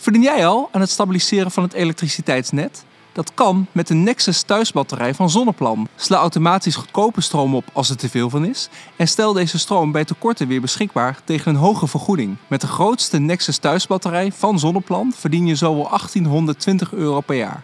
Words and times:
Verdien 0.00 0.22
jij 0.22 0.46
al 0.46 0.68
aan 0.72 0.80
het 0.80 0.90
stabiliseren 0.90 1.50
van 1.50 1.62
het 1.62 1.72
elektriciteitsnet? 1.72 2.84
Dat 3.12 3.34
kan 3.34 3.66
met 3.72 3.86
de 3.86 3.94
Nexus 3.94 4.42
thuisbatterij 4.42 5.14
van 5.14 5.30
Zonneplan. 5.30 5.88
Sla 5.96 6.16
automatisch 6.16 6.76
goedkope 6.76 7.20
stroom 7.20 7.54
op 7.54 7.64
als 7.72 7.90
er 7.90 7.96
te 7.96 8.08
veel 8.08 8.30
van 8.30 8.44
is. 8.44 8.68
En 8.96 9.08
stel 9.08 9.32
deze 9.32 9.58
stroom 9.58 9.92
bij 9.92 10.04
tekorten 10.04 10.48
weer 10.48 10.60
beschikbaar 10.60 11.20
tegen 11.24 11.54
een 11.54 11.60
hoge 11.60 11.86
vergoeding. 11.86 12.36
Met 12.46 12.60
de 12.60 12.66
grootste 12.66 13.18
Nexus 13.18 13.58
thuisbatterij 13.58 14.32
van 14.32 14.58
Zonneplan 14.58 15.12
verdien 15.16 15.46
je 15.46 15.56
zo 15.56 15.74
wel 15.74 15.88
1820 15.88 16.92
euro 16.92 17.20
per 17.20 17.36
jaar. 17.36 17.62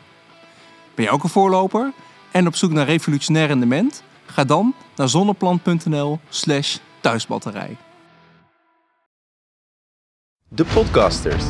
Ben 0.94 1.04
je 1.04 1.10
ook 1.10 1.22
een 1.22 1.28
voorloper 1.28 1.92
en 2.30 2.46
op 2.46 2.56
zoek 2.56 2.72
naar 2.72 2.86
revolutionair 2.86 3.46
rendement? 3.46 4.02
Ga 4.26 4.44
dan 4.44 4.74
naar 4.96 5.08
zonneplan.nl/slash 5.08 6.76
thuisbatterij. 7.00 7.76
De 10.48 10.64
Podcasters. 10.64 11.44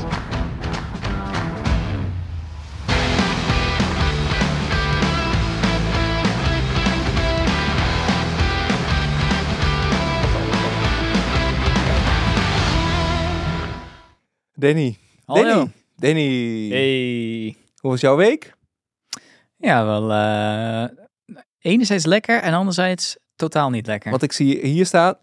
Danny. 14.59 14.97
Hallo. 15.25 15.43
Danny. 15.43 15.71
Danny. 15.97 16.69
Hey. 16.69 17.57
Hoe 17.81 17.91
was 17.91 18.01
jouw 18.01 18.17
week? 18.17 18.55
Ja, 19.57 19.85
wel 19.85 20.13
eh, 20.13 20.85
enerzijds 21.59 22.05
lekker 22.05 22.41
en 22.41 22.55
anderzijds 22.55 23.17
totaal 23.35 23.71
niet 23.71 23.87
lekker. 23.87 24.11
Want 24.11 24.23
ik 24.23 24.33
zie 24.33 24.67
hier 24.67 24.87
staan. 24.87 25.15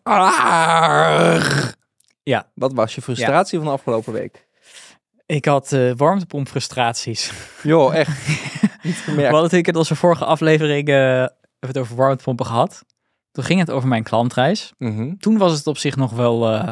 Ja. 2.23 2.51
Wat 2.53 2.73
was 2.73 2.95
je 2.95 3.01
frustratie 3.01 3.57
van 3.57 3.67
de 3.67 3.73
afgelopen 3.73 4.13
week? 4.13 4.47
Ik 5.25 5.45
had 5.45 5.71
eh 5.71 5.91
warmtepompfrustraties. 5.95 7.31
Joh, 7.63 7.95
echt. 7.95 8.09
niet 8.83 8.95
We 8.95 9.01
gemerkt. 9.01 9.21
hadden 9.21 9.41
natuurlijk 9.41 9.67
in 9.67 9.75
onze 9.75 9.95
vorige 9.95 10.25
aflevering 10.25 10.87
eh, 10.87 11.25
het 11.59 11.77
over 11.77 11.95
warmtepompen 11.95 12.45
gehad. 12.45 12.83
Toen 13.31 13.43
ging 13.43 13.59
het 13.59 13.71
over 13.71 13.87
mijn 13.87 14.03
klantreis. 14.03 14.73
Mhm. 14.77 15.15
Toen 15.15 15.37
was 15.37 15.57
het 15.57 15.67
op 15.67 15.77
zich 15.77 15.95
nog 15.95 16.11
wel... 16.11 16.67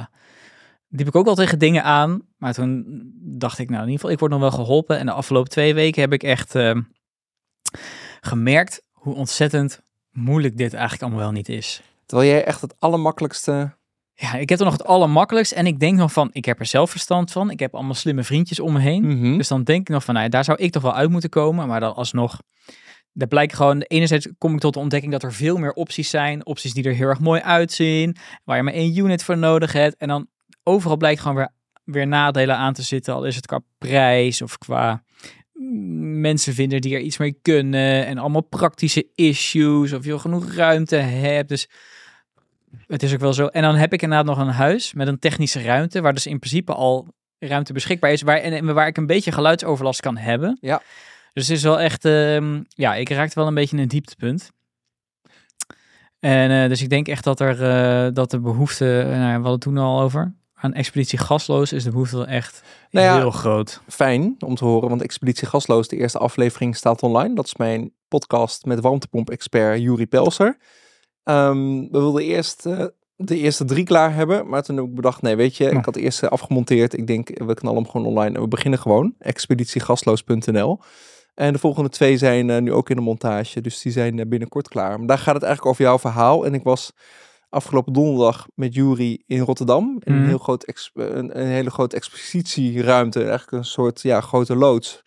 liep 0.92 1.08
ik 1.08 1.16
ook 1.16 1.28
al 1.28 1.36
tegen 1.36 1.60
dingen 1.60 1.84
aan. 1.84 2.22
Maar 2.38 2.54
toen 2.54 3.02
dacht 3.22 3.60
ik, 3.60 3.70
nou 3.70 3.82
in 3.82 3.90
ieder 3.90 4.00
geval, 4.00 4.12
ik 4.12 4.20
word 4.20 4.32
nog 4.32 4.40
wel 4.42 4.52
geholpen. 4.52 4.98
En 4.98 5.06
de 5.06 5.12
afgelopen 5.12 5.50
twee 5.50 5.74
weken 5.74 6.02
heb 6.02 6.14
ik 6.14 6.24
echt 6.24 6.56
eh, 6.56 6.78
gemerkt 8.22 8.84
hoe 8.92 9.16
ontzettend 9.16 9.82
moeilijk 10.12 10.58
dit 10.58 10.74
eigenlijk 10.74 11.02
allemaal 11.04 11.22
wel 11.22 11.32
niet 11.32 11.50
is. 11.50 11.82
Terwijl 12.06 12.30
jij 12.30 12.44
echt 12.46 12.62
het 12.62 12.76
allermakkelijkste... 12.80 13.80
Ja, 14.14 14.34
ik 14.34 14.50
heb 14.50 14.60
er 14.60 14.66
nog 14.66 14.74
het 14.74 14.86
allermakkelijkst. 14.86 15.52
En 15.52 15.66
ik 15.66 15.80
denk 15.80 15.98
nog 15.98 16.14
van, 16.14 16.30
ik 16.32 16.46
heb 16.46 16.60
er 16.60 16.66
zelf 16.66 16.90
verstand 16.90 17.32
van. 17.32 17.50
Ik 17.50 17.60
heb 17.60 17.76
allemaal 17.76 17.94
slimme 17.94 18.24
vriendjes 18.24 18.60
om 18.60 18.74
me 18.74 18.80
heen. 18.80 19.18
Mhm. 19.18 19.38
Dus 19.38 19.48
dan 19.48 19.64
denk 19.64 19.82
ik 19.82 19.90
nog 19.90 20.04
van, 20.04 20.14
nou, 20.14 20.30
daar 20.30 20.44
zou 20.44 20.58
ik 20.58 20.72
toch 20.72 20.82
wel 20.82 20.94
uit 20.94 21.10
moeten 21.10 21.30
komen. 21.30 21.68
Maar 21.68 21.80
dan 21.80 21.96
alsnog, 21.96 22.42
daar 23.14 23.28
blijkt 23.28 23.56
gewoon, 23.56 23.82
enerzijds 23.82 24.28
kom 24.38 24.54
ik 24.54 24.60
tot 24.60 24.74
de 24.74 24.80
ontdekking 24.80 25.12
dat 25.12 25.24
er 25.24 25.34
veel 25.34 25.58
meer 25.58 25.74
opties 25.74 26.10
zijn. 26.10 26.46
Opties 26.46 26.74
die 26.74 26.84
er 26.84 26.94
heel 26.94 27.08
erg 27.08 27.20
mooi 27.20 27.42
uitzien. 27.42 28.16
Waar 28.44 28.58
je 28.58 28.64
maar 28.64 28.74
één 28.74 28.98
unit 28.98 29.24
voor 29.24 29.38
nodig 29.38 29.74
hebt. 29.74 29.96
En 29.96 30.08
dan 30.08 30.28
overal 30.64 30.98
blijkt 30.98 31.22
gewoon 31.22 31.36
weer, 31.36 31.50
weer 31.84 32.08
nadelen 32.08 32.56
aan 32.56 32.74
te 32.74 32.82
zitten. 32.82 33.14
Al 33.14 33.26
is 33.26 33.36
het 33.36 33.46
qua 33.46 33.60
prijs 33.78 34.42
of 34.42 34.58
qua 34.58 35.04
mm, 35.54 36.20
mensen 36.22 36.54
vinden 36.54 36.82
die 36.82 36.96
er 36.96 37.02
iets 37.02 37.18
mee 37.18 37.38
kunnen. 37.42 38.06
En 38.06 38.18
allemaal 38.18 38.42
praktische 38.42 39.08
issues. 39.16 39.94
Of 39.94 40.06
je 40.06 40.20
genoeg 40.20 40.54
ruimte 40.54 40.96
hebt. 40.96 41.50
Dus 41.50 41.70
het 42.88 43.04
is 43.04 43.14
ook 43.14 43.20
wel 43.20 43.34
zo. 43.34 43.46
En 43.46 43.62
dan 43.62 43.76
heb 43.76 43.94
ik 43.94 44.02
inderdaad 44.02 44.36
nog 44.36 44.48
een 44.48 44.54
huis 44.54 44.94
met 44.94 45.08
een 45.08 45.20
technische 45.20 45.62
ruimte. 45.62 46.02
Waar 46.02 46.14
dus 46.14 46.28
in 46.28 46.40
principe 46.40 46.74
al 46.74 47.08
ruimte 47.40 47.74
beschikbaar 47.74 48.12
is. 48.12 48.22
Waar, 48.22 48.38
en, 48.38 48.74
waar 48.74 48.88
ik 48.88 48.98
een 48.98 49.06
beetje 49.06 49.32
geluidsoverlast 49.32 50.00
kan 50.00 50.18
hebben. 50.18 50.58
Ja. 50.62 50.82
Dus 51.34 51.48
het 51.48 51.58
is 51.58 51.64
wel 51.64 51.80
echt, 51.80 52.06
ehm, 52.06 52.62
ja, 52.68 52.96
ik 52.96 53.10
raakte 53.10 53.40
wel 53.40 53.48
een 53.48 53.54
beetje 53.54 53.78
een 53.78 53.88
dieptepunt. 53.88 54.52
En 56.20 56.52
eh, 56.52 56.70
dus 56.70 56.82
ik 56.82 56.90
denk 56.90 57.08
echt 57.08 57.24
dat 57.24 57.40
er, 57.40 57.64
eh, 57.64 58.14
dat 58.14 58.32
de 58.32 58.40
behoefte, 58.40 59.00
eh, 59.00 59.08
nou, 59.08 59.26
we 59.26 59.32
hadden 59.32 59.52
het 59.52 59.62
toen 59.62 59.78
al 59.78 60.02
over, 60.02 60.34
aan 60.62 60.74
expeditie 60.74 61.20
gasloos 61.20 61.74
is 61.74 61.84
de 61.84 61.92
behoefte 61.92 62.16
wel 62.16 62.28
echt 62.28 62.64
Nou 62.92 63.06
ja, 63.06 63.18
heel 63.18 63.32
groot. 63.32 63.82
Fijn 63.88 64.36
om 64.40 64.56
te 64.56 64.66
horen, 64.66 64.90
want 64.90 65.02
Expeditie 65.02 65.48
Gasloos, 65.48 65.88
de 65.88 65.98
eerste 65.98 66.18
aflevering, 66.18 66.76
staat 66.76 67.02
online. 67.04 67.36
Dat 67.36 67.46
is 67.46 67.56
mijn 67.56 67.94
podcast 68.08 68.66
met 68.66 68.80
warmtepomp-expert 68.80 69.82
Juri 69.82 70.08
Pelser. 70.08 70.58
Ehm, 71.24 71.80
we 71.80 71.88
wilden 72.00 72.24
eerst 72.24 72.66
eh, 72.66 72.86
de 73.16 73.38
eerste 73.38 73.66
drie 73.66 73.84
klaar 73.84 74.14
hebben, 74.14 74.48
maar 74.50 74.64
toen 74.64 74.76
heb 74.76 74.86
ik 74.86 74.96
bedacht, 74.96 75.22
nee, 75.22 75.36
weet 75.36 75.58
je, 75.58 75.64
Ja. 75.64 75.70
ik 75.70 75.86
had 75.86 75.94
de 75.94 76.02
eerste 76.02 76.30
afgemonteerd. 76.30 76.98
Ik 76.98 77.08
denk, 77.08 77.28
we 77.46 77.54
knallen 77.54 77.82
hem 77.82 77.92
gewoon 77.92 78.08
online 78.08 78.36
en 78.36 78.42
we 78.42 78.48
beginnen 78.48 78.80
gewoon. 78.80 79.14
Expeditiegasloos.nl. 79.20 80.80
En 81.36 81.54
de 81.54 81.60
volgende 81.60 81.90
twee 81.90 82.18
zijn 82.18 82.50
eh, 82.50 82.62
nu 82.62 82.74
ook 82.74 82.90
in 82.90 82.96
de 82.96 83.02
montage, 83.02 83.62
dus 83.62 83.82
die 83.82 83.92
zijn 83.92 84.20
eh, 84.20 84.26
binnenkort 84.28 84.68
klaar. 84.68 84.98
Maar 84.98 85.08
daar 85.08 85.18
gaat 85.18 85.34
het 85.34 85.44
eigenlijk 85.44 85.74
over 85.74 85.86
jouw 85.86 86.00
verhaal. 86.00 86.46
En 86.46 86.54
ik 86.54 86.64
was 86.64 86.92
afgelopen 87.52 87.94
donderdag 87.94 88.48
met 88.56 88.74
Jury 88.74 89.22
in 89.26 89.40
Rotterdam. 89.40 89.98
In 90.04 90.14
een, 90.14 90.20
Mhm. 90.20 90.28
heel 90.28 90.38
groot 90.38 90.90
een, 90.94 91.40
een 91.40 91.48
hele 91.48 91.70
grote 91.70 91.96
expositieruimte, 91.96 93.20
eigenlijk 93.20 93.52
een 93.52 93.66
soort 93.66 94.02
ja, 94.02 94.22
grote 94.22 94.56
loods. 94.56 95.02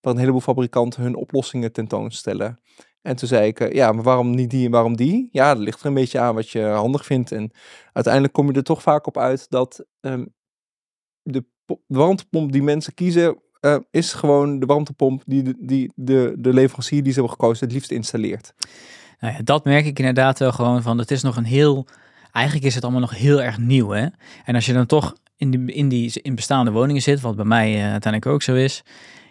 Waar 0.00 0.12
een 0.12 0.18
heleboel 0.18 0.40
fabrikanten 0.40 1.02
hun 1.02 1.14
oplossingen 1.14 1.72
tentoonstellen. 1.72 2.60
En 3.02 3.16
toen 3.16 3.28
zei 3.28 3.46
ik, 3.46 3.60
eh, 3.60 3.72
ja, 3.72 3.92
maar 3.92 4.04
waarom 4.04 4.30
niet 4.34 4.50
die 4.50 4.64
en 4.64 4.70
waarom 4.70 4.96
die? 4.96 5.28
Ja, 5.32 5.54
dat 5.54 5.62
ligt 5.62 5.80
er 5.80 5.86
een 5.86 5.94
beetje 5.94 6.18
aan 6.18 6.34
wat 6.34 6.50
je 6.50 6.62
handig 6.62 7.04
vindt. 7.04 7.32
En 7.32 7.50
uiteindelijk 7.92 8.34
kom 8.34 8.46
je 8.46 8.52
er 8.52 8.62
toch 8.62 8.82
vaak 8.82 9.06
op 9.06 9.18
uit 9.18 9.50
dat 9.50 9.84
ehm, 10.00 10.24
de, 11.22 11.44
po- 11.64 11.82
de 11.86 11.98
warmtepomp 11.98 12.52
die 12.52 12.62
mensen 12.62 12.94
kiezen, 12.94 13.42
eh, 13.60 13.76
is 13.90 14.12
gewoon 14.12 14.58
de 14.58 14.66
warmtepomp 14.66 15.22
die, 15.26 15.42
de, 15.42 15.54
die 15.58 15.92
de, 15.94 16.34
de 16.38 16.52
leverancier 16.52 17.02
die 17.02 17.12
ze 17.12 17.18
hebben 17.20 17.38
gekozen 17.38 17.64
het 17.66 17.74
liefst 17.74 17.90
installeert. 17.90 18.54
Nou 19.20 19.34
ja, 19.34 19.40
dat 19.44 19.64
merk 19.64 19.86
ik 19.86 19.98
inderdaad 19.98 20.38
wel 20.38 20.52
gewoon 20.52 20.82
van, 20.82 20.98
het 20.98 21.10
is 21.10 21.22
nog 21.22 21.36
een 21.36 21.44
heel, 21.44 21.86
eigenlijk 22.32 22.66
is 22.66 22.74
het 22.74 22.82
allemaal 22.82 23.00
nog 23.00 23.16
heel 23.16 23.42
erg 23.42 23.58
nieuw 23.58 23.88
hè. 23.88 24.06
En 24.44 24.54
als 24.54 24.66
je 24.66 24.72
dan 24.72 24.86
toch 24.86 25.14
in 25.36 25.50
die, 25.50 25.72
in 25.72 25.88
die 25.88 26.20
in 26.22 26.34
bestaande 26.34 26.70
woningen 26.70 27.02
zit, 27.02 27.20
wat 27.20 27.36
bij 27.36 27.44
mij 27.44 27.74
eh, 27.74 27.90
uiteindelijk 27.90 28.26
ook 28.26 28.42
zo 28.42 28.54
is, 28.54 28.82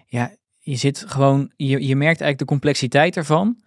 ja, 0.07 0.31
je 0.59 0.75
zit 0.75 1.05
gewoon, 1.07 1.51
je, 1.55 1.87
je 1.87 1.95
merkt 1.95 2.21
eigenlijk 2.21 2.39
de 2.39 2.45
complexiteit 2.45 3.17
ervan. 3.17 3.57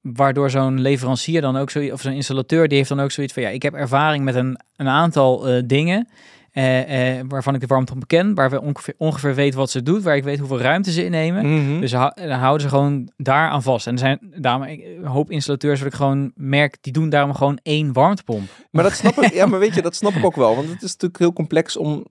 Waardoor 0.00 0.50
zo'n 0.50 0.80
leverancier 0.80 1.40
dan 1.40 1.56
ook 1.56 1.70
zo, 1.70 1.92
of 1.92 2.00
zo'n 2.00 2.12
installateur, 2.12 2.68
die 2.68 2.76
heeft 2.76 2.88
dan 2.88 3.00
ook 3.00 3.10
zoiets 3.10 3.32
van, 3.32 3.42
ja, 3.42 3.48
ik 3.48 3.62
heb 3.62 3.74
ervaring 3.74 4.24
met 4.24 4.34
een, 4.34 4.60
een 4.76 4.88
aantal 4.88 5.48
eh, 5.48 5.62
dingen. 5.66 6.08
Eh, 6.54 7.18
eh, 7.18 7.24
waarvan 7.28 7.54
ik 7.54 7.60
de 7.60 7.66
warmtepomp 7.66 8.06
ken, 8.06 8.34
waar 8.34 8.50
we 8.50 8.60
ongeveer, 8.60 8.94
ongeveer 8.96 9.34
weten 9.34 9.58
wat 9.58 9.70
ze 9.70 9.82
doet, 9.82 10.02
waar 10.02 10.16
ik 10.16 10.24
weet 10.24 10.38
hoeveel 10.38 10.60
ruimte 10.60 10.92
ze 10.92 11.04
innemen. 11.04 11.54
Mhm. 11.54 11.80
Dus 11.80 11.90
dan 11.90 12.30
houden 12.30 12.60
ze 12.60 12.68
gewoon 12.68 13.08
daar 13.16 13.48
aan 13.48 13.62
vast. 13.62 13.86
En 13.86 13.92
er 13.92 13.98
zijn 13.98 14.18
daarom 14.36 14.62
een 14.62 15.04
hoop 15.04 15.30
installateurs 15.30 15.78
wat 15.78 15.88
ik 15.88 15.94
gewoon 15.94 16.32
merk, 16.34 16.76
die 16.80 16.92
doen 16.92 17.08
daarom 17.08 17.34
gewoon 17.34 17.58
één 17.62 17.92
warmtepomp. 17.92 18.48
Maar 18.70 18.82
dat 18.82 18.92
snap 18.92 19.22
ik, 19.22 19.32
ja, 19.40 19.46
maar 19.46 19.58
weet 19.58 19.74
je, 19.74 19.82
dat 19.82 19.94
snap 19.94 20.12
ik 20.12 20.24
ook 20.24 20.36
wel. 20.36 20.54
Want 20.54 20.68
het 20.68 20.82
is 20.82 20.92
natuurlijk 20.92 21.18
heel 21.18 21.32
complex 21.32 21.76
om, 21.76 22.06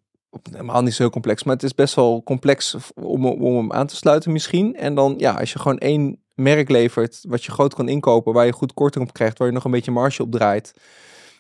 helemaal 0.52 0.82
niet 0.82 0.94
zo 0.94 1.02
heel 1.04 1.12
complex, 1.12 1.44
maar 1.44 1.56
het 1.56 1.64
is 1.64 1.76
best 1.76 1.96
wel 1.96 2.24
complex 2.24 2.78
om, 2.96 3.26
om 3.26 3.56
hem 3.56 3.72
aan 3.72 3.88
te 3.88 3.96
sluiten 3.96 4.32
misschien. 4.32 4.76
En 4.76 4.96
dan, 4.96 5.14
ja, 5.18 5.34
als 5.34 5.54
je 5.54 5.60
gewoon 5.60 5.78
één 5.78 6.18
merk 6.36 6.70
levert, 6.70 7.26
wat 7.28 7.44
je 7.44 7.52
groot 7.52 7.74
kan 7.74 7.90
inkopen, 7.90 8.34
waar 8.34 8.46
je 8.46 8.52
goed 8.52 8.74
korting 8.74 9.08
op 9.08 9.14
krijgt, 9.14 9.38
waar 9.38 9.48
je 9.48 9.54
nog 9.54 9.66
een 9.66 9.72
beetje 9.72 9.92
marge 9.92 10.22
op 10.22 10.32
draait. 10.32 10.74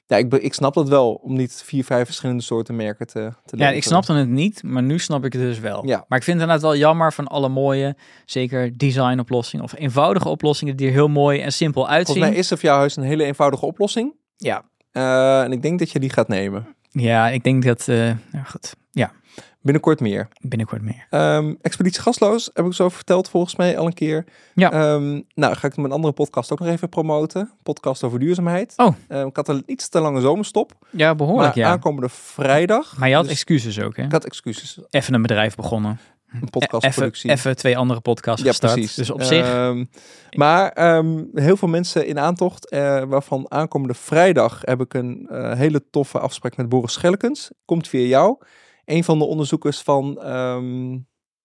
Ja, 0.06 0.18
ik, 0.18 0.34
ik 0.34 0.54
snap 0.54 0.74
dat 0.74 0.90
wel, 0.90 1.14
om 1.14 1.36
niet 1.36 1.62
vier, 1.66 1.84
vijf 1.84 2.06
verschillende 2.06 2.44
soorten 2.44 2.76
merken 2.76 3.08
te, 3.08 3.32
te 3.46 3.58
Ja, 3.58 3.70
ik 3.70 3.84
snapte 3.84 4.14
het 4.14 4.30
niet, 4.30 4.64
maar 4.64 4.84
nu 4.84 5.00
snap 5.00 5.26
ik 5.26 5.34
het 5.34 5.42
dus 5.42 5.60
wel. 5.60 5.88
Ja. 5.88 6.06
Maar 6.08 6.18
ik 6.18 6.24
vind 6.24 6.40
het 6.40 6.50
inderdaad 6.50 6.62
wel 6.62 6.76
jammer 6.76 7.14
van 7.14 7.28
alle 7.28 7.50
mooie, 7.50 7.96
zeker 8.26 8.78
designoplossingen 8.78 9.66
of 9.66 9.74
eenvoudige 9.78 10.30
oplossingen 10.30 10.76
die 10.76 10.88
er 10.88 10.94
heel 10.94 11.08
mooi 11.08 11.40
en 11.40 11.54
simpel 11.54 11.88
uitzien. 11.88 12.16
Volgens 12.16 12.34
mij 12.34 12.40
is 12.40 12.52
er 12.52 12.58
voor 12.58 12.70
jouw 12.70 12.78
huis 12.78 12.96
een 12.96 13.04
hele 13.04 13.24
eenvoudige 13.24 13.66
oplossing. 13.66 14.14
Ja. 14.38 14.64
Eh, 14.92 15.44
en 15.44 15.52
ik 15.52 15.62
denk 15.62 15.80
dat 15.80 15.92
je 15.92 16.00
die 16.00 16.10
gaat 16.10 16.28
nemen. 16.28 16.76
Ja, 16.90 17.30
ik 17.30 17.44
denk 17.44 17.64
dat, 17.64 17.88
nou 17.88 18.46
goed, 18.46 18.76
Binnenkort 19.64 20.00
meer. 20.00 20.28
binnenkort 20.42 20.82
meer. 20.82 21.08
Ehm, 21.10 21.54
Expeditie 21.62 22.02
Gasloos 22.02 22.50
heb 22.54 22.66
ik 22.66 22.74
zo 22.74 22.90
verteld 22.90 23.30
volgens 23.30 23.56
mij 23.56 23.78
al 23.78 23.86
een 23.86 23.94
keer. 23.94 24.26
Ja. 24.54 24.72
Ehm, 24.72 25.22
nou, 25.34 25.56
ga 25.56 25.68
ik 25.68 25.78
mijn 25.78 25.92
andere 25.92 26.14
podcast 26.14 26.52
ook 26.52 26.60
nog 26.60 26.68
even 26.68 26.90
promoten. 26.90 27.52
Podcast 27.64 28.04
over 28.04 28.20
duurzaamheid. 28.20 28.74
Oh. 28.78 28.96
Ehm, 29.08 29.28
ik 29.28 29.36
had 29.36 29.48
een 29.48 29.64
iets 29.66 29.90
te 29.90 30.00
lange 30.00 30.22
zomerstop. 30.22 30.72
Ja, 30.90 31.16
behoorlijk, 31.16 31.56
maar 31.56 31.66
ja. 31.66 31.72
aankomende 31.72 32.10
vrijdag. 32.10 32.98
Maar 32.98 33.10
je 33.10 33.16
had 33.16 33.24
dus 33.24 33.34
excuses 33.34 33.80
ook, 33.80 33.98
hè? 33.98 34.04
ik 34.04 34.12
had 34.12 34.26
excuses. 34.26 34.80
Even 34.90 35.14
een 35.14 35.22
bedrijf 35.22 35.56
begonnen. 35.56 35.92
Een 35.92 36.36
Even, 36.36 36.50
podcastproductie. 36.50 37.32
even 37.32 37.56
twee 37.56 37.78
andere 37.78 38.00
podcasts 38.00 38.44
ja, 38.44 38.50
gestart. 38.50 38.74
precies. 38.74 38.94
Dus 38.96 39.10
op 39.10 39.22
zich, 39.22 39.76
maar 40.32 40.72
heel 41.34 41.58
veel 41.58 41.68
mensen 41.68 42.08
in 42.08 42.20
aantocht, 42.20 42.70
eh, 42.70 43.04
waarvan 43.04 43.46
aankomende 43.52 43.94
vrijdag 43.94 44.62
heb 44.62 44.82
ik 44.82 44.94
een 44.94 45.28
eh, 45.30 45.54
hele 45.54 45.84
toffe 45.90 46.20
afspraak 46.20 46.58
met 46.58 46.70
Boris 46.70 46.94
Schellekens. 46.94 47.52
Komt 47.66 47.88
via 47.88 48.08
jou. 48.08 48.38
Een 48.86 49.04
van 49.04 49.20
de 49.20 49.26
onderzoekers 49.26 49.82
van, 49.82 50.22
ehm, 50.22 50.98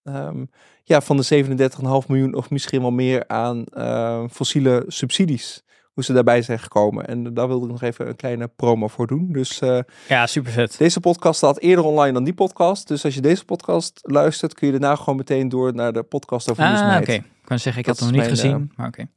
ehm, 0.03 0.45
ja, 0.85 1.01
van 1.01 1.17
de 1.17 1.23
37,5 1.23 2.09
miljoen 2.09 2.35
of 2.35 2.51
misschien 2.51 2.81
wel 2.81 2.91
meer 2.91 3.25
aan 3.29 3.65
eh, 3.65 4.25
fossiele 4.31 4.85
subsidies. 4.87 5.63
hoe 5.99 6.07
ze 6.07 6.13
daarbij 6.13 6.43
zijn 6.43 6.59
gekomen. 6.59 7.07
En 7.07 7.35
daar 7.35 7.49
wilde 7.49 7.65
ik 7.67 7.71
nog 7.73 7.83
even 7.83 8.09
een 8.09 8.17
kleine 8.17 8.49
promo 8.49 8.89
voor 8.89 9.07
doen. 9.07 9.33
Dus 9.33 9.61
eh, 9.61 9.79
Ja, 10.09 10.27
super 10.27 10.53
vet. 10.53 10.79
deze 10.79 11.01
podcast 11.01 11.37
staat 11.37 11.59
eerder 11.59 11.85
online 11.85 12.13
dan 12.13 12.25
die 12.25 12.35
podcast. 12.35 12.89
Dus 12.89 13.05
als 13.05 13.15
je 13.15 13.21
deze 13.21 13.45
podcast 13.45 13.99
luistert, 14.03 14.55
kun 14.55 14.67
je 14.67 14.79
daarna 14.79 14.97
gewoon 14.97 15.17
meteen 15.17 15.49
door 15.49 15.75
naar 15.75 15.93
de 15.93 16.03
podcast 16.03 16.51
over 16.51 16.65
Ah, 16.65 16.97
oké. 17.01 17.13
Ik 17.13 17.23
kan 17.45 17.59
zeggen, 17.59 17.81
ik 17.81 17.87
Dat 17.89 17.99
had 17.99 18.09
het 18.09 18.17
nog 18.17 18.25
niet 18.27 18.39
gezien, 18.39 18.73
maar 18.77 18.87
oké. 18.87 19.09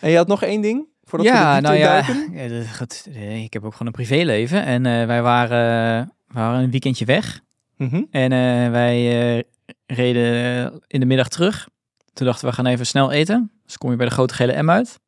En 0.00 0.10
je 0.10 0.16
had 0.16 0.26
nog 0.26 0.42
één 0.42 0.60
ding? 0.60 0.86
Voordat 1.04 1.28
we 1.28 1.34
Ja, 1.34 1.52
diepte 1.52 1.68
nou 1.68 1.78
ja, 1.82 1.96
ja, 2.32 2.86
eh, 3.12 3.42
ik 3.42 3.52
heb 3.52 3.64
ook 3.64 3.72
gewoon 3.72 3.86
een 3.86 3.92
privéleven. 3.92 4.64
En 4.64 4.86
eh, 4.86 5.06
wij 5.06 5.22
waren, 5.22 6.00
eh, 6.00 6.06
we 6.28 6.34
waren 6.40 6.62
een 6.62 6.70
weekendje 6.70 7.04
weg. 7.04 7.40
Mhm. 7.76 8.02
En 8.10 8.32
eh, 8.32 8.70
wij 8.70 8.96
eh, 9.36 9.42
reden 9.86 10.24
eh, 10.72 10.76
in 10.86 11.00
de 11.00 11.06
middag 11.06 11.28
terug. 11.28 11.68
Toen 12.12 12.26
dachten 12.26 12.44
we, 12.44 12.50
we 12.50 12.56
gaan 12.56 12.66
even 12.72 12.86
snel 12.86 13.12
eten. 13.12 13.50
Dus 13.64 13.78
kom 13.78 13.90
je 13.90 13.96
bij 13.96 14.06
de 14.06 14.12
grote 14.12 14.34
gele 14.34 14.62
M 14.62 14.70
uit. 14.70 14.98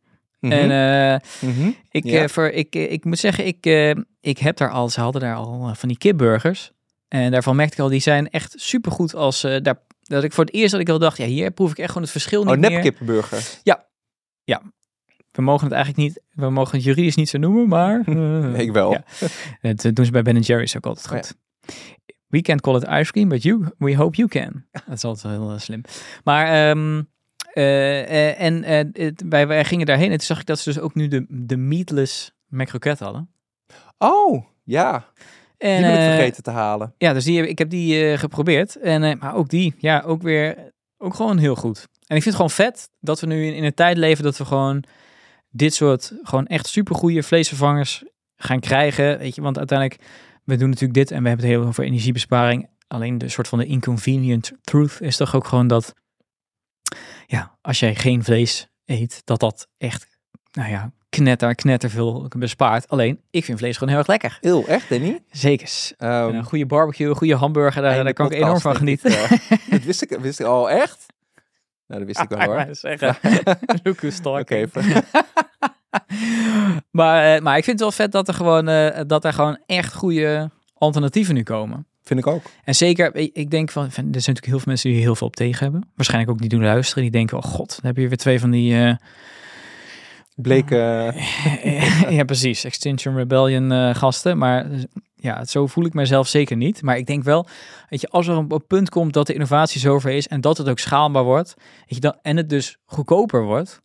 Mhm. 0.40 0.52
En 0.52 1.20
Mhm. 1.40 1.70
ik, 1.90 2.05
Ja. 2.05 2.28
voor, 2.28 2.49
ik, 2.49 2.75
ik 2.75 3.05
moet 3.05 3.19
zeggen, 3.19 3.46
ik, 3.46 3.67
ik 4.20 4.38
heb 4.38 4.56
daar 4.56 4.70
al, 4.70 4.88
ze 4.88 5.00
hadden 5.00 5.20
daar 5.20 5.34
al 5.34 5.75
van 5.75 5.88
die 5.88 5.99
kipburgers. 5.99 6.70
En 7.08 7.31
daarvan 7.31 7.56
merkte 7.56 7.75
ik 7.75 7.81
al, 7.81 7.88
die 7.88 8.00
zijn 8.00 8.31
echt 8.31 8.55
supergoed 8.56 9.14
als, 9.14 9.40
daar, 9.40 9.75
dat 10.02 10.25
ik 10.25 10.32
voor 10.32 10.44
het 10.44 10.55
eerst 10.55 10.70
dat 10.72 10.81
ik 10.81 10.88
al 10.88 10.99
dacht, 10.99 11.17
ja, 11.17 11.25
hier 11.25 11.50
proef 11.50 11.70
ik 11.70 11.78
echt 11.78 11.88
gewoon 11.88 12.02
het 12.02 12.11
verschil 12.11 12.44
niet 12.44 12.55
Oh, 12.55 12.61
meer. 12.61 12.70
nepkippenburger. 12.70 13.43
We 15.40 15.46
mogen 15.46 15.64
het 15.66 15.75
eigenlijk 15.75 16.04
niet, 16.08 16.22
we 16.34 16.50
mogen 16.50 16.75
het 16.76 16.84
juridisch 16.84 17.14
niet 17.16 17.28
zo 17.28 17.38
noemen, 17.38 17.69
maar... 17.69 18.02
eh, 18.06 18.58
Ik 18.58 18.72
wel. 18.72 18.92
Ja. 18.92 19.02
Dat 19.60 19.84
eh, 19.84 19.92
doen 19.92 20.04
ze 20.04 20.10
bij 20.10 20.22
Ben 20.22 20.40
Jerry's 20.40 20.76
ook 20.76 20.87
altijd 20.87 21.06
Oh, 21.06 21.12
ja. 21.12 21.19
goed. 21.19 21.37
We 22.26 22.40
can't 22.40 22.60
call 22.60 22.76
it 22.76 22.87
ice 22.88 23.12
cream, 23.12 23.28
but 23.28 23.42
you, 23.42 23.64
we 23.78 23.96
hope 23.96 24.16
you 24.16 24.28
can. 24.28 24.64
Dat 24.87 24.96
is 24.96 25.04
altijd 25.04 25.34
wel 25.37 25.42
heel 25.46 25.54
eh, 25.54 25.60
slim. 25.60 25.81
Maar, 26.25 26.46
ehm, 26.46 27.02
eh, 27.52 28.00
eh, 28.28 28.40
en 28.40 28.64
eh, 28.64 28.84
het- 29.06 29.22
wij, 29.28 29.46
wij 29.46 29.64
gingen 29.64 29.87
daarheen 29.87 30.10
en 30.10 30.16
toen 30.16 30.26
zag 30.26 30.40
ik 30.40 30.46
dat 30.46 30.58
ze 30.58 30.72
dus 30.72 30.78
ook 30.82 30.94
nu 30.94 31.08
de, 31.08 31.26
de 31.28 31.56
meatless 31.56 32.32
McRoquette 32.48 33.04
hadden. 33.04 33.31
Oh, 33.98 34.44
ja. 34.64 35.04
En, 35.58 35.76
die 35.76 35.86
ben 35.86 35.93
ik 35.94 35.98
eh, 35.98 36.04
vergeten 36.14 36.43
te 36.43 36.50
halen. 36.50 36.94
Ja, 36.98 37.12
dus 37.12 37.25
die, 37.25 37.48
ik 37.48 37.58
heb 37.58 37.70
die 37.70 38.04
eh, 38.12 38.19
geprobeerd. 38.19 38.76
En, 38.76 39.02
eh, 39.02 39.20
maar 39.20 39.34
ook 39.34 39.48
die, 39.48 39.75
ja, 39.78 40.00
ook 40.06 40.22
weer, 40.22 40.72
ook 40.98 41.14
gewoon 41.14 41.38
heel 41.38 41.56
goed. 41.56 41.78
En 42.06 42.16
ik 42.16 42.22
vind 42.22 42.25
het 42.25 42.34
gewoon 42.34 42.50
vet 42.50 42.90
dat 43.00 43.20
we 43.20 43.26
nu 43.26 43.46
in, 43.46 43.54
in 43.54 43.64
een 43.64 43.75
tijd 43.75 43.96
leven 43.96 44.25
dat 44.25 44.36
we 44.36 44.44
gewoon 44.44 44.82
dit 45.50 45.75
soort, 45.75 46.12
gewoon 46.23 46.47
echt 46.47 46.67
supergoeie 46.67 47.23
vleesvervangers 47.23 48.05
gaan 48.37 48.61
krijgen. 48.61 49.19
Weet 49.19 49.35
je, 49.35 49.41
want 49.43 49.58
uiteindelijk, 49.58 50.00
we 50.44 50.56
doen 50.56 50.69
natuurlijk 50.69 50.94
dit 50.99 51.11
en 51.11 51.23
we 51.23 51.29
hebben 51.29 51.47
het 51.47 51.55
heel 51.56 51.67
over 51.67 51.85
energiebesparing. 51.85 52.69
Alleen 52.88 53.19
de 53.19 53.29
soort 53.29 53.49
van 53.49 53.58
de 53.58 53.67
inconvenient 53.67 54.52
truth 54.61 55.00
is 55.00 55.17
toch 55.17 55.35
ook 55.35 55.47
gewoon 55.47 55.67
dat, 55.67 55.94
ja, 57.26 57.56
als 57.61 57.81
jij 57.81 57.94
geen 57.94 58.25
vlees 58.25 58.69
eet, 58.85 59.23
dat 59.25 59.41
dat 59.41 59.69
echt, 59.79 60.06
nou 60.52 60.70
ja, 60.70 60.93
knetter, 61.08 61.55
knetter 61.55 61.91
veel 61.91 62.29
bespaart. 62.38 62.88
Alleen, 62.88 63.20
ik 63.31 63.44
vind 63.44 63.58
vlees 63.58 63.75
gewoon 63.75 63.88
heel 63.88 63.99
erg 63.99 64.06
lekker. 64.08 64.38
Heel, 64.41 64.67
echt, 64.67 64.88
Danny? 64.88 65.23
Zekers. 65.31 65.94
Ehm, 65.96 66.29
En 66.29 66.35
een 66.35 66.44
goede 66.44 66.67
barbecue, 66.67 67.08
een 67.08 67.17
goede 67.17 67.35
hamburger, 67.35 67.82
daar, 67.82 68.05
daar 68.05 68.12
kan 68.12 68.26
ik 68.26 68.32
enorm 68.32 68.61
van 68.61 68.76
genieten. 68.76 69.11
eh. 69.11 69.31
dat 69.70 69.82
wist 69.82 70.03
ik, 70.03 70.19
wist 70.20 70.41
ik 70.41 70.46
al, 70.46 70.70
echt? 70.70 71.06
Nou, 71.90 72.04
dat 72.04 72.16
wist 72.16 72.20
ik 72.20 72.28
wel 72.28 72.38
Ik 72.42 72.46
hoor. 72.46 72.54
wou 72.56 72.75
zeggen. 72.75 73.16
Look 73.82 74.00
who's 74.00 74.19
Oké, 74.19 74.22
talking. 74.22 74.60
even. 74.60 75.04
maar, 76.90 77.34
eh, 77.34 77.40
maar 77.42 77.56
ik 77.56 77.64
vind 77.64 77.81
het 77.81 77.81
wel 77.81 77.92
vet 78.06 78.12
dat 78.12 78.28
er 78.28 78.34
gewoon, 78.34 78.69
eh, 78.69 79.00
dat 79.06 79.25
er 79.25 79.32
gewoon 79.32 79.58
echt 79.66 79.94
goede 79.94 80.50
alternatieven 80.75 81.34
nu 81.34 81.42
komen. 81.42 81.87
vind 82.02 82.20
ik 82.20 82.26
ook. 82.26 82.42
En 82.64 82.75
zeker, 82.75 83.14
ik 83.14 83.31
ik 83.37 83.50
denk 83.50 83.70
van, 83.70 83.84
er 83.84 83.90
zijn 83.92 84.04
natuurlijk 84.06 84.46
heel 84.46 84.56
veel 84.58 84.66
mensen 84.69 84.88
die 84.88 84.98
hier 84.98 85.06
heel 85.06 85.16
veel 85.16 85.26
op 85.26 85.37
tegen 85.37 85.62
hebben. 85.62 85.90
Waarschijnlijk 85.94 86.32
ook 86.32 86.40
niet 86.40 86.50
doen 86.50 86.62
luisteren. 86.62 87.02
Die 87.02 87.12
denken, 87.12 87.37
oh 87.37 87.42
god, 87.42 87.69
dan 87.69 87.87
heb 87.87 87.96
je 87.96 88.08
weer 88.08 88.16
twee 88.16 88.40
van 88.40 88.50
die... 88.50 88.75
eh, 88.84 88.94
Bleek, 90.34 90.70
eh, 90.70 92.10
ja, 92.16 92.25
precies. 92.25 92.64
Extinction 92.64 93.16
Rebellion 93.16 93.72
eh, 93.72 93.94
gasten. 93.94 94.38
Maar 94.38 94.70
eh, 94.70 94.78
ja, 95.22 95.44
zo 95.44 95.67
voel 95.67 95.84
ik 95.84 95.94
mezelf 95.94 96.28
zeker 96.28 96.56
niet. 96.56 96.82
Maar 96.82 96.96
ik 96.99 97.06
denk 97.06 97.22
wel, 97.25 97.46
weet 97.88 98.00
je, 98.00 98.08
als 98.08 98.26
er 98.26 98.37
een, 98.37 98.62
punt 98.67 98.88
komt 98.88 99.12
dat 99.12 99.26
de 99.26 99.32
innovatie 99.34 99.81
zover 99.81 100.11
is 100.11 100.28
en 100.28 100.40
dat 100.40 100.58
het 100.58 100.69
ook 100.69 100.78
schaalbaar 100.78 101.25
wordt, 101.25 101.55
weet 101.58 101.94
je, 101.94 102.00
dan, 102.00 102.17
en 102.22 102.37
het 102.37 102.49
dus 102.49 102.78
goedkoper 102.84 103.43
wordt, 103.44 103.81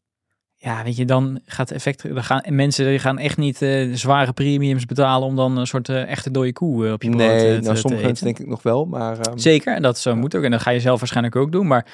ja, 0.58 0.84
weet 0.84 0.96
je, 0.96 1.06
dan 1.06 1.40
gaat 1.46 1.72
effect, 1.72 2.04
dan 2.14 2.24
gaan 2.24 2.42
en 2.42 2.56
mensen 2.56 2.86
die 2.86 3.00
gaan 3.00 3.18
echt 3.18 3.38
niet 3.38 3.62
eh, 3.62 3.94
zware 3.94 4.34
premiums 4.34 4.86
betalen 4.86 5.28
om 5.28 5.36
dan 5.36 5.58
een 5.58 5.68
soort 5.68 5.90
eh, 5.90 6.08
echte 6.10 6.32
dode 6.32 6.54
koe 6.54 6.86
eh, 6.88 6.94
op 6.94 7.04
je 7.04 7.10
brood 7.10 7.22
nee, 7.22 7.50
eh, 7.50 7.56
te, 7.56 7.62
nou, 7.62 7.78
sommige 7.78 8.04
mensen 8.04 8.26
denk 8.26 8.40
ik 8.40 8.48
nog 8.48 8.64
wel, 8.64 8.86
maar... 8.86 9.20
ehm, 9.20 9.38
Zeker, 9.38 9.76
en 9.76 9.82
dat 9.82 9.98
zo 9.98 10.10
Ja. 10.10 10.16
moet 10.16 10.36
ook. 10.36 10.44
En 10.44 10.52
dat 10.52 10.62
ga 10.62 10.70
je 10.72 10.80
zelf 10.80 11.00
waarschijnlijk 11.00 11.36
ook 11.36 11.52
doen. 11.52 11.68
Maar 11.68 11.86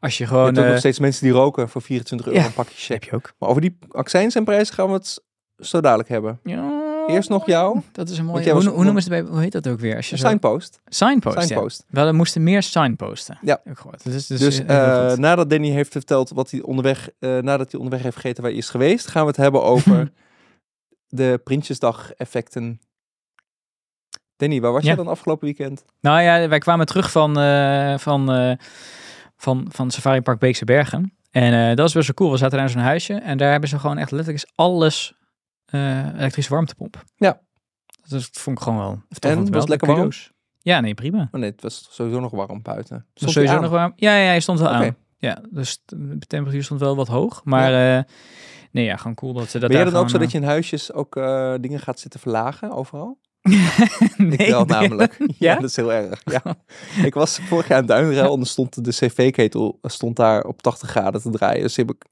als 0.00 0.16
je 0.18 0.22
je 0.22 0.28
gewoon... 0.28 0.44
hebt 0.44 0.58
ook 0.58 0.64
eh, 0.64 0.70
nog 0.70 0.78
steeds 0.78 0.98
mensen 0.98 1.22
die 1.24 1.32
roken 1.32 1.68
voor 1.68 1.82
24 1.82 2.26
euro 2.26 2.38
Ja. 2.38 2.46
een 2.46 2.52
pakje 2.52 2.74
check. 2.76 2.88
heb 3.02 3.02
je 3.10 3.16
ook. 3.16 3.32
Maar 3.38 3.48
over 3.48 3.60
die 3.60 3.78
accijns 3.88 4.34
en 4.34 4.44
prijzen 4.44 4.74
gaan 4.74 4.86
we 4.86 4.92
het 4.92 5.24
zo 5.58 5.80
dadelijk 5.80 6.08
hebben. 6.08 6.40
Ja, 6.42 6.75
Eerst 7.06 7.28
nog 7.28 7.46
jou, 7.46 7.80
Dat 7.92 8.08
is 8.08 8.18
een 8.18 8.24
mooie... 8.24 8.50
Hoe, 8.50 8.68
hoe 8.68 8.84
noemen 8.84 9.02
ze 9.02 9.08
bij... 9.08 9.20
Hoe 9.20 9.40
heet 9.40 9.52
dat 9.52 9.68
ook 9.68 9.80
weer? 9.80 9.96
Als 9.96 10.10
je 10.10 10.16
zo- 10.16 10.26
signpost. 10.26 10.80
Signpost, 10.86 11.36
ja. 11.36 11.42
Signpost. 11.42 11.84
Wel, 11.88 12.06
er 12.06 12.14
moesten 12.14 12.42
meer 12.42 12.62
signposten. 12.62 13.38
Ja. 13.42 13.60
Gehoord. 13.74 14.04
Dus, 14.04 14.26
dus, 14.26 14.40
Dus, 14.40 14.64
eh, 14.64 15.08
goed. 15.08 15.18
nadat 15.18 15.50
Danny 15.50 15.68
heeft 15.70 15.92
verteld 15.92 16.30
wat 16.30 16.50
hij 16.50 16.60
onderweg, 16.62 17.08
eh, 17.18 17.38
nadat 17.38 17.70
hij 17.70 17.80
onderweg 17.80 18.02
heeft 18.02 18.16
gegeten 18.16 18.42
waar 18.42 18.50
hij 18.50 18.60
is 18.60 18.68
geweest, 18.70 19.06
gaan 19.08 19.22
we 19.22 19.28
het 19.28 19.36
hebben 19.36 19.62
over 19.62 20.10
de 21.08 21.40
Prinsjesdag 21.44 22.12
effecten. 22.12 22.80
Danny, 24.36 24.60
waar 24.60 24.72
was 24.72 24.80
Ja. 24.82 24.86
jij 24.86 24.96
dan 24.96 25.06
afgelopen 25.08 25.44
weekend? 25.44 25.84
Nou 26.00 26.20
ja, 26.22 26.48
wij 26.48 26.58
kwamen 26.58 26.86
terug 26.86 27.10
van, 27.10 27.38
eh, 27.38 27.98
van, 27.98 28.56
van, 29.36 29.66
van 29.70 29.90
Safari 29.90 30.20
Park 30.20 30.38
Beekse 30.38 30.64
Bergen. 30.64 31.12
En 31.30 31.68
dat 31.68 31.78
was 31.78 31.92
best 31.92 32.06
wel 32.06 32.16
cool. 32.16 32.30
We 32.30 32.36
zaten 32.36 32.56
daar 32.56 32.66
in 32.66 32.72
zo'n 32.72 32.82
huisje 32.82 33.14
en 33.14 33.38
daar 33.38 33.50
hebben 33.50 33.68
ze 33.68 33.78
gewoon 33.78 33.98
echt 33.98 34.10
letterlijk 34.10 34.50
alles 34.54 35.14
eh, 35.66 36.14
elektrische 36.14 36.52
warmtepomp. 36.52 37.04
Ja. 37.16 37.40
Dus 38.08 38.10
dat 38.10 38.42
vond 38.42 38.58
ik 38.58 38.62
gewoon 38.62 38.78
wel. 38.78 38.90
tof 38.90 39.04
was 39.08 39.32
het 39.32 39.50
melden. 39.50 39.68
lekker 39.68 39.88
warm? 39.88 40.10
Ja, 40.58 40.80
nee, 40.80 40.94
prima. 40.94 41.28
Oh 41.32 41.40
nee, 41.40 41.50
het 41.50 41.62
was 41.62 41.88
sowieso 41.90 42.20
nog 42.20 42.30
warm 42.30 42.62
buiten. 42.62 42.96
Was 42.96 43.04
Stond 43.14 43.32
sowieso 43.32 43.60
nog 43.60 43.70
warm. 43.70 43.92
Ja, 43.96 44.16
ja, 44.16 44.26
hij 44.26 44.40
stond 44.40 44.58
wel 44.58 44.68
Oké. 44.68 44.76
aan. 44.76 44.96
Ja, 45.18 45.38
dus 45.50 45.82
de 45.86 46.26
temperatuur 46.26 46.64
stond 46.64 46.80
wel 46.80 46.96
wat 46.96 47.08
hoog. 47.08 47.40
Maar 47.44 47.96
eh, 47.96 48.02
nee, 48.70 48.84
ja, 48.84 48.96
gewoon 48.96 49.14
cool 49.14 49.32
dat 49.32 49.48
ze 49.48 49.58
dat 49.58 49.68
Ben 49.68 49.78
daar 49.78 49.90
dan 49.90 50.02
ook 50.02 50.10
zo 50.10 50.18
dat 50.18 50.30
je 50.30 50.38
in 50.38 50.44
huisjes 50.44 50.92
ook 50.92 51.16
eh, 51.16 51.54
dingen 51.60 51.80
gaat 51.80 52.00
zitten 52.00 52.20
verlagen 52.20 52.70
overal? 52.70 53.18
eh, 53.40 53.52
nee, 54.16 54.36
ik 54.36 54.50
wel 54.50 54.64
namelijk. 54.64 55.16
ja? 55.18 55.34
Ja? 55.38 55.54
dat 55.54 55.70
is 55.70 55.76
heel 55.76 55.92
erg. 55.92 56.22
Ja. 56.24 56.42
ik 57.04 57.14
was 57.14 57.38
vorig 57.38 57.68
jaar 57.68 57.80
in 57.80 57.86
Duinruil 57.86 58.36
en 58.38 58.44
stond 58.44 58.84
de 58.84 58.90
cv-ketel 58.90 59.78
stond 59.82 60.16
daar 60.16 60.44
op 60.44 60.62
80 60.62 60.90
graden 60.90 61.20
te 61.20 61.30
draaien. 61.30 61.62
Dus 61.62 61.76
heb 61.76 61.90
ik 61.90 62.04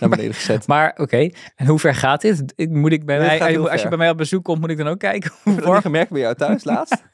naar 0.00 0.08
beneden 0.08 0.34
gezet. 0.34 0.66
Maar 0.66 0.94
oké, 0.96 1.28
en 1.56 1.66
hoe 1.66 1.78
ver 1.78 1.94
gaat 1.94 2.20
dit? 2.20 2.52
Ik, 2.56 2.70
moet 2.70 2.92
ik 2.92 3.06
bij 3.06 3.18
Dit 3.18 3.26
mij, 3.26 3.40
als, 3.40 3.50
je, 3.50 3.60
je 3.72 3.78
ver. 3.78 3.88
bij 3.88 3.98
mij 3.98 4.10
op 4.10 4.16
bezoek 4.16 4.44
komt, 4.44 4.60
moet 4.60 4.70
ik 4.70 4.76
dan 4.76 4.86
ook 4.88 4.98
kijken 4.98 5.30
hoe 5.42 5.54
je 5.54 5.60
warm? 5.60 5.80
gemerkt 5.80 6.10
bij 6.10 6.20
jou 6.20 6.34
thuis 6.34 6.64
laatst? 6.64 7.02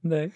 Nee. 0.00 0.32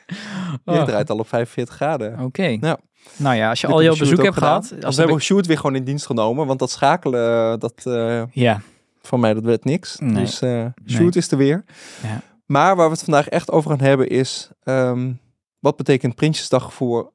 Jij 0.65 0.79
Oh, 0.79 0.85
draait 0.85 1.11
al 1.11 1.19
op 1.19 1.29
45 1.29 1.75
graden. 1.75 2.21
Oké. 2.21 2.57
Ja. 2.61 2.79
Nou 3.17 3.37
ja, 3.37 3.49
als 3.49 3.61
je 3.61 3.67
al 3.67 3.81
je 3.81 3.87
Sjoerd 3.87 3.99
bezoek 3.99 4.23
hebt 4.25 4.37
gehad. 4.39 4.75
Als 4.85 4.97
we 4.97 5.03
hebben 5.03 5.21
Sjoerd 5.21 5.47
weer 5.47 5.57
gewoon 5.57 5.75
in 5.77 5.85
dienst 5.85 6.07
genomen, 6.07 6.47
want 6.47 6.59
dat 6.59 6.71
schakelen, 6.71 7.61
dat 7.61 7.83
eh, 7.85 8.23
ja, 8.33 8.61
van 9.01 9.21
mij, 9.21 9.35
dat 9.35 9.45
werd 9.45 9.65
niks. 9.65 9.99
Nee. 9.99 10.15
Dus 10.25 10.43
eh 10.43 10.65
Sjoerd 10.87 11.17
is 11.17 11.31
er 11.31 11.37
weer. 11.37 11.65
Ja. 12.03 12.21
Maar 12.47 12.77
waar 12.77 12.87
we 12.87 12.93
het 12.93 13.03
vandaag 13.05 13.29
echt 13.29 13.51
over 13.51 13.71
gaan 13.71 13.81
hebben 13.81 14.09
is, 14.09 14.51
ehm, 14.63 15.13
wat 15.59 15.77
betekent 15.77 16.15
Prinsjesdag 16.15 16.75
voor 16.75 17.13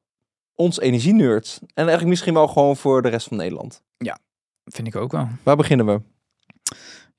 ons 0.54 0.80
energienerds? 0.80 1.58
En 1.60 1.68
eigenlijk 1.74 2.08
misschien 2.08 2.34
wel 2.34 2.48
gewoon 2.48 2.76
voor 2.76 3.02
de 3.02 3.08
rest 3.08 3.28
van 3.28 3.36
Nederland. 3.36 3.82
Vind 4.64 4.86
ik 4.86 4.96
ook 4.96 5.12
wel. 5.12 5.28
Waar 5.42 5.56
beginnen 5.56 5.86
we? 5.86 6.00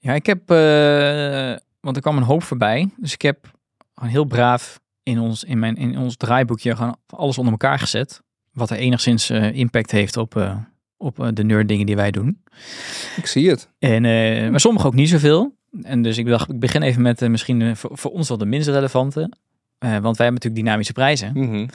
Ja, 0.04 0.14
ik 0.14 0.26
heb, 0.26 0.52
eh, 0.52 1.56
want 1.80 1.96
er 1.96 2.02
kwam 2.02 2.18
een 2.18 2.24
hoop 2.24 2.44
voorbij. 2.44 2.90
Dus 2.98 3.14
ik 3.14 3.22
heb 3.22 3.52
gewoon 3.96 4.10
heel 4.10 4.26
braaf 4.26 4.80
in 5.04 5.20
ons, 5.20 5.44
in 5.44 5.60
mijn, 5.60 5.76
in 5.76 5.98
ons 5.98 6.16
draaiboekje 6.16 6.76
gewoon 6.76 6.98
alles 7.08 7.38
onder 7.38 7.52
elkaar 7.52 7.80
gezet. 7.80 8.22
Wat 8.52 8.70
er 8.70 8.78
enigszins 8.78 9.30
eh, 9.30 9.54
impact 9.54 9.92
heeft 9.92 10.18
op, 10.18 10.36
eh, 10.36 10.58
op 10.98 11.30
de 11.34 11.44
nerd 11.44 11.68
dingen 11.68 11.86
die 11.86 11.96
wij 11.96 12.12
doen. 12.12 12.44
Ik 13.16 13.26
zie 13.26 13.50
het. 13.50 13.70
En, 13.80 14.02
maar 14.52 14.60
sommige 14.60 14.88
ook 14.88 14.94
niet 14.94 15.10
zoveel. 15.10 15.56
En 15.82 16.02
dus 16.02 16.18
ik 16.18 16.26
dacht, 16.26 16.50
ik 16.50 16.60
begin 16.60 16.82
even 16.82 17.02
met 17.02 17.30
misschien 17.30 17.76
voor, 17.76 17.98
voor 17.98 18.12
ons 18.12 18.28
wel 18.28 18.38
de 18.38 18.46
minst 18.46 18.68
relevante. 18.68 19.20
Want 19.80 20.18
wij 20.18 20.26
hebben 20.26 20.34
natuurlijk 20.34 20.56
dynamische 20.56 20.94
prijzen. 20.94 21.32
Mhm. 21.34 21.68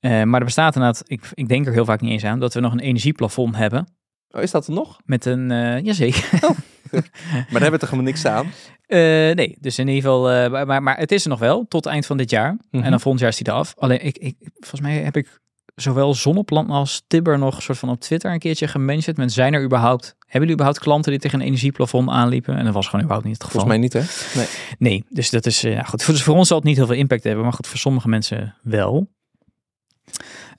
Maar 0.00 0.40
er 0.40 0.44
bestaat 0.44 0.74
inderdaad, 0.74 1.02
ik, 1.06 1.30
ik 1.34 1.48
denk 1.48 1.66
er 1.66 1.72
heel 1.72 1.84
vaak 1.84 2.00
niet 2.00 2.10
eens 2.10 2.24
aan, 2.24 2.40
dat 2.40 2.54
we 2.54 2.60
nog 2.60 2.72
een 2.72 2.80
energieplafond 2.80 3.56
hebben. 3.56 3.86
Oh, 4.30 4.42
is 4.42 4.50
dat 4.50 4.66
er 4.66 4.72
nog? 4.72 4.98
Met 5.04 5.24
een, 5.24 5.50
eh 5.50 5.84
jazeker. 5.84 6.28
Maar 6.90 7.02
daar 7.32 7.50
hebben 7.50 7.70
we 7.70 7.78
toch 7.78 7.90
helemaal 7.90 8.10
niks 8.12 8.24
aan? 8.24 8.46
Eh, 8.86 8.98
nee, 9.34 9.56
dus 9.60 9.78
in 9.78 9.88
ieder 9.88 10.02
geval, 10.02 10.30
eh, 10.30 10.66
maar- 10.66 10.82
maar, 10.82 10.96
het 10.98 11.12
is 11.12 11.22
er 11.24 11.30
nog 11.30 11.38
wel, 11.38 11.66
tot 11.68 11.86
eind 11.86 12.06
van 12.06 12.16
dit 12.16 12.30
jaar. 12.30 12.56
Mhm. 12.70 12.82
En 12.84 12.90
dan 12.90 13.00
volgend 13.00 13.20
jaar 13.22 13.30
is 13.30 13.36
die 13.36 13.48
eraf. 13.48 13.74
Alleen, 13.78 14.04
ik, 14.04 14.18
ik, 14.18 14.36
volgens 14.58 14.80
mij 14.80 14.96
heb 14.96 15.16
ik 15.16 15.40
zowel 15.74 16.14
Zonneplan 16.14 16.70
als 16.70 17.02
Tibber 17.06 17.38
nog 17.38 17.62
soort 17.62 17.78
van 17.78 17.88
op 17.90 18.00
Twitter 18.00 18.32
een 18.32 18.38
keertje 18.38 18.68
gementiond. 18.68 19.16
Met 19.16 19.32
zijn 19.32 19.54
er 19.54 19.62
überhaupt, 19.64 20.04
hebben 20.18 20.30
jullie 20.40 20.52
überhaupt 20.52 20.78
klanten 20.78 21.10
die 21.12 21.20
tegen 21.20 21.40
een 21.40 21.46
energieplafond 21.46 22.08
aanliepen? 22.08 22.56
En 22.56 22.64
dat 22.64 22.74
was 22.74 22.84
gewoon 22.86 23.00
überhaupt 23.04 23.28
niet 23.28 23.42
het 23.42 23.44
geval. 23.50 23.60
Volgens 23.60 23.92
mij 23.92 24.02
niet, 24.02 24.34
hè? 24.34 24.38
Nee. 24.40 24.48
Nee, 24.78 25.04
dus 25.08 25.30
dat 25.30 25.46
is, 25.46 25.60
ja, 25.60 25.82
goed. 25.82 26.06
Dus 26.06 26.22
voor 26.22 26.36
ons 26.36 26.48
zal 26.48 26.56
het 26.56 26.66
niet 26.66 26.76
heel 26.76 26.86
veel 26.86 26.94
impact 26.96 27.24
hebben, 27.24 27.42
maar 27.44 27.52
goed, 27.52 27.66
voor 27.66 27.78
sommige 27.78 28.08
mensen 28.08 28.54
wel. 28.62 29.08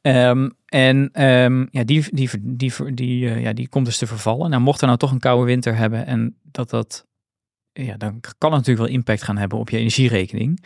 Ehm, 0.01 0.49
en 0.65 1.09
ehm, 1.11 1.65
ja, 1.71 1.83
die, 1.83 2.05
die, 2.11 2.29
die, 2.41 2.93
die, 2.93 3.29
eh, 3.29 3.41
ja, 3.41 3.53
die 3.53 3.69
komt 3.69 3.85
dus 3.85 3.97
te 3.97 4.07
vervallen. 4.07 4.49
Nou, 4.49 4.61
mocht 4.61 4.81
er 4.81 4.87
nou 4.87 4.99
toch 4.99 5.11
een 5.11 5.19
koude 5.19 5.45
winter 5.45 5.75
hebben 5.75 6.05
en 6.05 6.37
dat 6.41 6.69
dat, 6.69 7.05
ja, 7.71 7.97
dan 7.97 8.19
kan 8.37 8.51
het 8.51 8.59
natuurlijk 8.59 8.87
wel 8.87 8.95
impact 8.95 9.23
gaan 9.23 9.37
hebben 9.37 9.57
op 9.57 9.69
je 9.69 9.77
energierekening. 9.77 10.63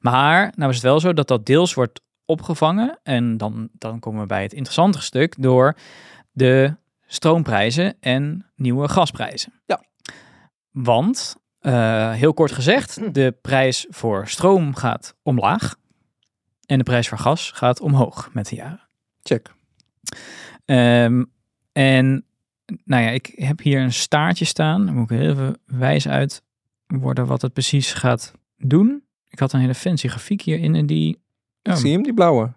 Maar 0.00 0.52
nou 0.56 0.70
is 0.70 0.76
het 0.76 0.84
wel 0.84 1.00
zo 1.00 1.12
dat 1.12 1.28
dat 1.28 1.46
deels 1.46 1.74
wordt 1.74 2.00
opgevangen. 2.24 2.98
En 3.02 3.36
dan, 3.36 3.68
dan 3.72 3.98
komen 4.00 4.20
we 4.20 4.26
bij 4.26 4.42
het 4.42 4.52
interessantere 4.52 5.04
stuk 5.04 5.34
door 5.38 5.76
de 6.32 6.76
stroomprijzen 7.06 7.96
en 8.00 8.46
nieuwe 8.56 8.88
gasprijzen. 8.88 9.52
Ja. 9.66 9.82
Want, 10.70 11.36
eh, 11.58 12.12
heel 12.12 12.34
kort 12.34 12.52
gezegd, 12.52 13.14
de 13.14 13.36
prijs 13.42 13.86
voor 13.88 14.28
stroom 14.28 14.74
gaat 14.74 15.16
omlaag. 15.22 15.74
En 16.66 16.78
de 16.78 16.84
prijs 16.84 17.08
voor 17.08 17.18
gas 17.18 17.50
gaat 17.50 17.80
omhoog 17.80 18.30
met 18.32 18.48
de 18.48 18.56
jaren. 18.56 18.88
Check. 19.22 19.54
Ehm, 20.64 21.24
en 21.72 22.24
nou 22.84 23.02
ja, 23.02 23.10
ik 23.10 23.32
heb 23.34 23.60
hier 23.60 23.80
een 23.80 23.92
staartje 23.92 24.44
staan. 24.44 24.86
Daar 24.86 24.94
moet 24.94 25.10
ik 25.10 25.18
even 25.20 25.58
wijs 25.66 26.08
uit 26.08 26.42
worden 26.86 27.26
wat 27.26 27.42
het 27.42 27.52
precies 27.52 27.92
gaat 27.92 28.32
doen. 28.56 29.02
Ik 29.28 29.38
had 29.38 29.52
een 29.52 29.60
hele 29.60 29.74
fancy 29.74 30.08
grafiek 30.08 30.42
hierin 30.42 30.74
en 30.74 30.86
die... 30.86 31.22
Oh, 31.62 31.74
Zie 31.74 31.92
hem, 31.92 32.02
die 32.02 32.14
blauwe? 32.14 32.52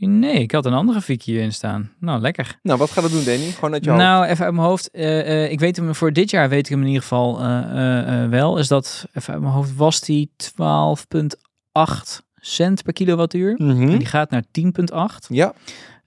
nee, 0.00 0.40
ik 0.40 0.52
had 0.52 0.66
een 0.66 0.72
andere 0.72 0.98
grafiek 0.98 1.22
hierin 1.22 1.52
staan. 1.52 1.92
Nou, 2.00 2.20
lekker. 2.20 2.58
Nou, 2.62 2.78
wat 2.78 2.90
gaat 2.90 3.04
het 3.04 3.12
doen, 3.12 3.24
Danny? 3.24 3.50
Gewoon 3.50 3.72
uit 3.72 3.84
je 3.84 3.90
hoofd. 3.90 4.02
Nou, 4.02 4.24
even 4.24 4.44
uit 4.44 4.54
mijn 4.54 4.66
hoofd. 4.66 4.90
eh, 4.90 5.44
eh, 5.44 5.50
ik 5.52 5.60
weet 5.60 5.76
hem 5.76 5.94
voor 5.94 6.12
dit 6.12 6.30
jaar, 6.30 6.48
weet 6.48 6.64
ik 6.64 6.70
hem 6.70 6.80
in 6.80 6.86
ieder 6.86 7.02
geval 7.02 7.40
eh, 7.40 8.28
wel. 8.28 8.58
Is 8.58 8.68
dat, 8.68 9.06
even 9.12 9.32
uit 9.32 9.42
mijn 9.42 9.54
hoofd, 9.54 9.74
was 9.76 10.00
die 10.00 10.30
12,8 10.36 12.26
cent 12.40 12.82
per 12.82 12.92
kilowattuur. 12.92 13.54
Mhm. 13.58 13.70
En 13.90 13.98
die 13.98 14.06
gaat 14.06 14.30
naar 14.30 14.44
10,8. 14.50 15.26
Ja, 15.28 15.52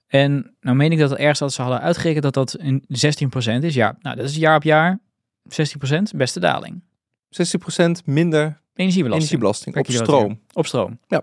En 0.08 0.56
nou 0.62 0.76
meen 0.78 0.92
ik 0.92 1.00
dat 1.00 1.10
het 1.10 1.20
ergens 1.20 1.40
dat 1.40 1.54
ze 1.54 1.62
hadden 1.62 1.82
uitgerekend 1.82 2.24
dat 2.24 2.34
dat 2.34 2.56
een 2.60 2.84
16% 2.88 3.64
is. 3.64 3.74
Ja, 3.74 3.98
nou 4.02 4.16
dat 4.16 4.26
is 4.26 4.36
jaar 4.36 4.56
op 4.56 4.64
jaar 4.64 5.00
16%, 5.44 6.16
beste 6.16 6.40
daling. 6.40 6.82
16% 7.30 8.06
minder 8.06 8.62
Energiebelasting. 8.74 9.14
energiebelasting 9.14 9.76
op 9.78 9.86
stroom. 9.92 10.40
Op 10.54 10.66
stroom. 10.66 11.00
Ja. 11.08 11.22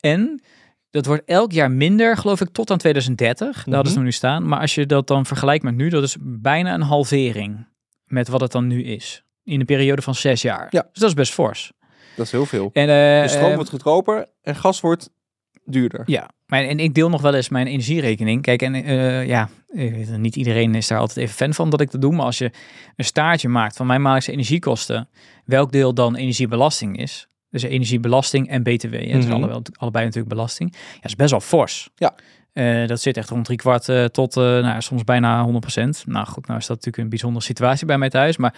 En 0.00 0.42
dat 0.90 1.06
wordt 1.06 1.22
elk 1.24 1.52
jaar 1.52 1.70
minder, 1.70 2.16
geloof 2.16 2.40
ik, 2.40 2.48
tot 2.48 2.70
aan 2.70 2.78
2030. 2.78 3.64
Daar 3.64 3.74
hadden 3.74 3.92
ze 3.92 4.00
nu 4.00 4.12
staan. 4.12 4.48
Maar 4.48 4.60
als 4.60 4.74
je 4.74 4.86
dat 4.86 5.06
dan 5.06 5.26
vergelijkt 5.26 5.64
met 5.64 5.74
nu, 5.74 5.88
dat 5.88 6.02
is 6.02 6.16
bijna 6.20 6.74
een 6.74 6.82
halvering 6.82 7.66
met 8.04 8.28
wat 8.28 8.40
het 8.40 8.52
dan 8.52 8.66
nu 8.66 8.82
is. 8.82 9.22
In 9.44 9.60
een 9.60 9.66
periode 9.66 10.02
van 10.02 10.14
zes 10.14 10.42
jaar. 10.42 10.66
Ja. 10.70 10.82
Dus 10.92 11.00
dat 11.00 11.08
is 11.08 11.14
best 11.14 11.32
fors. 11.32 11.72
Dat 12.18 12.26
is 12.26 12.32
heel 12.32 12.46
veel. 12.46 12.70
En, 12.72 12.88
eh, 12.88 13.22
De 13.22 13.28
stroom 13.28 13.48
eh, 13.48 13.54
wordt 13.54 13.70
goedkoper 13.70 14.26
en 14.42 14.56
gas 14.56 14.80
wordt 14.80 15.10
duurder. 15.64 16.02
Ja, 16.06 16.30
maar, 16.46 16.64
en 16.64 16.78
ik 16.80 16.94
deel 16.94 17.08
nog 17.08 17.20
wel 17.20 17.34
eens 17.34 17.48
mijn 17.48 17.66
energierekening. 17.66 18.42
Kijk, 18.42 18.62
en 18.62 18.74
eh, 18.74 19.26
ja, 19.26 19.48
niet 20.16 20.36
iedereen 20.36 20.74
is 20.74 20.86
daar 20.86 20.98
altijd 20.98 21.18
even 21.18 21.34
fan 21.34 21.54
van 21.54 21.70
dat 21.70 21.80
ik 21.80 21.90
dat 21.90 22.00
doe. 22.00 22.14
Maar 22.14 22.24
als 22.24 22.38
je 22.38 22.50
een 22.96 23.04
staartje 23.04 23.48
maakt 23.48 23.76
van 23.76 23.86
mijn 23.86 23.98
maandelijkse 24.02 24.32
energiekosten, 24.32 25.08
welk 25.44 25.72
deel 25.72 25.94
dan 25.94 26.16
energiebelasting 26.16 26.98
is. 26.98 27.28
Dus 27.50 27.62
energiebelasting 27.62 28.48
en 28.48 28.62
BTW. 28.62 28.92
hè, 28.92 28.98
is 28.98 29.24
Mhm. 29.24 29.34
allebei, 29.34 29.60
allebei 29.74 30.04
natuurlijk 30.04 30.34
belasting. 30.34 30.74
Ja, 30.94 31.02
is 31.02 31.16
best 31.16 31.30
wel 31.30 31.40
fors. 31.40 31.90
Ja. 31.96 32.14
Eh, 32.52 32.86
dat 32.86 33.00
zit 33.00 33.16
echt 33.16 33.28
rond 33.30 33.44
drie 33.44 33.58
kwart 33.58 34.12
tot 34.12 34.34
nou, 34.34 34.80
soms 34.82 35.04
bijna 35.04 35.42
100%. 35.44 36.04
Nou 36.06 36.26
goed, 36.26 36.46
nou 36.46 36.58
is 36.58 36.66
dat 36.66 36.76
natuurlijk 36.76 37.02
een 37.04 37.08
bijzondere 37.08 37.44
situatie 37.44 37.86
bij 37.86 37.98
mij 37.98 38.08
thuis. 38.10 38.36
Maar 38.36 38.54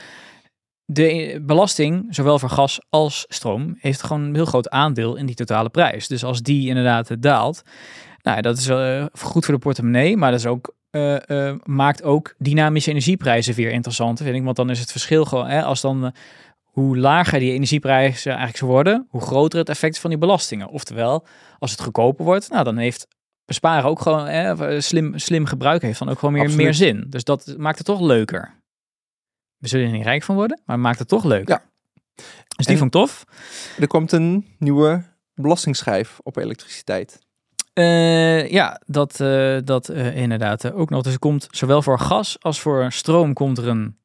de 0.92 1.40
belasting, 1.42 2.06
zowel 2.09 2.38
voor 2.38 2.49
gas 2.49 2.80
als 2.88 3.25
stroom, 3.28 3.76
heeft 3.78 4.02
gewoon 4.02 4.23
een 4.23 4.35
heel 4.35 4.44
groot 4.44 4.70
aandeel 4.70 5.16
in 5.16 5.26
die 5.26 5.35
totale 5.35 5.68
prijs. 5.68 6.09
Dus 6.09 6.25
als 6.25 6.42
die 6.42 6.68
inderdaad 6.68 7.11
eh, 7.11 7.16
daalt, 7.20 7.62
nou, 8.23 8.40
dat 8.40 8.59
is 8.59 8.68
eh, 8.68 9.04
goed 9.12 9.44
voor 9.44 9.54
de 9.54 9.61
portemonnee, 9.61 10.16
maar 10.16 10.30
dat 10.30 10.40
is 10.40 10.47
ook, 10.47 10.75
eh, 10.90 11.52
maakt 11.64 12.02
ook 12.02 12.35
dynamische 12.38 12.90
energieprijzen 12.90 13.54
weer 13.54 13.70
interessant, 13.70 14.18
vind 14.23 14.37
ik. 14.37 14.44
Want 14.44 14.56
dan 14.56 14.70
is 14.70 14.80
het 14.80 14.90
verschil 14.90 15.25
gewoon, 15.25 15.47
hè, 15.47 15.62
als 15.62 15.80
dan, 15.80 16.12
hoe 16.62 16.99
lager 16.99 17.38
die 17.38 17.52
energieprijzen 17.52 18.32
eigenlijk 18.32 18.73
worden, 18.73 19.06
hoe 19.09 19.20
groter 19.20 19.59
het 19.59 19.68
effect 19.68 19.99
van 19.99 20.11
die 20.11 20.18
belastingen. 20.18 20.68
Oftewel, 20.68 21.26
als 21.59 21.70
het 21.70 21.80
goedkoper 21.82 22.25
wordt, 22.25 22.50
nou, 22.50 22.64
dan 22.64 22.76
heeft 22.76 23.06
besparen 23.44 23.90
ook 23.90 24.00
gewoon, 24.00 24.26
hè, 24.26 24.80
slim, 24.80 25.18
slim 25.18 25.47
gebruik 25.47 25.82
heeft 25.82 25.99
dan 25.99 26.09
ook 26.09 26.18
gewoon 26.18 26.35
meer, 26.35 26.42
Absoluut. 26.42 26.64
meer 26.64 26.75
zin. 26.75 27.06
Dus 27.09 27.25
dat 27.25 27.54
maakt 27.56 27.78
het 27.78 27.87
toch 27.87 28.00
leuker. 28.00 28.60
We 29.61 29.69
zullen 29.69 29.87
er 29.87 29.93
niet 29.93 30.05
rijk 30.05 30.23
van 30.23 30.35
worden, 30.35 30.61
maar 30.64 30.76
het 30.76 30.85
maakt 30.85 30.99
het 30.99 31.09
toch 31.09 31.25
leuker. 31.25 31.55
Ja. 31.55 31.62
Dus 32.57 32.67
die 32.67 32.75
En- 32.75 32.76
vond 32.81 32.95
ik 32.95 33.00
tof. 33.00 33.25
Er 33.79 33.87
komt 33.87 34.12
een 34.12 34.47
nieuwe 34.59 35.02
belastingschijf 35.35 36.19
op 36.23 36.37
elektriciteit. 36.37 37.19
Eh, 37.73 38.50
ja, 38.50 38.81
dat, 38.87 39.21
eh, 39.21 39.59
dat 39.64 39.88
eh, 39.88 40.17
inderdaad 40.17 40.73
ook 40.73 40.90
nog. 40.90 41.02
Dus 41.02 41.12
er 41.12 41.19
komt 41.19 41.47
zowel 41.50 41.83
voor 41.83 41.99
gas 41.99 42.37
als 42.40 42.61
voor 42.61 42.93
stroom 42.93 43.33
komt 43.33 43.59
er 43.59 43.69
een 43.69 43.97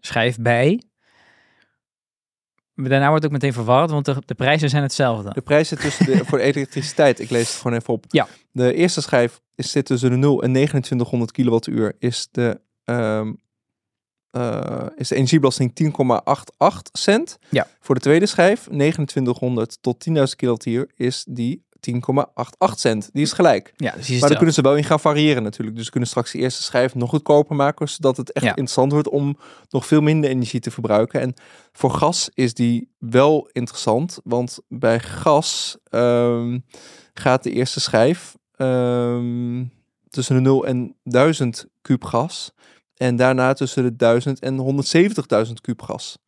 schijf 0.00 0.36
bij. 0.38 0.82
Maar 2.74 2.88
Daarna 2.88 3.08
wordt 3.08 3.22
het 3.22 3.32
ook 3.32 3.38
meteen 3.40 3.54
verwarrd, 3.56 3.90
want 3.90 4.04
de, 4.04 4.16
de 4.26 4.34
prijzen 4.34 4.68
zijn 4.68 4.82
hetzelfde. 4.82 5.30
De 5.32 5.40
prijzen 5.40 5.78
tussen 5.78 6.06
de, 6.06 6.24
voor 6.24 6.38
de 6.38 6.44
elektriciteit, 6.44 7.20
ik 7.20 7.30
lees 7.30 7.48
het 7.52 7.60
gewoon 7.60 7.78
even 7.78 7.94
op. 7.94 8.04
Ja. 8.08 8.26
De 8.52 8.74
eerste 8.74 9.00
schijf 9.00 9.40
is, 9.54 9.70
zit 9.70 9.86
tussen 9.86 10.10
de 10.10 10.16
0 10.16 10.42
en 10.42 10.52
2900 10.52 11.32
kilowattuur. 11.32 11.96
Is 11.98 12.28
de, 12.30 12.60
ehm, 12.84 13.32
eh, 14.30 14.86
is 14.96 15.08
de 15.08 15.14
energiebelasting 15.14 15.72
10,88 15.74 16.90
cent. 16.92 17.38
Ja. 17.48 17.66
Voor 17.80 17.94
de 17.94 18.00
tweede 18.00 18.26
schijf, 18.26 18.60
2900 18.60 19.78
tot 19.80 20.04
10.000 20.08 20.22
kilowattuur, 20.36 20.90
is 20.94 21.24
die 21.28 21.66
10,88 21.80 22.74
cent. 22.74 23.10
Die 23.12 23.22
is 23.22 23.32
gelijk. 23.32 23.72
Ja, 23.76 23.92
dus 23.96 24.08
Maar 24.08 24.28
daar 24.28 24.36
kunnen 24.36 24.54
ze 24.54 24.60
wel 24.60 24.76
in 24.76 24.84
gaan 24.84 25.00
variëren 25.00 25.42
natuurlijk. 25.42 25.76
Dus 25.76 25.84
ze 25.84 25.90
kunnen 25.90 26.08
straks 26.08 26.32
de 26.32 26.38
eerste 26.38 26.62
schijf 26.62 26.94
nog 26.94 27.10
goedkoper 27.10 27.56
maken, 27.56 27.88
zodat 27.88 28.16
het 28.16 28.32
echt 28.32 28.44
Ja. 28.44 28.50
interessant 28.50 28.92
wordt 28.92 29.08
om 29.08 29.38
nog 29.68 29.86
veel 29.86 30.00
minder 30.00 30.30
energie 30.30 30.60
te 30.60 30.70
verbruiken. 30.70 31.20
En 31.20 31.34
voor 31.72 31.90
gas 31.90 32.30
is 32.34 32.54
die 32.54 32.90
wel 32.98 33.48
interessant, 33.52 34.20
want 34.24 34.58
bij 34.68 35.00
gas 35.00 35.76
ehm, 35.84 36.58
gaat 37.14 37.42
de 37.42 37.50
eerste 37.50 37.80
schijf 37.80 38.36
ehm, 38.56 39.64
tussen 40.08 40.34
de 40.34 40.40
0 40.40 40.66
en 40.66 40.96
1000 41.02 41.66
kuub 41.82 42.04
gas. 42.04 42.52
En 42.98 43.16
daarna 43.16 43.52
tussen 43.52 43.82
de 43.82 43.96
1000 43.96 44.38
en 44.38 44.84
170.000 45.46 45.52
kuub 45.60 45.82
gas. 45.82 46.18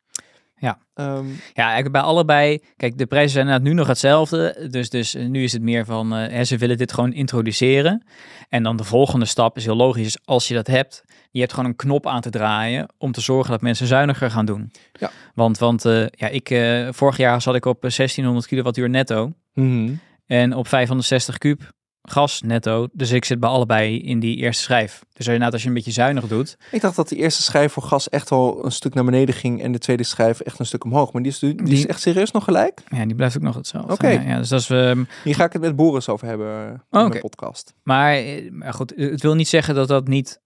Ja. 0.55 0.77
Ehm, 0.93 1.25
Ja, 1.53 1.63
eigenlijk 1.63 1.91
bij 1.91 2.01
allebei. 2.01 2.59
Kijk, 2.77 2.97
de 2.97 3.05
prijzen 3.05 3.31
zijn 3.31 3.45
inderdaad 3.45 3.67
nu 3.67 3.73
nog 3.73 3.87
hetzelfde. 3.87 4.67
Dus, 4.69 4.89
dus 4.89 5.15
eh, 5.15 5.25
nu 5.25 5.43
is 5.43 5.53
het 5.53 5.61
meer 5.61 5.85
van, 5.85 6.15
eh, 6.15 6.31
hè, 6.31 6.43
ze 6.43 6.57
willen 6.57 6.77
dit 6.77 6.93
gewoon 6.93 7.13
introduceren. 7.13 8.05
En 8.49 8.63
dan 8.63 8.77
de 8.77 8.83
volgende 8.83 9.25
stap 9.25 9.57
is 9.57 9.65
heel 9.65 9.75
logisch. 9.75 10.05
is 10.05 10.17
Als 10.23 10.47
je 10.47 10.53
dat 10.53 10.67
hebt, 10.67 11.03
je 11.31 11.39
hebt 11.39 11.53
gewoon 11.53 11.69
een 11.69 11.75
knop 11.75 12.07
aan 12.07 12.21
te 12.21 12.29
draaien 12.29 12.87
om 12.97 13.11
te 13.11 13.21
zorgen 13.21 13.51
dat 13.51 13.61
mensen 13.61 13.87
zuiniger 13.87 14.31
gaan 14.31 14.45
doen. 14.45 14.71
Ja. 14.99 15.11
Want, 15.33 15.57
want 15.57 15.85
eh, 15.85 16.05
ja, 16.09 16.27
ik, 16.27 16.47
vorig 16.93 17.17
jaar 17.17 17.41
zat 17.41 17.55
ik 17.55 17.65
op 17.65 17.83
eh, 17.83 17.91
1600 17.95 18.47
kilowattuur 18.47 18.89
netto. 18.89 19.33
mhm. 19.53 19.93
En 20.25 20.55
op 20.55 20.67
560 20.67 21.37
kuub 21.37 21.71
gas 22.01 22.41
netto. 22.41 22.87
Dus 22.93 23.11
ik 23.11 23.25
zit 23.25 23.39
bij 23.39 23.49
allebei 23.49 23.99
in 24.01 24.19
die 24.19 24.35
eerste 24.37 24.63
schijf. 24.63 25.03
Dus 25.13 25.25
inderdaad, 25.25 25.53
als 25.53 25.61
je 25.61 25.67
een 25.67 25.73
beetje 25.73 25.91
zuinig 25.91 26.27
doet. 26.27 26.57
Ik 26.71 26.81
dacht 26.81 26.95
dat 26.95 27.09
de 27.09 27.15
eerste 27.15 27.41
schijf 27.41 27.71
voor 27.73 27.83
gas 27.83 28.09
echt 28.09 28.29
wel 28.29 28.65
een 28.65 28.71
stuk 28.71 28.93
naar 28.93 29.03
beneden 29.05 29.35
ging 29.35 29.61
en 29.61 29.71
de 29.71 29.77
tweede 29.77 30.03
schijf 30.03 30.39
echt 30.39 30.59
een 30.59 30.65
stuk 30.65 30.83
omhoog. 30.83 31.13
Maar 31.13 31.21
die 31.21 31.31
is, 31.31 31.39
die 31.39 31.55
is 31.65 31.85
echt 31.85 32.01
serieus 32.01 32.31
nog 32.31 32.43
gelijk. 32.43 32.81
Ja, 32.87 33.05
die 33.05 33.15
blijft 33.15 33.35
ook 33.37 33.41
nog 33.43 33.55
hetzelfde. 33.55 33.93
Oké. 33.93 34.07
Ja, 34.09 34.21
ja, 34.21 34.37
dus 34.37 34.49
dat 34.49 34.59
is... 34.59 34.69
ehm, 34.69 35.03
Hier 35.23 35.35
ga 35.35 35.43
ik 35.45 35.53
het 35.53 35.61
met 35.61 35.75
Boris 35.75 36.09
over 36.09 36.27
hebben 36.27 36.47
eh, 36.91 37.01
in 37.01 37.07
mijn 37.07 37.19
podcast. 37.21 37.73
Maar, 37.83 38.13
eh, 38.13 38.51
maar 38.51 38.73
goed, 38.73 38.93
het 38.95 39.21
wil 39.21 39.35
niet 39.35 39.47
zeggen 39.47 39.75
dat 39.75 39.87
dat 39.87 40.07
niet 40.07 40.39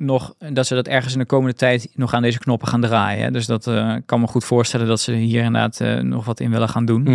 nog, 0.00 0.34
dat 0.52 0.66
ze 0.66 0.74
dat 0.74 0.86
ergens 0.88 1.12
in 1.12 1.18
de 1.18 1.26
komende 1.26 1.54
tijd 1.56 1.88
nog 1.94 2.14
aan 2.14 2.22
deze 2.22 2.38
knoppen 2.38 2.68
gaan 2.68 2.80
draaien. 2.80 3.24
Hè. 3.24 3.30
Dus 3.30 3.46
dat 3.46 3.66
eh, 3.66 3.94
kan 4.06 4.20
me 4.20 4.26
goed 4.26 4.44
voorstellen 4.44 4.86
dat 4.86 5.00
ze 5.00 5.12
hier 5.12 5.42
inderdaad 5.42 5.80
eh, 5.80 5.98
nog 5.98 6.24
wat 6.24 6.40
in 6.40 6.50
willen 6.50 6.68
gaan 6.68 6.84
doen. 6.84 7.06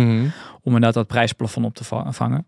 Om 0.62 0.72
inderdaad 0.74 0.94
dat 0.94 1.06
prijsplafond 1.06 1.66
op 1.66 1.74
te 1.74 1.84
va- 1.84 2.12
vangen. 2.12 2.46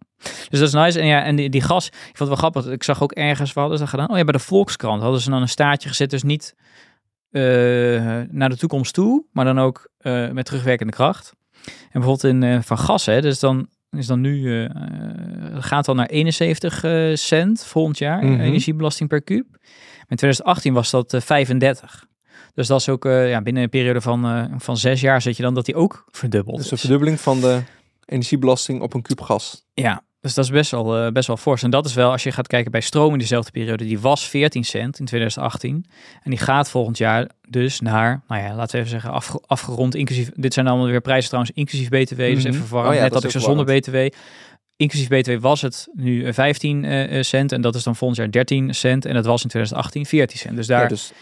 Dus 0.49 0.59
dat 0.59 0.69
is 0.69 0.73
nice. 0.73 1.01
En 1.01 1.07
ja, 1.07 1.23
en 1.25 1.37
die, 1.37 1.51
die 1.51 1.63
gas, 1.63 1.87
ik 1.87 1.93
vond 2.03 2.19
het 2.19 2.29
wel 2.29 2.37
grappig. 2.37 2.67
Ik 2.67 2.83
zag 2.83 3.03
ook 3.03 3.13
ergens, 3.13 3.53
wat 3.53 3.63
hadden 3.63 3.77
ze 3.79 3.83
dat 3.85 3.93
gedaan? 3.93 4.11
Oh 4.11 4.17
ja, 4.17 4.25
bij 4.25 4.33
de 4.33 4.39
Volkskrant 4.39 5.03
hadden 5.03 5.21
ze 5.21 5.31
dan 5.31 5.41
een 5.43 5.49
staartje 5.49 5.89
gezet. 5.89 6.11
Dus 6.11 6.23
niet 6.23 6.55
eh, 7.31 7.43
naar 8.31 8.49
de 8.49 8.57
toekomst 8.57 8.95
toe, 8.95 9.25
maar 9.33 9.45
dan 9.45 9.59
ook 9.59 9.89
met 10.33 10.45
terugwerkende 10.45 10.93
kracht. 10.93 11.33
En 11.65 12.01
bijvoorbeeld 12.01 12.25
in 12.43 12.63
van 12.63 12.79
gas, 12.79 13.07
hè, 13.07 13.21
dus 13.21 13.41
dan 13.41 13.69
is 13.91 14.07
dan 14.07 14.21
nu 14.21 14.69
gaat 15.55 15.85
dan 15.85 15.97
naar 15.97 16.07
71 16.07 16.85
eh, 16.85 17.15
cent 17.15 17.65
volgend 17.65 17.99
jaar 17.99 18.25
Mhm. 18.25 18.41
energiebelasting 18.41 19.09
per 19.09 19.23
kuub. 19.23 19.47
In 20.09 20.17
2018 20.17 20.73
was 20.75 20.91
dat 20.91 21.15
eh, 21.15 21.21
35. 21.21 22.07
Dus 22.55 22.67
dat 22.67 22.81
is 22.81 22.89
ook 22.89 23.05
eh, 23.05 23.31
ja, 23.31 23.41
binnen 23.43 23.63
een 23.63 23.69
periode 23.69 24.01
van, 24.01 24.25
eh, 24.27 24.45
van 24.59 24.77
zes 24.77 25.01
jaar 25.01 25.23
zit 25.23 25.37
je 25.37 25.43
dan 25.43 25.55
dat 25.55 25.65
die 25.65 25.75
ook 25.75 26.05
verdubbeld 26.11 26.57
Dus 26.57 26.65
is. 26.67 26.71
een 26.73 26.79
verdubbeling 26.79 27.21
van 27.21 27.41
de 27.41 27.61
energiebelasting 28.07 28.81
op 28.83 28.95
een 28.95 29.03
kuub 29.03 29.21
gas. 29.21 29.65
Ja, 29.75 30.03
dus 30.21 30.35
dat 30.35 30.45
is 30.45 30.51
best 30.51 30.71
wel, 30.71 30.97
eh, 30.99 31.13
best 31.13 31.27
wel 31.27 31.37
fors. 31.37 31.63
En 31.63 31.71
dat 31.71 31.87
is 31.87 31.95
wel, 31.95 32.11
als 32.11 32.23
je 32.23 32.33
gaat 32.33 32.47
kijken 32.47 32.71
bij 32.71 32.81
stroom 32.81 33.13
in 33.13 33.19
diezelfde 33.19 33.51
periode, 33.51 33.85
die 33.85 33.99
was 34.01 34.29
14 34.29 34.65
cent 34.65 34.99
in 34.99 35.05
2018. 35.05 35.85
En 36.23 36.31
die 36.31 36.39
gaat 36.39 36.71
volgend 36.71 36.99
jaar 36.99 37.29
dus 37.49 37.81
naar, 37.81 38.23
nou 38.29 38.43
ja, 38.43 38.55
laten 38.55 38.73
we 38.73 38.79
even 38.79 38.91
zeggen, 38.91 39.11
afge- 39.11 39.43
afgerond, 39.47 39.95
inclusief, 39.95 40.31
dit 40.35 40.55
zijn 40.55 40.67
allemaal 40.67 40.87
weer 40.87 41.01
prijzen 41.01 41.29
trouwens, 41.29 41.55
inclusief 41.57 41.89
BTW, 41.89 42.17
dus 42.17 42.35
Mhm. 42.45 42.47
even 42.47 42.61
verwarrend, 42.67 42.91
Oh 42.95 42.97
ja, 42.97 43.03
net 43.03 43.13
dat 43.13 43.25
ik 43.25 43.37
ook 43.37 43.43
zonder 43.43 43.65
BTW. 43.65 44.09
Inclusief 44.79 45.09
BTW 45.09 45.41
was 45.41 45.63
het 45.63 45.89
nu 45.93 46.25
eh, 46.25 46.33
15 46.33 46.85
eh, 46.85 47.23
cent 47.23 47.53
en 47.53 47.61
dat 47.61 47.75
is 47.75 47.83
dan 47.83 47.97
volgend 47.97 48.19
jaar 48.21 48.31
13 48.31 48.75
cent 48.75 49.05
en 49.05 49.15
dat 49.15 49.25
was 49.25 49.43
in 49.43 49.49
2018 49.49 50.07
14 50.07 50.39
cent. 50.39 50.57
Dus 50.57 50.67
daar, 50.67 50.83
Ja, 50.83 50.89
dus, 50.89 51.13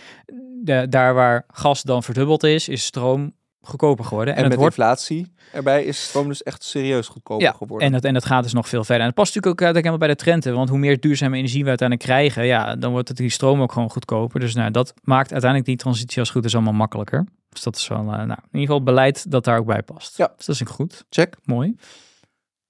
de- 0.63 0.87
daar 0.89 1.15
waar 1.15 1.45
gas 1.49 1.83
dan 1.83 2.03
verdubbeld 2.03 2.43
is, 2.43 2.69
is 2.69 2.85
stroom 2.85 3.33
goedkoper 3.61 4.05
geworden. 4.05 4.37
en 4.37 4.43
met 4.49 4.55
wordt 4.55 4.77
inflatie 4.77 5.33
erbij 5.53 5.85
is 5.85 6.03
stroom 6.03 6.29
dus 6.29 6.43
echt 6.43 6.65
serieus 6.65 7.09
goedkoper 7.09 7.47
ja, 7.47 7.53
geworden. 7.53 7.87
en 7.87 7.93
dat, 7.93 8.05
en 8.05 8.15
dat 8.15 8.25
gaat 8.25 8.43
dus 8.43 8.53
nog 8.53 8.69
veel 8.69 8.85
verder. 8.85 9.01
En 9.01 9.07
het 9.07 9.15
past 9.15 9.35
natuurlijk 9.35 9.63
ook 9.63 9.75
helemaal 9.75 9.99
bij 9.99 10.09
de 10.09 10.17
trend. 10.17 10.45
hè, 10.45 10.53
Want 10.53 10.69
hoe 10.69 10.79
meer 10.79 11.01
duurzame 11.01 11.37
energie 11.37 11.63
we 11.63 11.69
uiteindelijk 11.69 12.09
krijgen, 12.09 12.47
ja, 12.47 12.77
dan 12.77 12.93
wordt 12.93 13.09
het 13.09 13.17
die 13.17 13.31
stroom 13.31 13.63
ook 13.63 13.73
gewoon 13.73 13.91
goedkoper. 13.91 14.41
Dus 14.41 14.55
nou, 14.55 14.71
dat 14.71 14.95
maakt 15.03 15.33
uiteindelijk 15.33 15.71
die 15.71 15.79
transitie 15.79 16.19
als 16.19 16.31
goed 16.31 16.45
is 16.45 16.55
allemaal 16.55 16.73
makkelijker. 16.73 17.27
Dus 17.49 17.63
dat 17.63 17.77
is 17.77 17.89
wel, 17.89 17.99
eh, 17.99 18.07
nou, 18.07 18.23
in 18.23 18.37
ieder 18.53 18.61
geval 18.61 18.83
beleid 18.83 19.31
dat 19.31 19.45
daar 19.45 19.59
ook 19.59 19.67
bij 19.67 19.83
past. 19.83 20.17
Ja. 20.17 20.33
Dus 20.37 20.47
dat 20.47 20.61
is 20.61 20.63
goed. 20.67 21.05
Check. 21.11 21.37
Mooi. 21.45 21.77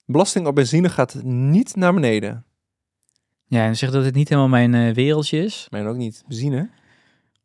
Belasting 0.06 0.46
op 0.46 0.54
benzine 0.54 0.88
gaat 0.88 1.14
niet 1.22 1.76
naar 1.76 1.94
beneden. 1.94 2.44
Ja, 3.46 3.64
en 3.64 3.76
zeg 3.76 3.90
dat 3.90 4.04
het 4.04 4.14
niet 4.14 4.28
helemaal 4.28 4.48
mijn 4.50 4.74
eh, 4.74 4.94
wereldje 4.94 5.38
is. 5.44 5.66
Mijn 5.70 5.86
ook 5.86 5.96
niet. 5.96 6.24
Benzine? 6.26 6.70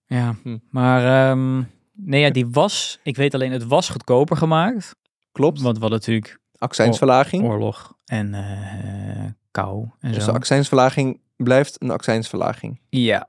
Ja, 0.06 0.36
Hm. 0.44 0.58
maar 0.70 1.30
ehm, 1.30 1.64
nee, 1.94 2.22
ja, 2.22 2.30
die 2.30 2.48
was, 2.48 3.00
ik 3.04 3.16
weet 3.16 3.34
alleen, 3.34 3.52
het 3.52 3.64
was 3.68 3.90
goedkoper 3.90 4.38
gemaakt. 4.38 4.96
Klopt. 5.32 5.62
Want 5.62 5.78
hadden 5.80 6.00
natuurlijk 6.00 6.40
Accijnsverlaging. 6.58 7.44
oorlog 7.44 7.98
en 8.06 8.34
eh, 8.34 9.30
kou 9.52 9.88
en 10.00 10.12
Dus 10.12 10.24
zo. 10.24 10.32
de 10.32 10.38
accijnsverlaging 10.38 11.22
blijft 11.36 11.82
een 11.82 11.92
accijnsverlaging. 11.92 12.80
Ja. 12.90 13.28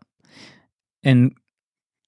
En 1.00 1.41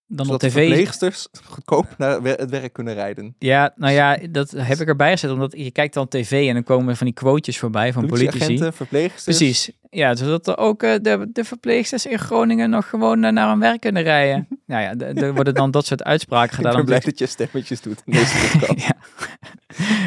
dan 0.07 0.27
Zodat 0.27 0.43
op 0.43 0.49
tv. 0.49 0.53
verpleegsters 0.53 1.29
goedkoop 1.45 1.87
naar 1.99 2.23
het 2.23 2.51
werk 2.51 2.73
kunnen 2.73 2.95
rijden. 2.95 3.35
Ja, 3.39 3.73
nou 3.77 3.93
ja, 3.93 4.19
dat 4.31 4.51
heb 4.51 4.79
ik 4.81 4.89
erbij 4.89 5.11
gezet, 5.11 5.31
omdat 5.31 5.53
je 5.57 5.71
kijkt 5.71 5.95
dan 5.95 6.09
tv 6.09 6.49
en 6.49 6.55
dan 6.55 6.63
komen 6.63 6.97
van 6.97 7.07
die 7.07 7.15
quotejes 7.15 7.59
voorbij 7.61 7.93
van 7.93 8.07
politici. 8.07 8.59
Verpleegsters. 8.73 9.25
Precies. 9.25 9.71
Ja, 9.91 10.15
zodat 10.17 10.47
er 10.47 10.59
ook 10.59 10.83
eh, 10.83 10.95
de, 11.03 11.29
de 11.33 11.45
verpleegsters 11.45 12.07
in 12.07 12.19
Groningen 12.19 12.71
nog 12.71 12.89
gewoon 12.89 13.25
eh, 13.25 13.33
naar 13.33 13.49
hun 13.49 13.59
werk 13.61 13.81
kunnen 13.81 14.03
rijden. 14.03 14.49
nou 14.67 14.83
ja, 14.83 15.07
er 15.15 15.35
worden 15.35 15.55
dan 15.55 15.71
dat 15.71 15.87
soort 15.87 16.05
uitspraken 16.05 16.49
Ik 16.51 16.55
gedaan. 16.55 16.71
ben 16.73 16.81
om 16.81 16.87
blij 16.87 17.01
dat 17.01 17.19
je 17.19 17.27
stemmetjes 17.27 17.81
doet 17.81 18.03
in 18.05 18.13
deze 18.13 18.59
ja. 18.87 18.95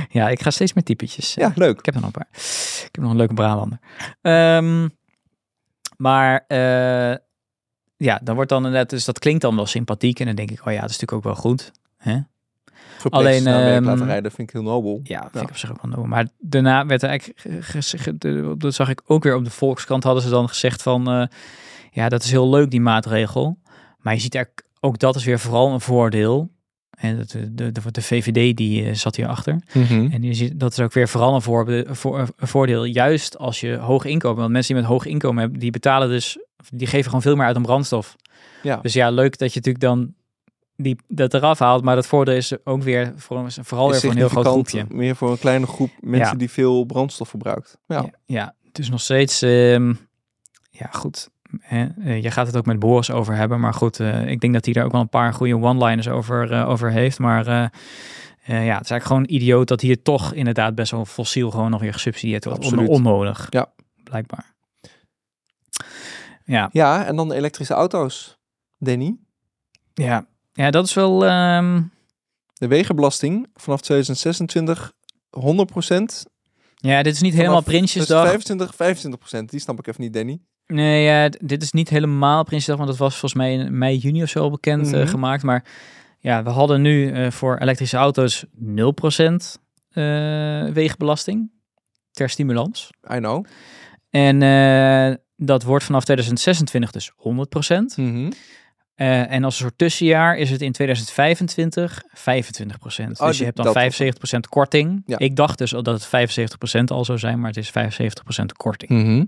ja, 0.10 0.30
ik 0.30 0.42
ga 0.42 0.50
steeds 0.50 0.74
meer 0.74 0.84
typetjes. 0.84 1.34
ja, 1.34 1.51
leuk. 1.56 1.80
Ik 1.80 1.86
heb 1.86 1.96
er 1.96 2.01
nog 2.01 2.10
een 2.16 2.22
paar. 2.22 2.27
Ik 2.86 2.89
heb 2.92 3.01
nog 3.01 3.12
een 3.12 3.18
leuke 3.18 3.34
Brabander. 3.34 3.80
Ehm, 4.22 4.88
maar 5.98 6.44
eh, 6.48 7.16
ja, 7.98 8.20
dan 8.24 8.36
wordt 8.36 8.50
dan 8.50 8.66
inderdaad, 8.66 8.89
dus 8.89 9.06
dat 9.06 9.20
klinkt 9.20 9.42
dan 9.42 9.56
wel 9.56 9.66
sympathiek. 9.66 10.20
En 10.20 10.25
dan 10.25 10.36
denk 10.36 10.51
ik, 10.51 10.66
oh 10.66 10.74
ja, 10.74 10.82
dat 10.82 10.89
is 10.89 11.00
natuurlijk 11.00 11.13
ook 11.27 11.34
wel 11.34 11.36
goed. 11.36 11.72
Hè? 11.98 12.18
Ehm, 13.75 13.84
laten 13.84 14.06
rijden 14.06 14.32
vind 14.32 14.48
ik 14.50 14.54
heel 14.56 14.63
nobel. 14.63 15.00
Ja, 15.04 15.22
vind 15.22 15.34
Ja. 15.34 15.42
ik 15.42 15.50
op 15.50 15.58
zich 15.58 15.72
ook 15.72 15.82
wel 15.82 15.92
nodig. 15.92 16.06
Maar 16.10 16.27
daarna 16.39 16.86
werd 16.86 17.04
er 17.04 17.10
eigenlijk, 17.10 17.39
ge- 17.39 17.82
ge- 17.82 17.98
ge- 17.98 18.18
de- 18.18 18.56
dat 18.58 18.74
zag 18.74 18.89
ik 18.89 19.01
ook 19.06 19.24
weer 19.24 19.36
op 19.36 19.44
de 19.44 19.50
Volkskrant, 19.50 20.04
hadden 20.04 20.24
ze 20.24 20.30
dan 20.30 20.48
gezegd 20.50 20.82
van, 20.82 21.10
eh, 21.12 21.24
ja, 21.92 22.10
dat 22.10 22.24
is 22.24 22.32
heel 22.32 22.50
leuk 22.50 22.72
die 22.72 22.82
maatregel. 22.82 23.58
Maar 24.00 24.13
je 24.13 24.20
ziet 24.20 24.36
er 24.36 24.50
ook 24.80 25.00
dat 25.00 25.16
is 25.16 25.25
weer 25.25 25.39
vooral 25.39 25.74
een 25.74 25.82
voordeel. 25.82 26.50
En 26.98 27.18
de, 27.18 27.54
de, 27.54 27.72
de, 27.72 27.92
de 27.92 28.01
VVD 28.01 28.58
die 28.58 28.86
eh, 28.86 28.94
zat 28.94 29.16
hierachter. 29.16 29.62
Mhm. 29.74 30.08
En 30.12 30.24
je 30.24 30.34
ziet, 30.34 30.60
dat 30.60 30.72
is 30.72 30.80
ook 30.80 30.94
weer 30.94 31.08
vooral 31.08 31.36
een, 31.36 31.42
voor, 31.96 32.20
een 32.20 32.48
voordeel, 32.48 32.84
juist 32.84 33.38
als 33.38 33.60
je 33.60 33.75
hoog 33.75 34.06
inkomen. 34.06 34.38
Want 34.39 34.51
mensen 34.51 34.74
die 34.74 34.82
met 34.84 34.92
hoog 34.92 35.06
inkomen 35.06 35.42
hebben, 35.42 35.60
die 35.60 35.72
betalen 35.72 36.10
dus, 36.10 36.38
die 36.70 36.88
geven 36.88 37.06
gewoon 37.06 37.22
veel 37.22 37.36
meer 37.36 37.46
uit 37.46 37.56
aan 37.56 37.62
brandstof. 37.62 38.16
Ja. 38.64 38.76
Dus 38.82 38.94
ja, 38.94 39.10
leuk 39.10 39.38
dat 39.38 39.54
je 39.54 39.60
natuurlijk 39.60 39.84
dan 39.84 40.14
die, 40.76 40.98
dat 41.08 41.34
eraf 41.34 41.60
haalt. 41.60 41.84
Maar 41.84 41.96
dat 41.96 42.08
voordeel 42.08 42.36
is 42.36 42.66
ook 42.66 42.84
weer 42.84 43.14
voor, 43.16 43.46
vooral 43.52 43.90
weer 43.90 44.00
voor 44.00 44.10
een 44.10 44.18
heel 44.18 44.30
groot 44.30 44.46
groepje. 44.46 44.86
Meer 44.90 45.16
voor 45.16 45.32
een 45.32 45.40
kleine 45.40 45.68
groep 45.68 45.90
mensen 46.00 46.32
Ja. 46.32 46.38
die 46.38 46.50
veel 46.52 46.84
brandstof 46.86 47.30
verbruikt. 47.30 47.78
Ja. 47.88 48.02
Ja, 48.02 48.10
ja, 48.26 48.56
het 48.68 48.80
is 48.80 48.90
nog 48.90 49.02
steeds, 49.02 49.42
ehm, 49.42 49.94
ja 50.70 50.88
goed. 50.92 51.30
Hè, 51.60 51.88
eh, 52.04 52.24
je 52.24 52.32
gaat 52.32 52.48
het 52.48 52.58
ook 52.58 52.66
met 52.66 52.80
Boris 52.80 53.12
over 53.12 53.36
hebben, 53.36 53.60
maar 53.60 53.74
goed, 53.74 54.00
eh, 54.00 54.28
ik 54.28 54.40
denk 54.40 54.54
dat 54.54 54.66
hij 54.66 54.74
daar 54.74 54.86
ook 54.86 54.92
wel 54.92 55.02
een 55.02 55.10
paar 55.10 55.34
goede 55.34 55.56
one-liners 55.60 56.08
over, 56.08 56.52
eh, 56.52 56.70
over 56.70 56.92
heeft. 56.92 57.20
Maar 57.20 57.46
ja, 57.46 58.54
het 58.54 58.84
is 58.84 58.92
eigenlijk 58.92 59.06
gewoon 59.06 59.26
idioot 59.28 59.68
dat 59.68 59.82
hier 59.82 60.02
toch 60.02 60.34
inderdaad 60.34 60.76
best 60.76 60.92
wel 60.92 61.06
fossiel 61.06 61.52
gewoon 61.52 61.72
nog 61.72 61.82
weer 61.82 61.94
gesubsidieerd 61.94 62.46
wordt. 62.46 62.60
Absoluut. 62.60 62.88
onnodig. 62.90 63.48
Ja. 63.50 63.66
Blijkbaar. 64.04 64.56
Ja, 66.48 66.70
ja, 66.72 67.06
en 67.06 67.16
dan 67.16 67.30
de 67.30 67.36
elektrische 67.36 67.74
auto's. 67.74 68.38
Danny, 68.78 69.15
ja. 69.93 70.28
ja, 70.54 70.69
dat 70.71 70.86
is 70.86 70.93
wel. 70.93 71.26
ehm, 71.26 71.82
de 72.54 72.67
wegenbelasting 72.67 73.48
vanaf 73.54 73.82
2026 73.82 74.93
100% 75.30 76.26
ja, 76.76 77.04
dit 77.04 77.13
is 77.13 77.21
niet 77.21 77.34
helemaal 77.34 77.62
Prinsjesdag. 77.63 78.28
25, 78.28 78.74
25% 79.41 79.45
Die 79.50 79.60
snap 79.60 79.80
ik 79.80 79.88
even 79.88 80.02
niet, 80.02 80.13
Danny. 80.13 80.39
Nee, 80.67 81.04
ja, 81.04 81.30
dit 81.30 81.62
is 81.62 81.71
niet 81.71 81.89
helemaal 81.89 82.43
Prinsjesdag, 82.43 82.78
want 82.78 82.89
dat 82.89 82.98
was 82.98 83.12
volgens 83.12 83.34
mij 83.34 83.54
in 83.54 83.78
mei, 83.78 83.98
juni 83.98 84.24
of 84.24 84.30
zo 84.30 84.50
bekend 84.50 84.93
eh, 84.93 85.00
Mhm. 85.00 85.08
gemaakt. 85.08 85.43
Maar 85.43 85.65
ja, 86.19 86.43
we 86.43 86.50
hadden 86.50 86.82
nu 86.82 87.12
eh, 87.12 87.32
voor 87.32 87.58
elektrische 87.58 87.98
auto's 87.98 88.45
0% 88.60 89.58
eh 89.89 90.65
wegenbelasting 90.74 91.52
ter 92.12 92.30
stimulans. 92.30 92.89
I 93.13 93.17
know. 93.17 93.45
En 94.10 94.41
eh, 94.41 95.15
dat 95.38 95.63
wordt 95.63 95.84
vanaf 95.84 96.04
2026 96.04 96.91
dus 96.91 97.12
100%. 97.15 97.97
Mhm. 97.97 98.32
Eh, 98.95 99.32
en 99.32 99.43
als 99.43 99.54
een 99.54 99.62
soort 99.62 99.78
tussenjaar 99.78 100.38
is 100.38 100.50
het 100.50 100.62
in 100.62 100.71
2025 100.71 102.04
25%. 102.13 103.19
Oh, 103.19 103.28
dus 103.28 103.38
je 103.38 103.43
hebt 103.43 103.56
dan 103.56 103.65
dat 103.65 103.73
was 103.73 103.84
75% 103.84 104.47
korting. 104.50 105.04
Ja. 105.06 105.17
Ik 105.17 105.36
dacht 105.36 105.58
dus 105.58 105.76
al 105.76 105.84
dat 105.84 105.93
het 105.93 106.06
75% 106.06 106.91
al 106.91 107.06
zou 107.06 107.17
zijn, 107.19 107.39
maar 107.39 107.50
het 107.50 107.58
is 107.58 107.69
75% 107.69 108.54
korting. 108.58 108.91
Mhm. 108.91 109.26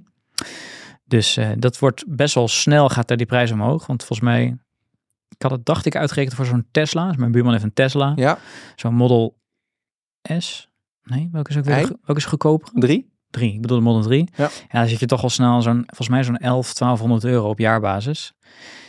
Dus 1.06 1.38
eh, 1.38 1.50
dat 1.58 1.80
wordt 1.80 2.04
best 2.08 2.36
wel 2.36 2.48
snel 2.48 2.90
gaat 2.90 3.08
daar 3.08 3.18
die 3.18 3.26
prijs 3.26 3.52
omhoog. 3.52 3.86
Want 3.86 4.04
volgens 4.04 4.30
mij, 4.30 4.58
ik 5.30 5.42
had 5.42 5.52
het 5.52 5.66
dacht 5.66 5.86
ik 5.86 5.96
uitgerekend 5.96 6.36
voor 6.36 6.46
zo'n 6.46 6.68
Tesla. 6.72 7.08
Dus 7.08 7.18
mijn 7.18 7.32
buurman 7.32 7.52
heeft 7.52 7.64
een 7.64 7.74
Tesla. 7.74 8.14
Ja, 8.16 8.38
Zo'n 8.76 8.96
Model 8.96 9.38
S. 10.38 10.70
Nee, 11.04 11.30
welke 11.32 11.50
is 11.50 11.58
ook 11.58 11.64
weer 11.64 11.76
welke 11.76 12.16
is 12.16 12.26
goedkoper? 12.26 12.70
drie. 12.74 13.09
3. 13.30 13.54
Ik 13.54 13.62
bedoel 13.62 13.78
de 13.78 13.84
Model 13.84 14.02
3. 14.02 14.30
Ja. 14.36 14.50
ja, 14.72 14.80
dan 14.80 14.88
zit 14.88 15.00
je 15.00 15.06
toch 15.06 15.24
al 15.24 15.30
snel 15.30 15.62
zo'n, 15.62 15.84
volgens 15.86 16.10
mij 16.10 16.24
zo'n 16.24 16.38
11, 16.38 16.74
1200 16.74 17.24
euro 17.34 17.50
op 17.50 17.60
jaarbasis. 17.60 18.34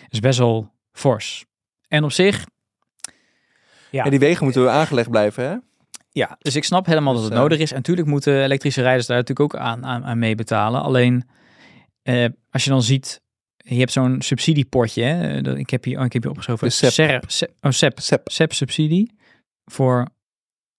is 0.08 0.20
best 0.20 0.38
wel 0.38 0.72
fors. 0.92 1.44
En 1.88 2.04
op 2.04 2.12
zich, 2.12 2.46
Ja. 3.90 4.04
En 4.04 4.10
die 4.10 4.18
wegen 4.18 4.44
moeten 4.44 4.62
we 4.62 4.68
aangelegd 4.70 5.10
blijven, 5.10 5.44
hè? 5.44 5.56
Ja, 6.12 6.36
dus 6.38 6.56
ik 6.56 6.64
snap 6.64 6.86
helemaal 6.86 7.12
Dus, 7.12 7.22
dat 7.22 7.30
het 7.30 7.38
eh, 7.38 7.44
nodig 7.44 7.58
is. 7.58 7.70
En 7.70 7.76
natuurlijk 7.76 8.06
moeten 8.08 8.42
elektrische 8.42 8.82
rijders 8.82 9.06
daar 9.06 9.16
natuurlijk 9.16 9.54
ook 9.54 9.60
aan, 9.60 9.84
aan, 9.86 10.04
aan 10.04 10.18
meebetalen. 10.18 10.82
Alleen 10.82 11.28
eh, 12.02 12.26
als 12.50 12.64
je 12.64 12.70
dan 12.70 12.82
ziet, 12.82 13.20
je 13.56 13.78
hebt 13.78 13.92
zo'n 13.92 14.22
subsidiepotje. 14.22 15.02
Hè? 15.02 15.40
Dat- 15.42 15.56
Ik 15.56 15.70
heb 15.70 15.84
hier, 15.84 15.98
oh, 15.98 16.04
ik 16.04 16.12
heb 16.12 16.22
hier 16.22 16.30
opgeschreven. 16.30 16.72
SEP. 16.72 16.90
SER- 16.90 17.22
SEP, 17.26 17.50
oh, 17.60 17.70
SEP. 17.70 18.00
SEP. 18.00 18.20
SEP-subsidie 18.30 19.12
voor 19.64 20.06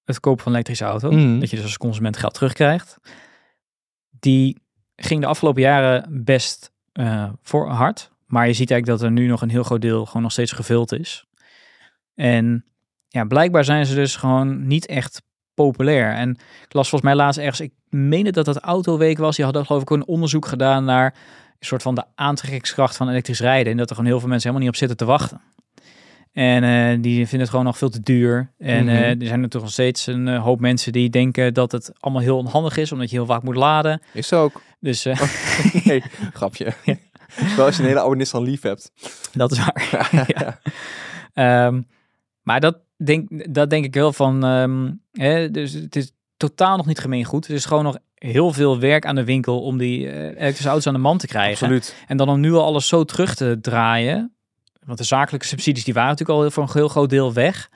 het 0.04 0.20
kopen 0.20 0.40
van 0.44 0.48
een 0.52 0.58
elektrische 0.58 0.86
auto. 0.86 1.12
Mhm. 1.12 1.40
Dat 1.40 1.50
je 1.50 1.56
dus 1.56 1.66
als 1.66 1.78
consument 1.78 2.18
geld 2.18 2.34
terugkrijgt. 2.34 2.98
Die 4.22 4.62
ging 4.96 5.22
de 5.22 5.28
afgelopen 5.28 5.62
jaren 5.62 6.24
best 6.24 6.72
eh, 6.92 7.30
voor 7.42 7.70
hard. 7.70 8.12
Maar 8.26 8.48
je 8.48 8.54
ziet 8.54 8.72
eigenlijk 8.72 9.02
dat 9.02 9.10
er 9.10 9.16
nu 9.16 9.28
nog 9.28 9.42
een 9.42 9.50
heel 9.50 9.64
groot 9.64 9.82
deel 9.82 10.06
gewoon 10.06 10.22
nog 10.22 10.32
steeds 10.32 10.52
gevuld 10.52 10.92
is. 10.92 11.26
En 12.16 12.66
ja, 13.08 13.24
blijkbaar 13.24 13.64
zijn 13.64 13.86
ze 13.86 13.96
dus 13.96 14.16
gewoon 14.16 14.68
niet 14.68 14.86
echt 14.86 15.22
populair. 15.54 16.14
En 16.14 16.30
ik 16.64 16.74
las 16.74 16.90
volgens 16.90 17.12
mij 17.12 17.20
laatst 17.22 17.40
ergens, 17.40 17.60
ik 17.60 17.74
meende 17.90 18.32
dat 18.32 18.46
dat 18.46 18.58
Autoweek 18.58 19.18
was. 19.18 19.36
Die 19.36 19.46
hadden 19.46 19.66
geloof 19.66 19.82
ik 19.82 19.90
een 19.90 20.08
onderzoek 20.08 20.46
gedaan 20.46 20.86
naar 20.86 21.06
een 21.60 21.68
soort 21.68 21.82
van 21.82 21.96
de 21.96 22.04
aantrekkingskracht 22.16 22.98
van 22.98 23.10
elektrisch 23.10 23.40
rijden. 23.40 23.72
En 23.72 23.78
dat 23.78 23.90
er 23.90 23.96
gewoon 23.96 24.10
heel 24.10 24.20
veel 24.20 24.30
mensen 24.30 24.50
helemaal 24.50 24.68
niet 24.68 24.82
op 24.82 24.88
zitten 24.88 24.98
te 25.08 25.14
wachten. 25.14 25.42
En 26.34 26.64
eh, 26.64 27.02
die 27.02 27.16
vinden 27.16 27.40
het 27.40 27.50
gewoon 27.50 27.66
nog 27.66 27.78
veel 27.78 27.90
te 27.90 28.02
duur. 28.02 28.54
En 28.58 28.88
eh, 28.88 28.96
er 28.96 29.02
zijn 29.02 29.42
natuurlijk 29.42 29.54
nog 29.54 29.72
steeds 29.72 30.08
een 30.08 30.28
eh, 30.28 30.44
hoop 30.44 30.60
mensen 30.60 30.92
die 30.92 31.10
denken 31.10 31.54
dat 31.54 31.72
het 31.72 31.92
allemaal 32.00 32.22
heel 32.22 32.38
onhandig 32.38 32.78
is, 32.78 32.92
omdat 32.92 33.10
je 33.10 33.16
heel 33.16 33.26
vaak 33.26 33.44
moet 33.44 33.56
laden. 33.56 34.02
Is 34.14 34.28
zo 34.28 34.44
ook. 34.44 34.62
Dus 34.80 35.06
eh, 35.06 35.22
nee, 35.86 36.04
grapje. 36.34 36.74
Wel 37.56 37.66
als 37.66 37.76
je 37.76 37.82
een 37.82 37.88
hele 37.88 38.00
oude 38.00 38.16
Nissan 38.16 38.44
Leaf 38.44 38.62
hebt. 38.62 38.92
dat 39.34 39.52
is 39.52 39.58
waar. 39.58 40.10
ja. 40.38 40.60
Ehm, 41.34 41.82
maar 42.42 42.60
dat 42.60 42.78
denk, 42.98 43.54
dat 43.54 43.70
denk 43.70 43.86
ik 43.86 43.94
wel 43.94 44.14
van, 44.14 44.46
ehm, 44.46 44.92
hè, 45.12 45.52
dus 45.52 45.74
het 45.74 45.96
is 45.96 46.12
totaal 46.38 46.78
nog 46.78 46.86
niet 46.86 47.00
gemeengoed. 47.00 47.48
Het 47.48 47.56
is 47.56 47.66
gewoon 47.66 47.84
nog 47.84 47.98
heel 48.16 48.54
veel 48.54 48.80
werk 48.80 49.06
aan 49.06 49.16
de 49.16 49.24
winkel 49.24 49.62
om 49.62 49.78
die 49.78 50.12
elektrische 50.12 50.68
auto's 50.68 50.88
aan 50.88 50.94
de 50.94 51.00
man 51.00 51.18
te 51.18 51.28
krijgen. 51.28 51.52
Absoluut. 51.52 51.96
En 52.08 52.18
dan 52.18 52.30
om 52.30 52.40
nu 52.40 52.54
al 52.54 52.64
alles 52.64 52.88
zo 52.88 53.04
terug 53.04 53.36
te 53.36 53.58
draaien. 53.62 54.36
Want 54.86 54.98
de 54.98 55.04
zakelijke 55.04 55.46
subsidies 55.48 55.84
die 55.84 55.94
waren 55.94 56.10
natuurlijk 56.10 56.40
al 56.40 56.52
voor 56.52 56.64
een 56.64 56.70
heel 56.74 56.88
groot 56.88 57.10
deel 57.10 57.34
weg. 57.34 57.70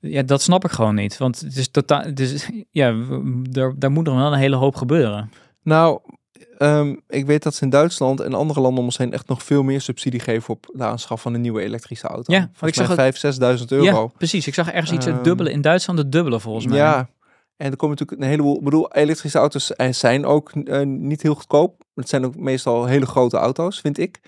Ja, 0.00 0.22
dat 0.22 0.42
snap 0.42 0.64
ik 0.64 0.70
gewoon 0.70 0.94
niet. 0.94 1.18
Want 1.18 1.40
het 1.40 1.56
is 1.56 1.70
totaal. 1.70 2.02
Het 2.02 2.20
is, 2.20 2.48
ja, 2.70 2.94
daar, 3.50 3.72
daar 3.76 3.90
moet 3.90 4.04
nog 4.04 4.16
wel 4.16 4.32
een 4.32 4.38
hele 4.38 4.56
hoop 4.56 4.76
gebeuren. 4.76 5.30
Nou, 5.62 6.00
ehm, 6.58 6.94
ik 7.08 7.26
weet 7.26 7.42
dat 7.42 7.54
ze 7.54 7.64
in 7.64 7.70
Duitsland 7.70 8.20
en 8.20 8.34
andere 8.34 8.60
landen 8.60 8.78
om 8.78 8.84
ons 8.84 8.98
heen 8.98 9.12
echt 9.12 9.28
nog 9.28 9.42
veel 9.42 9.62
meer 9.62 9.80
subsidie 9.80 10.20
geven 10.20 10.54
op 10.54 10.70
de 10.72 10.84
aanschaf 10.84 11.22
van 11.22 11.34
een 11.34 11.40
nieuwe 11.40 11.62
elektrische 11.62 12.06
auto. 12.06 12.32
Ja, 12.32 12.50
ik 12.60 12.74
zag 12.74 12.94
5.000, 12.94 13.58
6.000 13.58 13.64
euro. 13.68 13.84
Ja, 13.84 14.06
precies. 14.06 14.46
Ik 14.46 14.54
zag 14.54 14.70
ergens 14.70 14.92
iets 14.92 15.04
het 15.04 15.14
Ehm, 15.14 15.22
dubbele. 15.24 15.50
In 15.52 15.60
Duitsland 15.60 15.98
het 15.98 16.12
dubbele 16.12 16.40
volgens 16.40 16.66
mij. 16.66 16.76
Ja, 16.76 17.08
En 17.56 17.70
er 17.70 17.76
komen 17.76 17.96
natuurlijk 17.98 18.20
een 18.22 18.28
heleboel, 18.28 18.56
ik 18.56 18.64
bedoel, 18.64 18.92
elektrische 18.92 19.38
auto's 19.38 19.72
zijn 19.90 20.26
ook 20.26 20.50
eh, 20.50 20.80
niet 20.86 21.22
heel 21.22 21.34
goedkoop. 21.34 21.82
Het 21.94 22.08
zijn 22.08 22.24
ook 22.24 22.36
meestal 22.36 22.84
hele 22.84 23.06
grote 23.06 23.36
auto's, 23.36 23.80
vind 23.80 23.98
ik. 23.98 24.20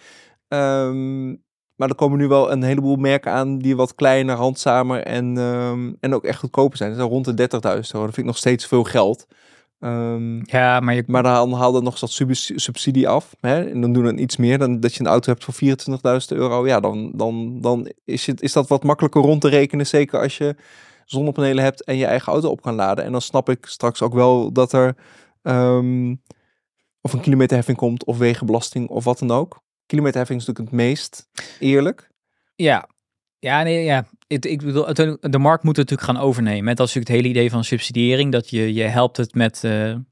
Ehm, 0.48 1.34
maar 1.76 1.88
er 1.88 1.94
komen 1.94 2.18
nu 2.18 2.28
wel 2.28 2.52
een 2.52 2.62
heleboel 2.62 2.96
merken 2.96 3.32
aan 3.32 3.58
die 3.58 3.76
wat 3.76 3.94
kleiner, 3.94 4.36
handzamer 4.36 5.02
en, 5.02 5.38
ehm, 5.38 5.92
en 6.00 6.14
ook 6.14 6.24
echt 6.24 6.38
goedkoper 6.38 6.76
zijn. 6.76 6.92
Dus 6.94 7.02
rond 7.02 7.24
de 7.24 7.34
30.000 7.34 7.94
euro. 7.94 8.06
Dat 8.06 8.14
vind 8.14 8.26
ik 8.26 8.32
nog 8.32 8.36
steeds 8.36 8.66
veel 8.66 8.84
geld. 8.84 9.26
Ehm, 9.80 10.40
Ja, 10.44 10.80
maar 10.80 10.94
je, 10.94 11.04
maar 11.06 11.22
dan 11.22 11.52
haal 11.52 11.76
er 11.76 11.82
nog 11.82 12.00
wat 12.00 12.10
subs- 12.10 12.52
subsidie 12.54 13.08
af. 13.08 13.34
Hè? 13.40 13.70
En 13.70 13.80
dan 13.80 13.92
doen 13.92 14.04
we 14.04 14.14
iets 14.16 14.36
meer 14.36 14.58
dan 14.58 14.80
dat 14.80 14.94
je 14.94 15.00
een 15.00 15.06
auto 15.06 15.30
hebt 15.32 15.44
voor 15.44 15.54
24.000 15.54 16.32
euro. 16.32 16.66
Ja, 16.66 16.80
dan, 16.80 17.12
dan, 17.14 17.60
dan 17.60 17.92
is, 18.04 18.26
het, 18.26 18.42
is 18.42 18.52
dat 18.52 18.68
wat 18.68 18.82
makkelijker 18.84 19.22
rond 19.22 19.40
te 19.40 19.48
rekenen. 19.48 19.86
Zeker 19.86 20.20
als 20.20 20.38
je 20.38 20.56
zonnepanelen 21.04 21.64
hebt 21.64 21.84
en 21.84 21.96
je 21.96 22.06
eigen 22.06 22.32
auto 22.32 22.48
op 22.48 22.62
kan 22.62 22.74
laden. 22.74 23.04
En 23.04 23.12
dan 23.12 23.20
snap 23.20 23.48
ik 23.48 23.66
straks 23.66 24.02
ook 24.02 24.14
wel 24.14 24.52
dat 24.52 24.72
er 24.72 24.96
ehm, 25.42 26.14
of 27.00 27.12
een 27.12 27.20
kilometerheffing 27.20 27.76
komt 27.76 28.04
of 28.04 28.18
wegenbelasting 28.18 28.88
of 28.88 29.04
wat 29.04 29.18
dan 29.18 29.30
ook. 29.30 29.62
Kilometerheffing 29.94 30.40
is 30.40 30.46
natuurlijk 30.46 30.76
het 30.76 30.86
meest 30.86 31.28
eerlijk. 31.58 32.10
ja. 32.56 32.88
Ja, 33.38 33.62
nee, 33.62 33.84
ja. 33.84 34.04
Ik, 34.26 34.44
ik 34.44 34.62
bedoel, 34.62 34.94
de 35.20 35.38
markt 35.38 35.64
moet 35.64 35.76
het 35.76 35.90
natuurlijk 35.90 36.18
gaan 36.18 36.26
overnemen. 36.26 36.76
Dat 36.76 36.88
is 36.88 36.94
natuurlijk 36.94 37.08
het 37.08 37.16
hele 37.16 37.28
idee 37.28 37.50
van 37.50 37.64
subsidiëring. 37.64 38.32
Dat 38.32 38.50
je, 38.50 38.74
je 38.74 38.82
helpt 38.82 39.16
het 39.16 39.34
met 39.34 39.64
eh, 39.64 39.88
een 39.88 40.06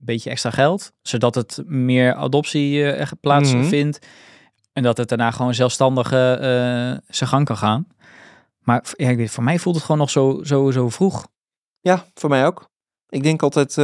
beetje 0.00 0.30
extra 0.30 0.50
geld. 0.50 0.92
Zodat 1.02 1.34
het 1.34 1.62
meer 1.66 2.14
adoptie 2.14 2.92
echt 2.92 3.20
plaatsvindt. 3.20 4.06
En 4.72 4.82
dat 4.82 4.96
het 4.96 5.08
daarna 5.08 5.30
gewoon 5.30 5.54
zelfstandig 5.54 6.12
eh, 6.12 6.32
eh, 6.92 6.98
zijn 7.08 7.30
gang 7.30 7.44
kan 7.44 7.56
gaan. 7.56 7.86
Maar 8.60 8.84
ja, 8.96 9.08
ik 9.08 9.16
weet, 9.16 9.30
voor 9.30 9.44
mij 9.44 9.58
voelt 9.58 9.74
het 9.74 9.84
gewoon 9.84 10.00
nog 10.00 10.10
zo, 10.10 10.40
zo, 10.42 10.70
zo 10.70 10.88
vroeg. 10.88 11.26
Ja, 11.80 12.04
voor 12.14 12.30
mij 12.30 12.46
ook. 12.46 12.68
Ik 13.08 13.22
denk 13.22 13.42
altijd, 13.42 13.74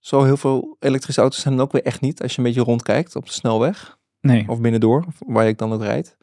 zo 0.00 0.22
heel 0.24 0.36
veel 0.36 0.76
elektrische 0.80 1.20
auto's 1.20 1.40
zijn 1.40 1.54
er 1.54 1.60
ook 1.60 1.72
weer 1.72 1.84
echt 1.84 2.00
niet. 2.00 2.22
Als 2.22 2.32
je 2.32 2.38
een 2.38 2.44
beetje 2.44 2.60
rondkijkt 2.62 3.16
op 3.16 3.26
de 3.26 3.32
snelweg. 3.32 3.98
Nee. 4.20 4.44
Of 4.48 4.60
binnendoor, 4.60 5.04
waar 5.18 5.48
ik 5.48 5.58
dan 5.58 5.72
ook 5.72 5.82
rijd. 5.82 6.16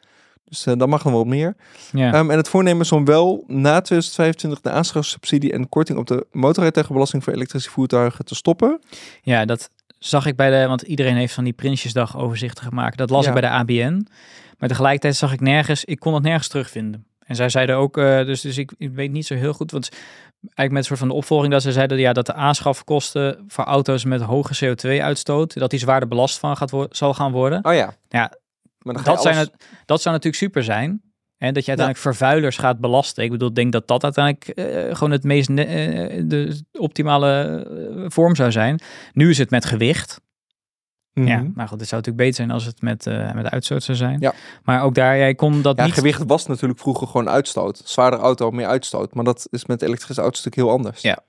Dus 0.44 0.66
eh 0.66 0.74
dan 0.78 0.90
mag 0.90 1.04
nog 1.04 1.13
wel 1.13 1.24
meer. 1.24 1.56
Ja. 1.92 2.13
Ehm, 2.13 2.30
en 2.32 2.38
het 2.38 2.50
voornemen 2.50 2.82
is 2.82 2.92
om 2.92 3.06
wel 3.06 3.44
na 3.48 3.82
2025 3.82 4.62
de 4.62 4.70
aanschafsubsidie 4.70 5.52
en 5.54 5.70
korting 5.70 5.98
op 6.00 6.08
de 6.08 6.26
motorrijtuigenbelasting 6.32 7.24
voor 7.24 7.34
elektrische 7.34 7.70
voertuigen 7.70 8.26
te 8.26 8.36
stoppen. 8.36 8.80
Ja, 9.22 9.46
dat 9.46 9.70
zag 10.00 10.26
ik 10.26 10.36
bij 10.36 10.50
de, 10.62 10.68
want 10.68 10.82
iedereen 10.82 11.16
heeft 11.16 11.34
van 11.34 11.44
die 11.44 11.54
Prinsjesdag 11.54 12.18
overzichten 12.18 12.63
gemaakt. 12.63 12.98
Dat 12.98 13.10
las 13.10 13.24
Ja. 13.26 13.28
ik 13.34 13.42
bij 13.42 13.50
de 13.50 13.56
ABN. 13.56 14.08
Maar 14.58 14.70
tegelijkertijd 14.70 15.16
zag 15.16 15.34
ik 15.34 15.40
nergens, 15.42 15.86
ik 15.86 16.00
kon 16.00 16.13
het 16.13 16.24
nergens 16.24 16.48
terugvinden. 16.48 17.06
En 17.20 17.36
zij 17.36 17.50
zeiden 17.50 17.76
ook, 17.76 17.98
eh, 17.98 18.26
dus, 18.26 18.42
dus 18.42 18.58
ik, 18.58 18.74
ik 18.78 18.92
weet 18.92 19.12
niet 19.12 19.26
zo 19.26 19.36
heel 19.36 19.54
goed, 19.54 19.72
want 19.72 19.90
eigenlijk 20.41 20.71
met 20.71 20.78
een 20.78 20.84
soort 20.84 21.00
van 21.00 21.08
de 21.08 21.13
opvolging 21.13 21.52
dat 21.52 21.62
ze 21.62 21.71
zeiden 21.71 21.97
ja, 21.97 22.13
dat 22.13 22.26
de 22.26 22.34
aanschafkosten 22.34 23.43
voor 23.47 23.63
auto's 23.63 24.04
met 24.04 24.21
hoge 24.21 24.65
CO2-uitstoot, 24.65 25.60
dat 25.60 25.69
die 25.69 25.80
zwaarder 25.80 26.10
belast 26.10 26.39
van 26.39 26.58
gaat 26.58 26.71
worden, 26.71 26.95
zal 26.95 27.13
gaan 27.13 27.32
worden. 27.32 27.65
Oh 27.65 27.73
ja. 27.73 27.93
Ja, 28.10 28.34
maar 28.78 29.04
Dat, 29.04 29.21
zijn 29.21 29.38
het, 29.38 29.52
dat 29.86 30.02
zou 30.02 30.15
natuurlijk 30.15 30.43
super 30.43 30.63
zijn. 30.63 31.02
En 31.38 31.54
dat 31.54 31.63
je 31.63 31.69
uiteindelijk 31.69 32.08
vervuilers 32.08 32.58
gaat 32.58 32.80
belasten. 32.80 33.23
Ik 33.23 33.32
bedoel, 33.32 33.50
ik 33.50 33.56
denk 33.56 33.71
dat 33.71 33.88
dat 33.88 34.04
uiteindelijk 34.04 34.47
eh, 34.47 34.95
gewoon 34.95 35.12
het 35.12 35.23
meest 35.23 35.50
eh, 35.50 35.56
de 36.26 36.62
optimale 36.71 37.63
eh, 37.97 38.06
vorm 38.08 38.36
zou 38.36 38.52
zijn. 38.52 38.80
Nu 39.13 39.30
is 39.30 39.38
het 39.38 39.50
met 39.50 39.65
gewicht. 39.65 40.21
Mhm. 41.18 41.28
Ja, 41.28 41.46
maar 41.54 41.68
goed, 41.68 41.80
het 41.80 41.90
zou 41.90 42.02
natuurlijk 42.02 42.18
beter 42.18 42.34
zijn 42.34 42.52
als 42.52 42.66
het 42.66 42.82
met, 42.82 43.08
eh, 43.08 43.34
met 43.34 43.50
uitstoot 43.50 43.84
zou 43.84 43.98
zijn. 43.98 44.18
Ja. 44.20 44.34
Maar 44.64 44.82
ook 44.82 44.96
daar, 44.96 45.18
jij 45.18 45.36
kon 45.36 45.62
dat 45.62 45.78
Ja, 45.78 45.86
niet... 45.86 45.94
gewicht 45.94 46.24
was 46.26 46.46
natuurlijk 46.46 46.80
vroeger 46.80 47.08
gewoon 47.08 47.30
uitstoot. 47.30 47.82
Zwaarder 47.86 48.20
auto, 48.20 48.52
meer 48.52 48.68
uitstoot. 48.68 49.14
Maar 49.14 49.24
dat 49.24 49.48
is 49.50 49.66
met 49.66 49.82
elektrische 49.82 50.22
auto's 50.22 50.44
natuurlijk 50.44 50.68
heel 50.68 50.78
anders. 50.78 51.02
Ja. 51.02 51.20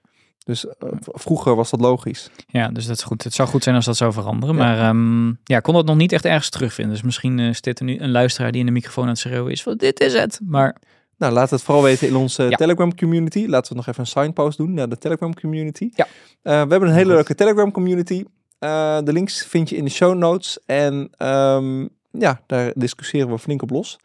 Dus 0.45 0.67
eh, 0.67 0.73
vroeger 1.01 1.55
was 1.55 1.71
dat 1.71 1.81
logisch. 1.81 2.31
Ja, 2.47 2.69
dus 2.69 2.87
dat 2.87 2.97
is 2.97 3.03
goed. 3.03 3.25
Het 3.25 3.35
zou 3.35 3.49
goed 3.49 3.63
zijn 3.63 3.77
als 3.77 3.85
dat 3.85 3.97
zou 3.97 4.13
veranderen. 4.13 4.57
Ja. 4.57 4.63
Maar 4.63 4.79
ehm, 4.89 5.27
ja, 5.29 5.57
ik 5.57 5.63
kon 5.63 5.75
dat 5.75 5.87
nog 5.87 5.97
niet 5.97 6.13
echt 6.13 6.25
ergens 6.25 6.49
terugvinden. 6.51 6.95
Dus 6.95 7.03
misschien 7.05 7.39
eh, 7.39 7.49
is 7.49 7.61
dit 7.61 7.79
er 7.79 7.85
nu 7.85 7.99
een 7.99 8.11
luisteraar 8.11 8.51
die 8.51 8.61
in 8.61 8.67
de 8.67 8.73
microfoon 8.73 9.05
aan 9.05 9.11
het 9.11 9.19
schreeuwen 9.19 9.53
is 9.53 9.63
van 9.63 9.77
dit 9.77 10.01
is 10.01 10.13
het. 10.13 10.41
Maar 10.45 10.77
Nou, 11.19 11.33
laat 11.33 11.51
het 11.51 11.63
vooral 11.63 11.83
weten 11.83 12.09
in 12.09 12.17
onze 12.17 12.43
Ja. 12.43 12.57
Telegram 12.57 12.95
community. 12.95 13.47
Laten 13.47 13.71
we 13.71 13.77
nog 13.77 13.87
even 13.87 14.01
een 14.01 14.07
signpost 14.07 14.59
doen 14.59 14.75
naar 14.75 14.89
de 14.89 14.99
Telegram 14.99 15.35
community. 15.35 15.89
Ja. 15.95 16.07
We 16.43 16.51
hebben 16.51 16.83
een 16.83 16.95
hele 16.95 17.13
leuke 17.13 17.35
Telegram 17.35 17.71
community. 17.71 18.25
Eh, 18.59 18.99
de 19.05 19.13
links 19.13 19.45
vind 19.47 19.69
je 19.69 19.77
in 19.77 19.85
de 19.85 19.91
show 19.91 20.15
notes. 20.17 20.59
En 20.67 21.11
ehm, 21.17 21.87
ja, 22.11 22.43
daar 22.47 22.73
discussiëren 22.75 23.31
we 23.31 23.39
flink 23.39 23.63
op 23.63 23.71
los. 23.71 23.97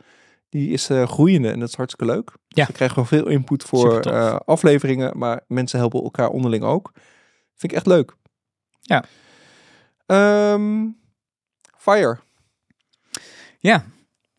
Die 0.50 0.70
is 0.70 0.90
eh, 0.90 1.08
groeiende 1.08 1.50
en 1.52 1.60
dat 1.60 1.70
is 1.70 1.76
hartstikke 1.76 2.14
leuk. 2.14 2.26
Dus 2.26 2.36
Ja. 2.48 2.66
we 2.66 2.74
krijgen 2.74 2.96
wel 2.96 3.06
veel 3.06 3.28
input 3.28 3.64
voor 3.64 4.00
eh, 4.00 4.36
afleveringen. 4.46 5.18
Maar 5.18 5.42
mensen 5.48 5.80
helpen 5.80 6.04
elkaar 6.04 6.30
onderling 6.30 6.64
ook. 6.64 6.92
Vind 7.56 7.72
ik 7.72 7.78
echt 7.78 7.86
leuk. 7.88 8.16
Ja. 8.82 9.04
Ehm, 10.06 10.88
Fire. 11.78 12.20
ja. 13.60 13.86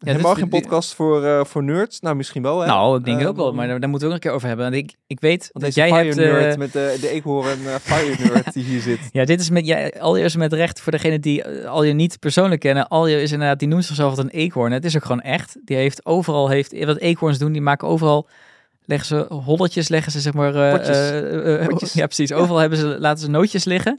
Ja, 0.05 0.11
Helemaal 0.13 0.35
geen 0.35 0.49
podcast 0.49 0.95
voor, 0.95 1.25
eh, 1.25 1.45
voor 1.45 1.63
nerds. 1.65 2.01
Nou, 2.01 2.17
misschien 2.17 2.43
wel. 2.43 2.61
Hè? 2.61 2.67
Nou, 2.67 2.99
ik 2.99 3.05
denk 3.05 3.21
Eh, 3.21 3.29
ook 3.29 3.37
wel. 3.37 3.53
Maar 3.53 3.67
daar, 3.69 3.81
daar 3.81 3.89
moeten 3.89 4.09
we 4.09 4.15
ook 4.15 4.23
nog 4.23 4.33
een 4.33 4.39
keer 4.41 4.49
over 4.49 4.49
hebben. 4.49 4.71
Want 4.71 4.77
ik, 4.91 4.97
ik 5.07 5.21
weet 5.21 5.49
Want 5.53 5.65
dat 5.65 5.75
deze 5.75 5.81
jij 5.81 5.89
Fire 5.89 6.05
hebt... 6.05 6.17
nerd 6.17 6.53
eh, 6.53 6.59
met 6.59 6.73
de, 6.73 6.97
de 7.01 7.09
eekhoorn 7.09 7.59
uh, 7.63 7.75
Fire 7.75 8.17
nerd 8.25 8.53
die 8.53 8.65
hier 8.65 8.81
zit. 8.81 8.99
Ja, 9.13 9.25
dit 9.25 9.41
is 9.41 9.51
met 9.51 9.67
jij, 9.67 10.01
allereerst 10.01 10.37
met 10.37 10.53
recht 10.53 10.81
voor 10.81 10.93
degene 10.93 11.19
die 11.19 11.43
eh, 11.43 11.71
Alje 11.71 11.93
niet 11.93 12.19
persoonlijk 12.19 12.61
kennen. 12.61 12.89
Alje 12.89 13.23
is 13.23 13.33
inderdaad, 13.33 13.59
die 13.59 13.69
noemt 13.69 13.85
zichzelf 13.85 14.19
een 14.19 14.29
eekhoorn. 14.31 14.73
Het 14.73 14.85
is 14.85 14.97
ook 14.97 15.03
gewoon 15.05 15.21
echt. 15.21 15.57
Die 15.65 15.77
heeft 15.77 16.07
overal, 16.07 16.49
heeft, 16.49 16.85
wat 16.85 16.99
eekhoorns 16.99 17.39
doen, 17.39 17.53
die 17.53 17.63
maken 17.63 17.89
overal, 17.89 18.29
leggen 18.85 19.07
ze 19.07 19.35
holletjes, 19.35 19.89
leggen 19.89 20.13
ze 20.13 20.21
zeg 20.21 20.33
maar... 20.33 20.55
eh, 20.55 20.73
Potjes. 20.73 20.97
eh, 21.11 21.61
eh, 21.63 21.69
Potjes. 21.69 21.93
ja, 22.03 22.05
precies. 22.07 22.33
Overal 22.33 22.59
hebben 22.59 22.79
ze, 22.79 22.87
laten 22.99 23.25
ze 23.25 23.31
nootjes 23.31 23.65
liggen. 23.65 23.99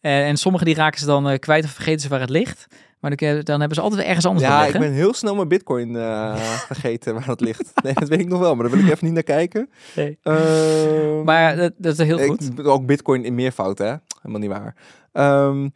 Eh, 0.00 0.26
en 0.28 0.36
sommige 0.36 0.64
die 0.64 0.74
raken 0.74 1.00
ze 1.00 1.06
dan 1.06 1.28
eh, 1.28 1.38
kwijt 1.38 1.64
of 1.64 1.70
vergeten 1.70 2.00
ze 2.00 2.08
waar 2.08 2.20
het 2.20 2.30
ligt. 2.30 2.66
Maar 3.00 3.16
dan, 3.16 3.40
dan 3.40 3.58
hebben 3.58 3.76
ze 3.76 3.82
altijd 3.82 4.06
ergens 4.06 4.26
anders 4.26 4.46
Ja, 4.46 4.66
ik 4.66 4.78
ben 4.78 4.92
heel 4.92 5.14
snel 5.14 5.34
mijn 5.34 5.48
bitcoin 5.48 5.96
eh, 5.96 6.34
vergeten 6.72 7.14
waar 7.14 7.26
dat 7.26 7.40
ligt. 7.40 7.72
Nee, 7.82 7.92
dat 7.94 8.08
weet 8.08 8.20
ik 8.20 8.28
nog 8.28 8.40
wel, 8.40 8.54
maar 8.54 8.68
daar 8.68 8.76
wil 8.76 8.84
ik 8.84 8.92
even 8.92 9.04
niet 9.04 9.14
naar 9.14 9.22
kijken. 9.22 9.70
Nee. 9.96 10.18
Ehm, 10.22 11.24
Maar 11.24 11.56
dat, 11.56 11.72
dat 11.76 11.98
is 11.98 12.06
heel 12.06 12.18
goed. 12.18 12.58
Ik, 12.58 12.66
ook 12.66 12.86
bitcoin 12.86 13.24
in 13.24 13.34
meervoud, 13.34 13.78
hè? 13.78 13.94
Helemaal 14.22 14.40
niet 14.40 14.50
waar. 14.50 14.74
Ehm, 15.12 15.68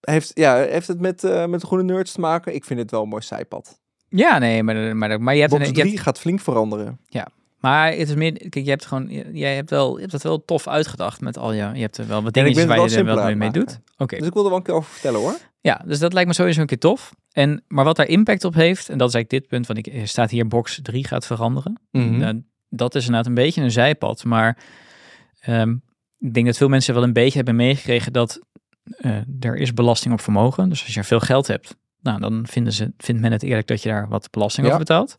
heeft, 0.00 0.30
ja, 0.34 0.56
heeft 0.56 0.88
het 0.88 1.00
met, 1.00 1.24
eh, 1.24 1.46
met 1.46 1.60
de 1.60 1.66
groene 1.66 1.84
nerds 1.84 2.12
te 2.12 2.20
maken? 2.20 2.54
Ik 2.54 2.64
vind 2.64 2.80
het 2.80 2.90
wel 2.90 3.02
een 3.02 3.08
mooi 3.08 3.22
zijpad. 3.22 3.80
Ja, 4.08 4.38
nee, 4.38 4.62
maar, 4.62 4.96
maar, 4.96 5.20
maar 5.20 5.34
je 5.34 5.40
hebt... 5.40 5.52
Box 5.52 5.66
een, 5.66 5.72
3 5.72 5.84
je 5.84 5.90
hebt 5.90 6.02
gaat 6.02 6.18
flink 6.18 6.40
veranderen. 6.40 7.00
Maar 7.62 7.90
het 7.90 8.08
is 8.08 8.14
meer, 8.14 8.32
kijk, 8.32 8.64
je 8.64 8.70
hebt 8.70 8.86
gewoon, 8.86 9.08
jij 9.32 9.54
hebt 9.54 9.70
wel, 9.70 9.94
je 9.94 10.00
hebt 10.00 10.12
dat 10.12 10.22
wel 10.22 10.44
tof 10.44 10.68
uitgedacht 10.68 11.20
met 11.20 11.38
al 11.38 11.52
je, 11.52 11.70
je 11.74 11.80
hebt 11.80 11.98
er 11.98 12.06
wel 12.06 12.22
wat 12.22 12.32
dingetjes 12.32 12.64
waar 12.64 12.88
je 12.90 12.96
er 12.96 13.04
wel 13.04 13.36
mee 13.36 13.50
doet. 13.50 13.80
Oké. 13.96 14.16
Dus 14.16 14.26
ik 14.26 14.32
wil 14.32 14.42
er 14.42 14.48
wel 14.48 14.58
een 14.58 14.64
keer 14.64 14.74
over 14.74 14.92
vertellen, 14.92 15.20
hoor. 15.20 15.36
Ja, 15.60 15.82
dus 15.86 15.98
dat 15.98 16.12
lijkt 16.12 16.28
me 16.28 16.34
sowieso 16.34 16.60
een 16.60 16.66
keer 16.66 16.78
tof. 16.78 17.14
En, 17.32 17.64
maar 17.68 17.84
wat 17.84 17.96
daar 17.96 18.06
impact 18.08 18.44
op 18.44 18.54
heeft, 18.54 18.88
en 18.88 18.98
dat 18.98 19.08
is 19.08 19.14
eigenlijk 19.14 19.42
dit 19.42 19.46
punt, 19.46 19.66
want 19.66 19.86
ik, 19.86 20.06
staat 20.06 20.30
hier 20.30 20.48
box 20.48 20.78
3 20.82 21.06
gaat 21.06 21.26
veranderen. 21.26 21.80
Nou, 21.90 22.42
dat 22.68 22.94
is 22.94 23.00
inderdaad 23.04 23.26
een 23.26 23.34
beetje 23.34 23.62
een 23.62 23.70
zijpad, 23.70 24.24
maar 24.24 24.58
ehm, 25.40 25.74
ik 26.18 26.34
denk 26.34 26.46
dat 26.46 26.56
veel 26.56 26.68
mensen 26.68 26.94
wel 26.94 27.02
een 27.02 27.12
beetje 27.12 27.36
hebben 27.36 27.56
meegekregen 27.56 28.12
dat 28.12 28.40
eh, 28.96 29.16
er 29.40 29.56
is 29.56 29.74
belasting 29.74 30.14
op 30.14 30.20
vermogen. 30.20 30.68
Dus 30.68 30.84
als 30.84 30.94
je 30.94 31.04
veel 31.04 31.20
geld 31.20 31.46
hebt, 31.46 31.76
nou, 32.00 32.20
dan 32.20 32.46
vinden 32.46 32.72
ze, 32.72 32.92
vindt 32.98 33.20
men 33.20 33.32
het 33.32 33.42
eerlijk 33.42 33.66
dat 33.66 33.82
je 33.82 33.88
daar 33.88 34.08
wat 34.08 34.30
belasting 34.30 34.66
Ja. 34.66 34.72
over 34.72 34.84
betaalt. 34.86 35.18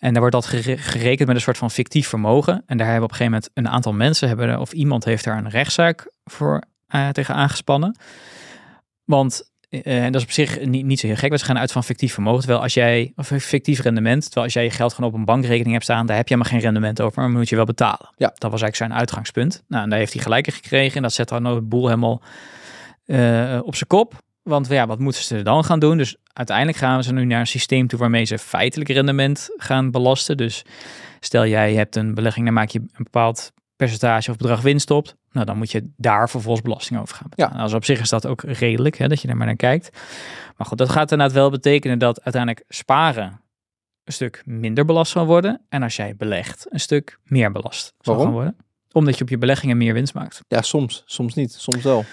En 0.00 0.12
daar 0.12 0.20
wordt 0.20 0.34
dat 0.34 0.46
gere- 0.46 0.76
gerekend 0.76 1.26
met 1.26 1.36
een 1.36 1.42
soort 1.42 1.58
van 1.58 1.70
fictief 1.70 2.08
vermogen. 2.08 2.62
En 2.66 2.76
daar 2.76 2.86
hebben 2.86 3.04
op 3.04 3.10
een 3.10 3.16
gegeven 3.16 3.32
moment 3.32 3.50
een 3.54 3.68
aantal 3.68 3.92
mensen 3.92 4.28
hebben, 4.28 4.60
of 4.60 4.72
iemand 4.72 5.04
heeft 5.04 5.24
daar 5.24 5.38
een 5.38 5.48
rechtszaak 5.48 6.10
voor 6.24 6.62
eh, 6.86 7.08
tegen 7.08 7.34
aangespannen. 7.34 7.98
Want 9.04 9.50
eh, 9.68 10.04
en 10.04 10.12
dat 10.12 10.20
is 10.20 10.26
op 10.26 10.32
zich 10.32 10.64
niet, 10.64 10.84
niet 10.84 11.00
zo 11.00 11.06
heel 11.06 11.16
gek. 11.16 11.28
want 11.28 11.40
Ze 11.40 11.46
gaan 11.46 11.58
uit 11.58 11.72
van 11.72 11.84
fictief 11.84 12.12
vermogen. 12.12 12.40
Terwijl 12.40 12.62
als 12.62 12.74
jij, 12.74 13.12
of 13.16 13.26
fictief 13.26 13.80
rendement. 13.80 14.22
Terwijl 14.22 14.44
als 14.44 14.54
jij 14.54 14.64
je 14.64 14.70
geld 14.70 14.94
gewoon 14.94 15.10
op 15.10 15.16
een 15.16 15.24
bankrekening 15.24 15.72
hebt 15.72 15.84
staan, 15.84 16.06
daar 16.06 16.16
heb 16.16 16.28
je 16.28 16.34
helemaal 16.34 16.52
geen 16.52 16.62
rendement 16.62 17.00
over, 17.00 17.22
maar 17.22 17.30
moet 17.30 17.48
je 17.48 17.56
wel 17.56 17.64
betalen. 17.64 18.10
Ja. 18.16 18.26
Dat 18.26 18.50
was 18.50 18.62
eigenlijk 18.62 18.76
zijn 18.76 18.94
uitgangspunt. 18.94 19.62
Nou, 19.68 19.82
en 19.82 19.90
daar 19.90 19.98
heeft 19.98 20.12
hij 20.12 20.22
gelijk 20.22 20.46
in 20.46 20.52
gekregen. 20.52 20.96
En 20.96 21.02
dat 21.02 21.12
zet 21.12 21.28
dan 21.28 21.44
de 21.44 21.60
boel 21.60 21.84
helemaal 21.84 22.22
eh, 23.04 23.58
op 23.62 23.74
zijn 23.74 23.88
kop. 23.88 24.14
Want 24.50 24.68
ja, 24.68 24.86
wat 24.86 24.98
moeten 24.98 25.22
ze 25.22 25.36
er 25.36 25.44
dan 25.44 25.64
gaan 25.64 25.78
doen? 25.78 25.96
Dus 25.96 26.16
uiteindelijk 26.32 26.78
gaan 26.78 27.02
ze 27.04 27.12
nu 27.12 27.24
naar 27.24 27.40
een 27.40 27.46
systeem 27.46 27.86
toe 27.86 27.98
waarmee 27.98 28.24
ze 28.24 28.38
feitelijk 28.38 28.90
rendement 28.90 29.48
gaan 29.56 29.90
belasten. 29.90 30.36
Dus 30.36 30.64
stel 31.20 31.46
jij 31.46 31.74
hebt 31.74 31.96
een 31.96 32.14
belegging, 32.14 32.44
dan 32.44 32.54
maak 32.54 32.68
je 32.68 32.78
een 32.78 33.04
bepaald 33.04 33.52
percentage 33.76 34.30
of 34.30 34.36
bedrag 34.36 34.60
winst 34.60 34.90
op. 34.90 35.14
Nou, 35.32 35.46
dan 35.46 35.56
moet 35.56 35.70
je 35.70 35.90
daar 35.96 36.30
vervolgens 36.30 36.62
belasting 36.64 37.00
over 37.00 37.16
gaan 37.16 37.26
betalen. 37.28 37.52
Nou, 37.52 37.64
dus 37.64 37.74
op 37.76 37.84
zich 37.84 38.00
is 38.00 38.08
dat 38.08 38.26
ook 38.26 38.42
redelijk, 38.42 38.98
hè, 38.98 39.08
dat 39.08 39.20
je 39.20 39.26
daar 39.26 39.36
maar 39.36 39.46
naar 39.46 39.56
kijkt. 39.56 39.90
Maar 40.56 40.66
goed, 40.66 40.78
dat 40.78 40.88
gaat 40.88 41.12
inderdaad 41.12 41.36
wel 41.36 41.50
betekenen 41.50 41.98
dat 41.98 42.22
uiteindelijk 42.22 42.64
sparen 42.68 43.40
een 44.04 44.12
stuk 44.12 44.42
minder 44.44 44.84
belast 44.84 45.12
zal 45.12 45.26
worden. 45.26 45.60
En 45.68 45.82
als 45.82 45.96
jij 45.96 46.16
belegt, 46.16 46.66
een 46.68 46.80
stuk 46.80 47.18
meer 47.24 47.52
belast 47.52 47.94
zal 47.98 48.14
Waarom? 48.14 48.24
gaan 48.24 48.32
worden. 48.34 48.56
Omdat 48.92 49.16
je 49.16 49.22
op 49.22 49.28
je 49.28 49.38
beleggingen 49.38 49.76
meer 49.76 49.94
winst 49.94 50.14
maakt. 50.14 50.40
Ja, 50.48 50.62
soms. 50.62 51.02
Soms 51.06 51.34
niet. 51.34 51.52
Soms 51.52 51.82
wel. 51.82 52.04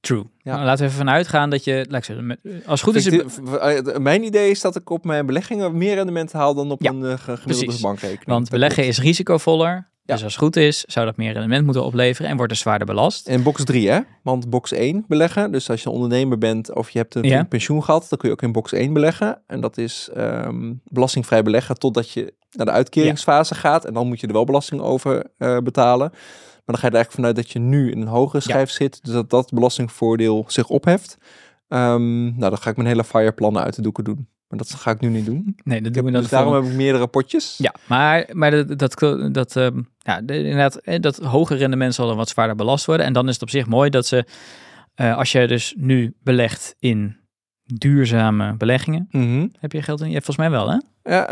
True. 0.00 0.24
Ja. 0.38 0.52
Nou, 0.54 0.64
laten 0.64 0.78
we 0.80 0.84
even 0.84 0.98
vanuit 0.98 1.28
gaan 1.28 1.50
dat 1.50 1.64
je, 1.64 1.86
laat 1.88 1.98
ik 1.98 2.04
zeggen, 2.04 2.26
met- 2.26 2.38
als 2.66 2.82
goed 2.82 2.94
is, 2.94 3.04
het, 3.04 3.14
ik 3.14 3.84
dit- 3.84 3.98
Mijn 3.98 4.24
idee 4.24 4.50
is 4.50 4.60
dat 4.60 4.76
ik 4.76 4.90
op 4.90 5.04
mijn 5.04 5.26
beleggingen 5.26 5.76
meer 5.76 5.94
rendement 5.94 6.32
haal 6.32 6.54
dan 6.54 6.70
op 6.70 6.82
Ja, 6.82 6.90
een 6.90 7.04
eh, 7.04 7.10
ge- 7.10 7.16
gemiddelde 7.18 7.64
precies. 7.64 7.80
bankrekening. 7.80 8.24
want 8.26 8.48
beleggen 8.50 8.86
is 8.86 8.98
risicovoller. 9.00 9.90
Dus 10.04 10.22
als 10.22 10.32
het 10.32 10.42
goed 10.42 10.56
is, 10.56 10.80
zou 10.86 11.06
dat 11.06 11.16
meer 11.16 11.32
rendement 11.32 11.64
moeten 11.64 11.84
opleveren 11.84 12.30
en 12.30 12.36
wordt 12.36 12.52
er 12.52 12.58
zwaarder 12.58 12.86
belast. 12.86 13.28
En 13.28 13.42
box 13.42 13.64
3, 13.64 13.90
hè? 13.90 14.00
Want 14.22 14.50
box 14.50 14.72
1 14.72 15.04
beleggen. 15.08 15.52
Dus 15.52 15.70
als 15.70 15.82
je 15.82 15.90
ondernemer 15.90 16.38
bent 16.38 16.74
of 16.74 16.90
je 16.90 16.98
hebt 16.98 17.14
een 17.14 17.22
Ja. 17.22 17.42
pensioen 17.44 17.84
gehad, 17.84 18.06
dan 18.08 18.18
kun 18.18 18.28
je 18.28 18.34
ook 18.34 18.42
in 18.42 18.52
box 18.52 18.72
1 18.72 18.92
beleggen. 18.92 19.42
En 19.46 19.60
dat 19.60 19.78
is 19.78 20.08
ehm, 20.14 20.72
belastingvrij 20.84 21.42
beleggen 21.42 21.78
totdat 21.78 22.10
je 22.10 22.34
naar 22.50 22.66
de 22.66 22.72
uitkeringsfase 22.72 23.54
gaat. 23.54 23.84
En 23.84 23.94
dan 23.94 24.06
moet 24.06 24.20
je 24.20 24.26
er 24.26 24.32
wel 24.32 24.44
belasting 24.44 24.80
over 24.80 25.24
eh, 25.38 25.58
betalen. 25.58 26.12
Maar 26.68 26.76
dan 26.76 26.90
ga 26.90 26.96
je 26.96 27.02
er 27.02 27.04
eigenlijk 27.04 27.12
vanuit 27.12 27.36
dat 27.36 27.50
je 27.50 27.58
nu 27.58 27.90
in 27.90 28.00
een 28.00 28.06
hogere 28.08 28.42
schijf 28.42 28.70
zit. 28.70 29.04
Dus 29.04 29.12
dat 29.12 29.30
dat 29.30 29.52
belastingvoordeel 29.52 30.44
zich 30.48 30.68
opheft. 30.68 31.18
Ehm, 31.68 32.22
nou, 32.24 32.38
dan 32.50 32.58
ga 32.58 32.70
ik 32.70 32.76
mijn 32.76 32.88
hele 32.88 33.04
FIRE-plannen 33.04 33.62
uit 33.62 33.74
de 33.74 33.82
doeken 33.82 34.04
doen. 34.04 34.28
Maar 34.48 34.58
dat 34.58 34.74
ga 34.74 34.90
ik 34.90 35.00
nu 35.00 35.08
niet 35.08 35.26
doen. 35.26 35.56
Nee, 35.64 35.78
dat 35.78 35.86
Ik 35.88 35.94
doen 35.94 36.04
we 36.04 36.10
dan 36.10 36.20
dus 36.20 36.30
daarom 36.30 36.54
heb 36.54 36.64
ik 36.64 36.72
meerdere 36.72 37.06
potjes. 37.06 37.54
Ja, 37.58 37.74
maar, 37.86 38.28
maar 38.32 38.50
dat, 38.50 38.78
dat, 38.78 38.98
dat, 39.34 39.56
ehm, 39.56 39.82
ja, 39.98 40.20
de- 40.22 40.36
inderdaad, 40.36 40.76
eh, 40.76 41.00
dat 41.00 41.16
hoge 41.16 41.54
rendement 41.54 41.94
zal 41.94 42.06
dan 42.06 42.16
wat 42.16 42.28
zwaarder 42.28 42.56
belast 42.56 42.84
worden. 42.86 43.06
En 43.06 43.12
dan 43.12 43.26
is 43.28 43.32
het 43.32 43.42
op 43.42 43.50
zich 43.50 43.66
mooi 43.66 43.90
dat 43.90 44.06
ze, 44.06 44.24
eh, 44.94 45.16
als 45.16 45.32
je 45.32 45.46
dus 45.46 45.74
nu 45.76 46.14
belegt 46.22 46.74
in 46.78 47.16
duurzame 47.74 48.54
beleggingen, 48.56 49.08
Mhm. 49.10 49.46
heb 49.58 49.72
je 49.72 49.82
geld 49.82 50.00
in? 50.00 50.06
Je 50.06 50.12
hebt 50.12 50.24
volgens 50.24 50.48
mij 50.48 50.58
wel, 50.58 50.70
hè? 50.70 50.78
Ja, 51.14 51.28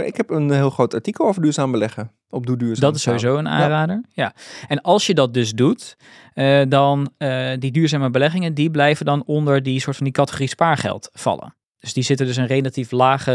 eh, 0.00 0.06
ik 0.06 0.16
heb 0.16 0.30
een 0.30 0.50
heel 0.50 0.70
groot 0.70 0.94
artikel 0.94 1.26
over 1.26 1.42
duurzaam 1.42 1.70
beleggen. 1.70 2.10
Op 2.30 2.46
Doe 2.46 2.56
Duurzaam. 2.56 2.80
Dat 2.80 2.94
is 2.94 3.02
sowieso 3.02 3.36
een 3.36 3.48
aanrader. 3.48 4.04
Ja. 4.12 4.32
En 4.68 4.80
als 4.80 5.06
je 5.06 5.14
dat 5.14 5.34
dus 5.34 5.52
doet, 5.52 5.96
eh, 6.34 6.60
dan 6.68 7.10
eh, 7.18 7.50
die 7.58 7.70
duurzame 7.72 8.10
beleggingen, 8.10 8.54
die 8.54 8.70
blijven 8.70 9.06
dan 9.06 9.22
onder 9.26 9.62
die 9.62 9.80
soort 9.80 9.96
van 9.96 10.04
die 10.04 10.14
categorie 10.14 10.48
spaargeld 10.48 11.08
vallen. 11.12 11.54
Dus 11.78 11.92
die 11.92 12.02
zitten 12.02 12.26
dus 12.26 12.36
een 12.36 12.46
relatief 12.46 12.90
lage... 12.90 13.30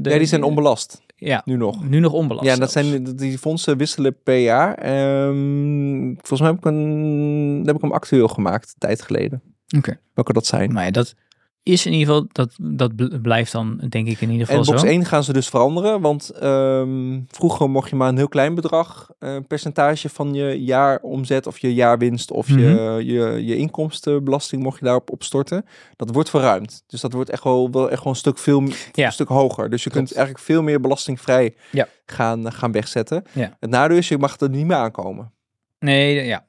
de- 0.00 0.10
Ja, 0.10 0.18
die 0.18 0.26
zijn 0.26 0.42
onbelast. 0.42 1.02
Ja, 1.16 1.42
Nu 1.44 1.56
nog. 1.56 1.84
nu 1.88 2.00
nog 2.00 2.12
onbelast. 2.12 2.46
Ja, 2.46 2.56
dat 2.56 2.70
zelfs. 2.72 2.88
zijn 2.88 3.16
die 3.16 3.38
fondsen 3.38 3.76
wisselen 3.76 4.16
per 4.22 4.38
jaar. 4.38 4.74
Ehm, 4.74 6.14
volgens 6.14 6.40
mij 6.40 6.48
heb 6.50 6.58
ik, 6.58 6.64
een, 6.64 7.62
heb 7.64 7.74
ik 7.76 7.80
hem 7.82 7.92
actueel 7.92 8.28
gemaakt, 8.28 8.68
een 8.68 8.74
tijd 8.78 9.02
geleden. 9.02 9.42
Oké. 9.76 9.98
Welke 10.14 10.32
dat 10.32 10.46
zijn. 10.46 10.72
Maar 10.72 10.84
ja, 10.84 10.90
dat 10.90 11.14
is 11.62 11.86
in 11.86 11.92
ieder 11.92 12.06
geval, 12.14 12.28
dat, 12.32 12.54
dat 12.60 12.96
bl- 12.96 13.18
blijft 13.22 13.52
dan 13.52 13.76
denk 13.88 14.06
ik 14.06 14.20
in 14.20 14.30
ieder 14.30 14.48
En 14.48 14.56
geval 14.56 14.72
box 14.72 14.80
zo. 14.80 14.86
1 14.86 15.04
gaan 15.04 15.24
ze 15.24 15.32
dus 15.32 15.48
veranderen, 15.48 16.00
want 16.00 16.30
ehm, 16.30 17.20
vroeger 17.28 17.70
mocht 17.70 17.90
je 17.90 17.96
maar 17.96 18.08
een 18.08 18.16
heel 18.16 18.28
klein 18.28 18.54
bedrag, 18.54 19.10
eh, 19.18 19.36
percentage 19.48 20.08
van 20.08 20.34
je 20.34 20.64
jaaromzet 20.64 21.46
of 21.46 21.58
je 21.58 21.74
jaarwinst 21.74 22.30
of 22.30 22.48
Mhm. 22.48 22.58
je, 22.58 23.04
je, 23.04 23.44
je 23.44 23.56
inkomstenbelasting 23.56 24.62
mocht 24.62 24.78
je 24.78 24.84
daarop 24.84 25.10
opstorten. 25.10 25.64
Dat 25.96 26.10
wordt 26.12 26.30
verruimd. 26.30 26.82
Dus 26.86 27.00
dat 27.00 27.12
wordt 27.12 27.30
echt 27.30 27.44
wel, 27.44 27.70
wel 27.70 27.90
echt 27.90 28.02
wel 28.04 28.12
een 28.12 28.18
stuk 28.18 28.38
veel 28.38 28.62
Ja. 28.92 29.06
een 29.06 29.12
stuk 29.12 29.28
hoger. 29.28 29.70
Dus 29.70 29.84
je 29.84 29.90
kunt 29.90 30.14
eigenlijk 30.14 30.44
veel 30.44 30.62
meer 30.62 30.80
belastingvrij 30.80 31.54
Ja. 31.70 31.88
gaan, 32.06 32.52
gaan 32.52 32.72
wegzetten. 32.72 33.22
Ja. 33.32 33.56
Het 33.60 33.70
nadeel 33.70 33.96
is, 33.96 34.08
je 34.08 34.18
mag 34.18 34.40
er 34.40 34.50
niet 34.50 34.66
meer 34.66 34.76
aankomen. 34.76 35.32
Nee, 35.78 36.24
ja. 36.24 36.46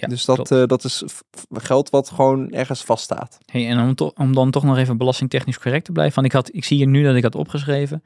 Ja 0.00 0.08
dus 0.08 0.24
dat, 0.24 0.50
eh, 0.50 0.64
dat 0.66 0.84
is 0.84 1.04
geld 1.52 1.90
wat 1.90 2.10
gewoon 2.10 2.50
ergens 2.50 2.84
vaststaat. 2.84 3.38
Hey, 3.44 3.68
en 3.68 3.80
om, 3.80 3.94
to- 3.94 4.12
om 4.14 4.34
dan 4.34 4.50
toch 4.50 4.64
nog 4.64 4.76
even 4.78 4.96
belastingtechnisch 4.96 5.58
correct 5.58 5.84
te 5.84 5.92
blijven. 5.92 6.14
Want 6.14 6.26
ik, 6.26 6.32
had, 6.32 6.54
ik 6.54 6.64
zie 6.64 6.76
hier 6.76 6.86
nu 6.86 7.02
dat 7.02 7.16
ik 7.16 7.22
had 7.22 7.34
opgeschreven. 7.34 8.02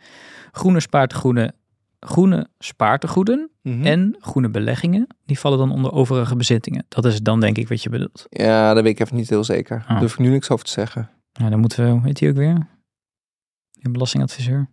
Groene 0.52 0.80
spaartegoeden, 0.80 1.54
groene 2.00 2.48
spaartegoeden 2.58 3.50
Mhm. 3.62 3.86
en 3.86 4.16
groene 4.20 4.48
beleggingen. 4.50 5.06
Die 5.26 5.38
vallen 5.38 5.58
dan 5.58 5.72
onder 5.72 5.92
overige 5.92 6.36
bezittingen. 6.36 6.84
Dat 6.88 7.04
is 7.04 7.20
dan 7.22 7.40
denk 7.40 7.58
ik 7.58 7.68
wat 7.68 7.82
je 7.82 7.88
bedoelt. 7.88 8.26
Ja, 8.28 8.74
daar 8.74 8.82
weet 8.82 8.92
ik 8.92 9.00
even 9.00 9.16
niet 9.16 9.28
heel 9.28 9.44
zeker. 9.44 9.78
Daar 9.78 9.88
Ah. 9.96 10.00
durf 10.00 10.12
ik 10.12 10.18
nu 10.18 10.28
niks 10.28 10.50
over 10.50 10.64
te 10.64 10.70
zeggen. 10.70 11.10
Nou, 11.32 11.50
dan 11.50 11.60
moeten 11.60 11.94
we, 12.00 12.06
heet 12.06 12.18
die 12.18 12.28
ook 12.28 12.36
weer? 12.36 12.68
Je 13.70 13.90
belastingadviseur. 13.90 14.70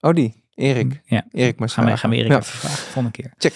Oh, 0.00 0.12
die. 0.14 0.46
Erik. 0.54 1.00
Ja, 1.04 1.24
Erik 1.30 1.58
maar 1.58 1.68
gaan 1.68 1.84
we, 1.84 1.96
gaan 1.96 2.10
we 2.10 2.16
Erik 2.16 2.30
Ja. 2.30 2.36
even 2.38 2.58
vragen. 2.58 2.78
Volgende 2.78 3.10
keer. 3.10 3.32
Check. 3.36 3.54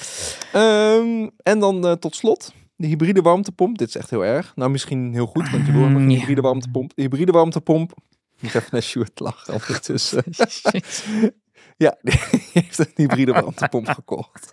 Ehm, 0.52 1.28
en 1.42 1.58
dan 1.58 1.86
eh, 1.86 1.92
tot 1.92 2.14
slot, 2.16 2.52
de 2.82 2.88
hybride 2.88 3.20
warmtepomp. 3.22 3.78
Dit 3.78 3.88
is 3.88 3.96
echt 3.96 4.10
heel 4.10 4.24
erg. 4.24 4.52
Nou, 4.56 4.70
misschien 4.70 5.12
heel 5.12 5.26
goed, 5.26 5.50
want 5.50 5.66
je 5.66 5.72
wil 5.72 5.82
geen 5.82 5.92
Mm, 5.92 6.08
hybride 6.08 6.40
warmtepomp. 6.40 6.92
De 6.94 7.02
hybride 7.02 7.32
warmtepomp. 7.32 7.90
Ik 8.36 8.42
moet 8.42 8.54
even 8.54 8.68
naar 8.70 8.82
Sjoerd 8.82 9.20
lachen 9.20 9.54
ondertussen. 9.54 10.22
ja, 11.84 11.96
die 12.02 12.20
heeft 12.52 12.78
een 12.78 12.90
hybride 12.94 13.32
warmtepomp 13.32 13.88
gekocht. 13.98 14.52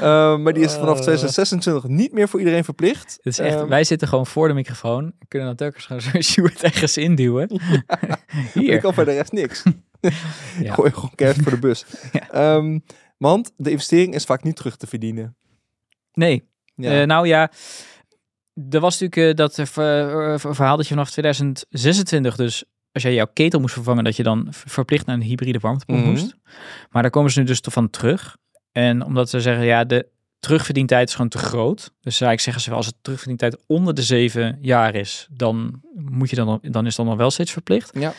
Ehm, 0.00 0.42
maar 0.42 0.52
die 0.52 0.64
is 0.64 0.72
vanaf 0.72 0.96
Oh. 0.96 1.02
2026 1.02 1.84
niet 1.90 2.12
meer 2.12 2.28
voor 2.28 2.38
iedereen 2.40 2.64
verplicht. 2.64 3.12
Het 3.22 3.26
is 3.32 3.38
echt, 3.38 3.56
Ehm, 3.56 3.68
wij 3.68 3.84
zitten 3.84 4.08
gewoon 4.08 4.26
voor 4.26 4.48
de 4.48 4.54
microfoon. 4.54 5.12
Kunnen 5.28 5.48
dan 5.48 5.56
telkens 5.56 5.86
gewoon 5.86 6.02
zo'n 6.02 6.22
Sjoerd 6.32 6.62
ergens 6.62 6.96
induwen. 6.96 7.48
Ik 7.50 8.50
Hier. 8.54 8.80
kan 8.80 8.94
voor 8.94 9.04
de 9.04 9.12
rest 9.12 9.32
niks. 9.32 9.62
Ja. 10.60 10.74
Gooi 10.74 10.90
gewoon 10.90 11.10
kerst 11.14 11.42
voor 11.42 11.52
de 11.52 11.58
bus. 11.58 11.84
Ja. 12.12 12.30
Ehm, 12.30 12.78
want 13.18 13.52
de 13.56 13.70
investering 13.70 14.14
is 14.14 14.24
vaak 14.24 14.42
niet 14.42 14.56
terug 14.56 14.76
te 14.76 14.86
verdienen. 14.86 15.36
Nee, 16.12 16.48
Ja. 16.74 17.00
Eh, 17.00 17.06
nou 17.06 17.26
ja, 17.26 17.50
er 18.70 18.80
was 18.80 18.98
natuurlijk 19.00 19.30
eh, 19.30 19.36
dat 19.44 19.58
eh, 19.58 19.66
ver- 19.66 20.40
ver- 20.40 20.54
verhaal 20.54 20.76
dat 20.76 20.86
je 20.88 20.94
vanaf 20.94 21.10
2026 21.10 22.36
dus 22.36 22.64
als 22.92 23.02
jij 23.02 23.14
jouw 23.14 23.30
ketel 23.32 23.60
moest 23.60 23.74
vervangen, 23.74 24.04
dat 24.04 24.16
je 24.16 24.22
dan 24.22 24.46
verplicht 24.50 25.06
naar 25.06 25.14
een 25.16 25.22
hybride 25.22 25.58
warmtepomp 25.58 25.98
Mhm. 26.00 26.08
moest. 26.10 26.34
Maar 26.90 27.02
daar 27.02 27.10
komen 27.10 27.30
ze 27.32 27.38
nu 27.40 27.46
dus 27.46 27.60
van 27.62 27.90
terug. 27.90 28.36
En 28.72 29.04
omdat 29.04 29.30
ze 29.30 29.40
zeggen, 29.40 29.64
ja, 29.64 29.84
de 29.84 30.08
terugverdientijd 30.38 31.08
is 31.08 31.14
gewoon 31.14 31.30
te 31.30 31.38
groot. 31.38 31.80
Dus 32.00 32.20
eigenlijk 32.20 32.40
zeggen 32.40 32.62
ze, 32.62 32.68
wel, 32.68 32.78
als 32.78 32.86
het 32.86 32.94
terugverdientijd 33.00 33.62
onder 33.66 33.94
de 33.94 34.02
zeven 34.02 34.58
jaar 34.60 34.94
is, 34.94 35.28
dan 35.30 35.80
moet 35.94 36.30
je 36.30 36.36
dan, 36.36 36.58
dan 36.62 36.86
is 36.86 36.96
dan 36.96 37.06
nog 37.06 37.16
wel 37.16 37.30
steeds 37.30 37.52
verplicht. 37.52 37.90
Ja. 37.98 38.12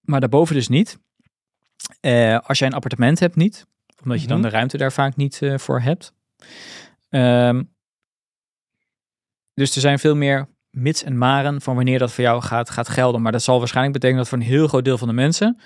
Maar 0.00 0.20
daarboven 0.20 0.54
dus 0.54 0.68
niet. 0.68 0.98
Als 2.42 2.58
jij 2.58 2.68
een 2.68 2.74
appartement 2.74 3.18
hebt, 3.20 3.36
niet. 3.36 3.66
Omdat 4.02 4.20
je 4.20 4.26
dan 4.26 4.38
Mhm. 4.40 4.46
de 4.48 4.52
ruimte 4.54 4.76
daar 4.76 4.92
vaak 4.92 5.16
niet 5.16 5.40
voor 5.56 5.80
hebt. 5.80 6.12
Ehm, 7.12 7.62
dus 9.54 9.74
er 9.74 9.80
zijn 9.80 9.98
veel 9.98 10.16
meer 10.16 10.48
mits 10.70 11.02
en 11.02 11.18
maren 11.18 11.60
van 11.60 11.74
wanneer 11.74 11.98
dat 11.98 12.12
voor 12.12 12.24
jou 12.24 12.42
gaat, 12.42 12.70
gaat 12.70 12.88
gelden. 12.88 13.22
Maar 13.22 13.32
dat 13.32 13.42
zal 13.42 13.58
waarschijnlijk 13.58 13.94
betekenen 13.94 14.22
dat 14.22 14.30
voor 14.30 14.38
een 14.38 14.54
heel 14.54 14.68
groot 14.68 14.84
deel 14.84 14.98
van 14.98 15.08
de 15.08 15.14
mensen 15.14 15.60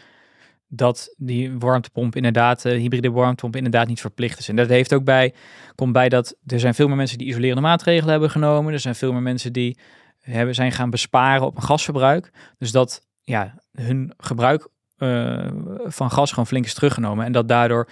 dat 0.69 1.15
die 1.17 1.59
warmtepomp 1.59 2.17
inderdaad, 2.17 2.65
eh, 2.65 2.73
hybride 2.73 3.11
warmtepomp 3.11 3.57
inderdaad 3.57 3.87
niet 3.87 4.01
verplicht 4.01 4.39
is. 4.39 4.49
En 4.49 4.57
dat 4.57 4.69
heeft 4.69 4.95
ook 4.95 5.05
bij, 5.05 5.35
komt 5.75 5.93
bij 5.93 6.09
dat 6.09 6.37
er 6.47 6.61
zijn 6.61 6.75
veel 6.75 6.89
meer 6.89 6.97
mensen 6.97 7.19
die 7.19 7.27
isolerende 7.27 7.63
maatregelen 7.63 8.11
hebben 8.11 8.31
genomen. 8.31 8.73
Er 8.73 8.81
zijn 8.81 8.95
veel 8.95 9.13
meer 9.13 9.23
mensen 9.23 9.53
die 9.53 9.79
hebben, 10.21 10.55
zijn 10.55 10.73
gaan 10.73 10.91
besparen 10.91 11.47
op 11.47 11.57
een 11.57 11.63
gasverbruik. 11.63 12.31
Dus 12.59 12.73
dat 12.73 13.07
ja, 13.23 13.55
hun 13.73 14.13
gebruik 14.17 14.69
eh, 14.97 15.49
van 15.85 16.11
gas 16.11 16.31
gewoon 16.31 16.47
flink 16.47 16.65
is 16.65 16.75
teruggenomen. 16.75 17.25
En 17.25 17.33
dat 17.33 17.49
daardoor, 17.49 17.89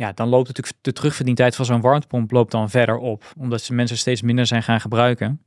ja, 0.00 0.12
dan 0.12 0.28
loopt 0.28 0.46
natuurlijk 0.48 0.76
de 0.80 0.92
terugverdientijd 0.92 1.56
van 1.56 1.64
zo'n 1.64 1.80
warmtepomp 1.80 2.30
loopt 2.30 2.50
dan 2.50 2.70
verder 2.70 2.96
op. 2.96 3.32
Omdat 3.38 3.62
ze 3.62 3.74
mensen 3.74 3.98
steeds 3.98 4.22
minder 4.22 4.46
zijn 4.46 4.62
gaan 4.62 4.80
gebruiken. 4.80 5.42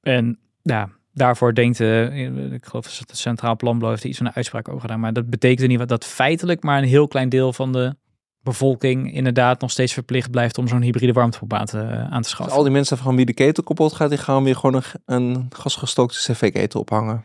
En 0.00 0.38
ja, 0.62 0.88
daarvoor 1.12 1.54
denkt, 1.54 1.80
eh, 1.80 2.52
ik 2.52 2.64
geloof 2.66 2.84
dat 2.84 2.98
het 3.08 3.16
Centraal 3.18 3.56
Planbureau 3.56 3.92
heeft 3.92 4.04
iets 4.04 4.18
van 4.18 4.26
een 4.26 4.32
uitspraak 4.34 4.68
over 4.68 4.80
gedaan. 4.80 5.00
Maar 5.00 5.12
dat 5.12 5.30
betekent 5.30 5.68
niet 5.68 5.78
wat 5.78 5.88
dat 5.88 6.04
feitelijk 6.04 6.62
maar 6.62 6.78
een 6.78 6.88
heel 6.88 7.08
klein 7.08 7.28
deel 7.28 7.52
van 7.52 7.72
de 7.72 7.96
bevolking 8.42 9.12
inderdaad 9.12 9.60
nog 9.60 9.70
steeds 9.70 9.92
verplicht 9.92 10.30
blijft 10.30 10.58
om 10.58 10.68
zo'n 10.68 10.82
hybride 10.82 11.12
warmtepomp 11.12 11.52
aan 11.52 11.66
te, 11.66 11.78
aan 11.86 12.10
te 12.10 12.16
Dus 12.18 12.28
schaffen. 12.28 12.56
al 12.56 12.62
die 12.62 12.72
mensen 12.72 12.98
van 12.98 13.16
wie 13.16 13.26
de 13.26 13.34
ketel 13.34 13.62
kapot 13.62 13.92
gaat, 13.92 14.08
die 14.08 14.18
gaan 14.18 14.44
weer 14.44 14.56
gewoon 14.56 14.82
een, 15.04 15.24
een 15.34 15.46
gasgestookte 15.50 16.32
cv-ketel 16.32 16.80
ophangen. 16.80 17.24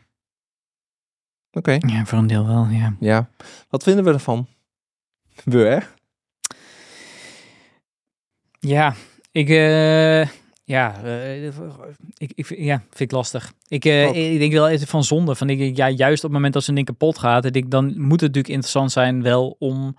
Oké, 1.51 1.77
Ja, 1.79 2.05
voor 2.05 2.17
een 2.17 2.27
deel 2.27 2.47
wel, 2.47 2.65
ja. 2.65 2.95
ja. 2.99 3.29
Wat 3.69 3.83
vinden 3.83 4.03
we 4.03 4.11
ervan? 4.13 4.47
We, 5.43 5.57
hè? 5.57 5.79
Ja, 8.59 8.95
ik, 9.31 9.49
eh, 9.49 10.27
ja, 10.63 11.03
eh, 11.03 11.45
ik, 12.17 12.31
ik, 12.35 12.57
ja, 12.57 12.77
vind 12.77 12.99
ik 12.99 13.11
lastig. 13.11 13.53
Ik, 13.67 13.85
eh, 13.85 14.33
ik 14.33 14.39
denk 14.39 14.51
wel 14.51 14.69
even 14.69 14.87
van 14.87 15.03
zonde. 15.03 15.35
Van, 15.35 15.49
ik, 15.49 15.77
ja, 15.77 15.89
juist 15.89 16.17
op 16.17 16.23
het 16.23 16.31
moment 16.31 16.53
dat 16.53 16.63
zo'n 16.63 16.75
ding 16.75 16.87
kapot 16.87 17.17
gaat, 17.17 17.45
ik 17.45 17.53
denk, 17.53 17.71
dan 17.71 17.85
moet 17.85 17.95
het 17.95 18.21
natuurlijk 18.21 18.47
interessant 18.47 18.91
zijn 18.91 19.21
wel 19.21 19.55
om, 19.59 19.97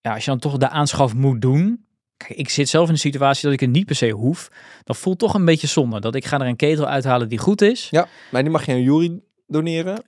ja, 0.00 0.14
als 0.14 0.24
je 0.24 0.30
dan 0.30 0.38
toch 0.38 0.56
de 0.56 0.68
aanschaf 0.68 1.14
moet 1.14 1.40
doen. 1.40 1.84
Kijk, 2.16 2.38
ik 2.38 2.48
zit 2.48 2.68
zelf 2.68 2.86
in 2.88 2.94
de 2.94 3.00
situatie 3.00 3.44
dat 3.44 3.52
ik 3.52 3.60
het 3.60 3.70
niet 3.70 3.86
per 3.86 3.96
se 3.96 4.10
hoef. 4.10 4.50
Dat 4.84 4.96
voelt 4.96 5.18
toch 5.18 5.34
een 5.34 5.44
beetje 5.44 5.66
zonde. 5.66 6.00
Dat 6.00 6.14
ik 6.14 6.24
ga 6.24 6.40
er 6.40 6.46
een 6.46 6.56
ketel 6.56 6.86
uithalen 6.86 7.28
die 7.28 7.38
goed 7.38 7.62
is. 7.62 7.88
Ja, 7.90 8.08
maar 8.30 8.42
die 8.42 8.50
mag 8.50 8.66
je 8.66 8.72
aan 8.72 8.82
Jury 8.82 9.20
doneren. 9.46 10.02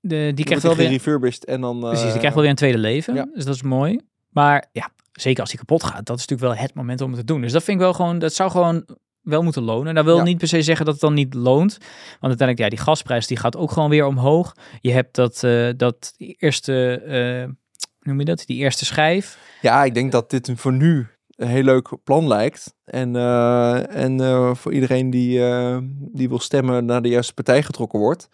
De, 0.00 0.32
die 0.34 0.44
krijgt 0.44 0.62
wel 0.62 0.76
weer, 0.76 0.86
gerefurbished 0.86 1.44
en 1.44 1.60
dan... 1.60 1.80
precies, 1.80 2.02
die 2.02 2.18
krijgt 2.18 2.34
wel 2.34 2.42
weer 2.42 2.50
een 2.50 2.56
tweede 2.56 2.78
leven. 2.78 3.14
ja. 3.14 3.28
Dus 3.34 3.44
dat 3.44 3.54
is 3.54 3.62
mooi. 3.62 4.00
Maar 4.28 4.64
ja, 4.72 4.90
zeker 5.20 5.40
als 5.40 5.50
die 5.50 5.58
kapot 5.58 5.82
gaat, 5.84 6.06
dat 6.06 6.18
is 6.18 6.26
natuurlijk 6.26 6.52
wel 6.58 6.66
het 6.66 6.74
moment 6.74 7.00
om 7.00 7.10
het 7.10 7.18
te 7.18 7.24
doen. 7.26 7.40
Dus 7.40 7.52
dat 7.52 7.62
vind 7.62 7.76
ik 7.76 7.82
wel 7.82 7.92
gewoon, 7.94 8.18
dat 8.18 8.34
zou 8.34 8.50
gewoon 8.50 8.86
wel 9.20 9.42
moeten 9.42 9.62
lonen. 9.62 9.94
Dat 9.94 10.04
wil 10.04 10.16
Ja. 10.16 10.22
niet 10.22 10.38
per 10.38 10.48
se 10.48 10.62
zeggen 10.62 10.84
dat 10.84 10.94
het 10.94 11.02
dan 11.02 11.14
niet 11.14 11.34
loont. 11.34 11.76
Want 11.78 12.20
uiteindelijk, 12.20 12.58
ja, 12.58 12.68
die 12.68 12.78
gasprijs 12.78 13.26
die 13.26 13.36
gaat 13.36 13.56
ook 13.56 13.70
gewoon 13.70 13.90
weer 13.90 14.06
omhoog. 14.06 14.56
Je 14.80 14.92
hebt 14.92 15.14
dat, 15.14 15.42
eh, 15.42 15.68
dat 15.76 16.14
eerste, 16.16 17.00
eh, 17.00 17.50
noem 18.00 18.18
je 18.18 18.24
dat? 18.24 18.42
Die 18.46 18.56
eerste 18.56 18.84
schijf. 18.84 19.38
Ja, 19.62 19.84
ik 19.84 19.94
denk 19.94 20.12
dat 20.12 20.30
dit 20.30 20.48
een 20.48 20.56
voor 20.56 20.72
nu 20.72 21.06
een 21.36 21.48
heel 21.48 21.62
leuk 21.62 21.96
plan 22.04 22.28
lijkt. 22.28 22.74
En, 22.84 23.16
eh, 23.16 23.96
en 23.96 24.56
voor 24.56 24.72
iedereen 24.72 25.10
die, 25.10 25.40
die 26.12 26.28
wil 26.28 26.38
stemmen 26.38 26.84
naar 26.84 27.02
de 27.02 27.08
juiste 27.08 27.34
partij 27.34 27.62
getrokken 27.62 27.98
wordt. 27.98 28.28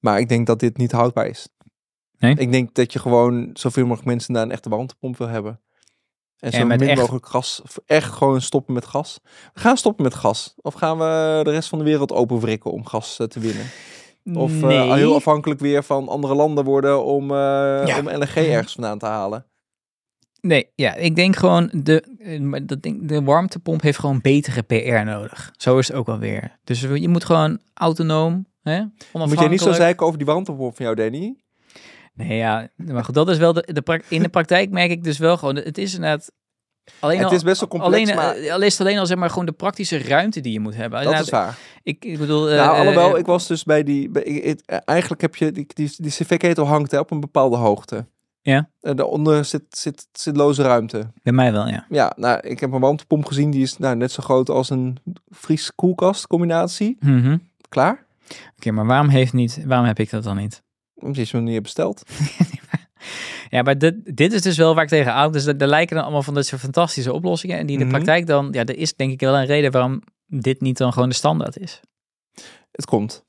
Maar 0.00 0.18
ik 0.18 0.28
denk 0.28 0.46
dat 0.46 0.60
dit 0.60 0.76
niet 0.76 0.92
houdbaar 0.92 1.26
is. 1.26 1.48
Nee? 2.18 2.34
Ik 2.34 2.52
denk 2.52 2.74
dat 2.74 2.92
je 2.92 2.98
gewoon 2.98 3.50
zoveel 3.52 3.82
mogelijk 3.82 4.08
mensen 4.08 4.32
naar 4.32 4.42
een 4.42 4.50
echte 4.50 4.68
warmtepomp 4.68 5.16
wil 5.16 5.28
hebben. 5.28 5.60
En 6.38 6.52
En 6.52 6.60
zo 6.60 6.66
met 6.66 6.80
min 6.80 6.88
echt- 6.88 7.00
mogelijk 7.00 7.26
gas. 7.26 7.62
Echt 7.86 8.12
gewoon 8.12 8.40
stoppen 8.40 8.74
met 8.74 8.84
gas. 8.86 9.18
We 9.54 9.60
gaan 9.60 9.76
stoppen 9.76 10.04
met 10.04 10.14
gas. 10.14 10.54
Of 10.56 10.74
gaan 10.74 10.98
we 10.98 11.40
de 11.44 11.50
rest 11.50 11.68
van 11.68 11.78
de 11.78 11.84
wereld 11.84 12.12
openwrikken 12.12 12.70
om 12.72 12.86
gas 12.86 13.18
eh, 13.18 13.26
te 13.26 13.40
winnen? 13.40 13.66
Of 14.34 14.62
eh, 14.62 14.92
heel 14.94 15.14
afhankelijk 15.14 15.60
weer 15.60 15.84
van 15.84 16.08
andere 16.08 16.34
landen 16.34 16.64
worden 16.64 17.04
om, 17.04 17.30
eh, 17.30 17.36
Ja. 17.86 17.98
om 17.98 18.08
LNG 18.10 18.34
ergens 18.34 18.72
vandaan 18.72 18.98
te 18.98 19.06
halen. 19.06 19.46
Nee, 20.40 20.68
ja, 20.74 20.94
ik 20.94 21.16
denk 21.16 21.36
gewoon, 21.36 21.70
de, 21.72 22.04
de 23.02 23.22
warmtepomp 23.22 23.80
heeft 23.82 23.98
gewoon 23.98 24.20
betere 24.20 24.62
PR 24.62 25.04
nodig. 25.04 25.52
Zo 25.56 25.78
is 25.78 25.88
het 25.88 25.96
ook 25.96 26.08
alweer. 26.08 26.58
Dus 26.64 26.80
je 26.80 27.08
moet 27.08 27.24
gewoon 27.24 27.58
autonoom, 27.74 28.46
hè, 28.62 28.82
Moet 29.12 29.38
jij 29.38 29.48
niet 29.48 29.60
zo 29.60 29.72
zeiken 29.72 30.06
over 30.06 30.18
die 30.18 30.26
warmtepomp 30.26 30.76
van 30.76 30.84
jou, 30.84 30.96
Danny? 30.96 31.43
Nee, 32.14 32.36
ja, 32.36 32.68
maar 32.76 33.04
goed, 33.04 33.14
dat 33.14 33.28
is 33.28 33.38
wel 33.38 33.52
de, 33.52 34.02
in 34.08 34.22
de 34.22 34.28
praktijk 34.28 34.70
merk 34.70 34.90
ik 34.90 35.04
dus 35.04 35.18
wel 35.18 35.36
gewoon, 35.36 35.56
het 35.56 35.78
is 35.78 35.94
inderdaad 35.94 36.30
alleen 37.00 37.18
Het 37.18 37.26
al, 37.26 37.32
is 37.34 37.42
best 37.42 37.60
wel 37.60 37.68
complex, 37.68 37.92
alleen, 38.02 38.16
maar 38.16 38.34
eh, 38.36 38.52
al 38.52 38.62
is 38.62 38.78
het 38.78 38.86
alleen 38.86 38.98
al 38.98 39.06
zeg 39.06 39.16
maar 39.16 39.30
gewoon 39.30 39.46
de 39.46 39.52
praktische 39.52 39.98
ruimte 39.98 40.40
die 40.40 40.52
je 40.52 40.60
moet 40.60 40.74
hebben. 40.74 41.02
dat 41.02 41.12
Inderdaad, 41.12 41.24
is 41.26 41.30
waar. 41.30 41.58
Ik, 41.82 42.04
ik 42.04 42.18
bedoel, 42.18 42.50
eh, 42.50 42.56
nou, 42.56 42.78
alhoewel, 42.78 43.12
eh, 43.14 43.18
ik 43.18 43.26
was 43.26 43.46
dus 43.46 43.62
bij 43.64 43.82
die... 43.82 44.08
Bij, 44.10 44.22
ik- 44.22 44.44
het- 44.44 44.82
eigenlijk 44.84 45.20
heb 45.22 45.36
je... 45.36 45.52
Die, 45.52 45.66
die, 45.74 45.92
die 45.96 46.10
cv-ketel 46.10 46.66
hangt 46.66 46.90
hè, 46.90 46.98
op 46.98 47.10
een 47.10 47.20
bepaalde 47.20 47.56
hoogte. 47.56 48.06
Ja. 48.40 48.68
En 48.80 48.96
daaronder 48.96 49.44
zit, 49.44 49.62
zit, 49.70 50.06
zit 50.12 50.36
loze 50.36 50.62
ruimte. 50.62 51.10
bij 51.22 51.32
mij 51.32 51.52
wel, 51.52 51.68
ja. 51.68 51.86
Ja, 51.88 52.12
nou, 52.16 52.40
ik 52.40 52.60
heb 52.60 52.72
een 52.72 52.80
warmtepomp 52.80 53.26
gezien. 53.26 53.50
Die 53.50 53.62
is 53.62 53.78
nou, 53.78 53.96
net 53.96 54.12
zo 54.12 54.22
groot 54.22 54.48
als 54.48 54.70
een 54.70 54.96
Fries 55.30 55.74
koelkast 55.74 56.26
combinatie. 56.26 56.96
Mhm. 57.00 57.36
Klaar. 57.68 58.04
Oké, 58.56 58.70
maar 58.70 58.86
waarom 58.86 59.08
heeft 59.08 59.32
niet, 59.32 59.64
waarom 59.66 59.86
heb 59.86 59.98
ik 59.98 60.10
dat 60.10 60.22
dan 60.22 60.36
niet? 60.36 60.62
Hem 61.04 61.42
niet 61.44 61.52
hebt 61.52 61.62
besteld. 61.62 62.02
Ja, 63.50 63.62
maar 63.62 63.78
dit, 63.78 64.16
dit 64.16 64.32
is 64.32 64.42
dus 64.42 64.56
wel 64.56 64.74
waar 64.74 64.82
ik 64.84 64.88
tegen 64.88 65.12
aan. 65.14 65.32
Dus 65.32 65.46
er 65.46 65.66
lijken 65.66 65.94
dan 65.94 66.04
allemaal 66.04 66.22
van 66.22 66.34
dat 66.34 66.46
soort 66.46 66.60
fantastische 66.60 67.12
oplossingen. 67.12 67.58
En 67.58 67.66
die 67.66 67.74
in 67.74 67.78
de 67.82 67.84
Mhm. 67.88 67.94
praktijk 67.94 68.26
dan, 68.26 68.48
ja, 68.50 68.64
er 68.64 68.76
is 68.76 68.94
denk 68.94 69.12
ik 69.12 69.20
wel 69.20 69.36
een 69.36 69.46
reden 69.46 69.70
waarom 69.72 70.02
dit 70.26 70.60
niet 70.60 70.76
dan 70.76 70.92
gewoon 70.92 71.08
de 71.08 71.14
standaard 71.14 71.58
is. 71.58 71.80
Het 72.72 72.84
komt. 72.86 73.24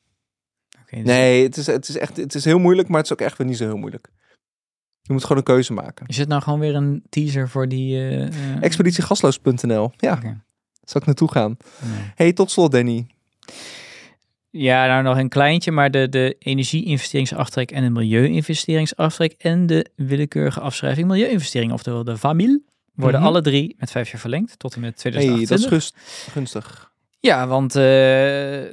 Dus 0.90 1.04
Nee, 1.04 1.44
het 1.44 1.58
is, 1.58 1.68
het 1.68 1.90
is 1.90 1.98
echt 1.98 2.18
het 2.18 2.36
is 2.36 2.46
heel 2.46 2.60
moeilijk, 2.60 2.88
maar 2.88 2.98
het 2.98 3.06
is 3.06 3.12
ook 3.14 3.22
echt 3.22 3.38
weer 3.38 3.48
niet 3.48 3.58
zo 3.58 3.64
heel 3.66 3.78
moeilijk. 3.78 4.08
Je 5.02 5.14
moet 5.14 5.22
gewoon 5.22 5.38
een 5.38 5.44
keuze 5.44 5.74
maken. 5.74 6.06
Is 6.08 6.18
het 6.18 6.28
nou 6.28 6.42
gewoon 6.42 6.60
weer 6.60 6.76
een 6.76 7.04
teaser 7.10 7.50
voor 7.50 7.68
die... 7.68 7.96
eh, 7.98 8.24
eh, 8.28 8.62
Expeditiegasloos.nl. 8.64 9.92
Ja, 9.98 10.20
zal 10.84 11.02
ik 11.02 11.06
naartoe 11.06 11.32
gaan. 11.32 11.58
Nee. 11.82 12.12
hey, 12.16 12.34
tot 12.34 12.52
slot 12.52 12.72
Danny. 12.72 13.08
Ja, 14.58 14.86
nou 14.88 15.04
nog 15.04 15.18
een 15.18 15.30
kleintje, 15.30 15.72
maar 15.72 15.92
de, 15.92 16.10
de 16.10 16.36
energie-investeringsaftrek 16.40 17.72
en 17.72 17.84
de 17.84 17.90
milieu-investeringsaftrek 17.90 19.32
en 19.38 19.66
de 19.66 19.90
willekeurige 19.96 20.60
afschrijving 20.60 21.08
milieu-investering, 21.08 21.72
oftewel 21.72 22.04
de 22.04 22.18
VAMIL, 22.18 22.60
worden 22.94 23.20
Mhm. 23.20 23.30
alle 23.30 23.42
drie 23.42 23.76
met 23.80 23.92
vijf 23.92 24.12
jaar 24.12 24.20
verlengd 24.20 24.60
tot 24.60 24.76
en 24.76 24.82
met 24.82 25.04
Hey, 25.04 25.12
2028. 25.12 25.70
dat 25.70 25.82
is 25.82 25.92
gunstig. 26.32 26.92
Ja, 27.20 27.48
want 27.48 27.76
eh, 27.76 27.82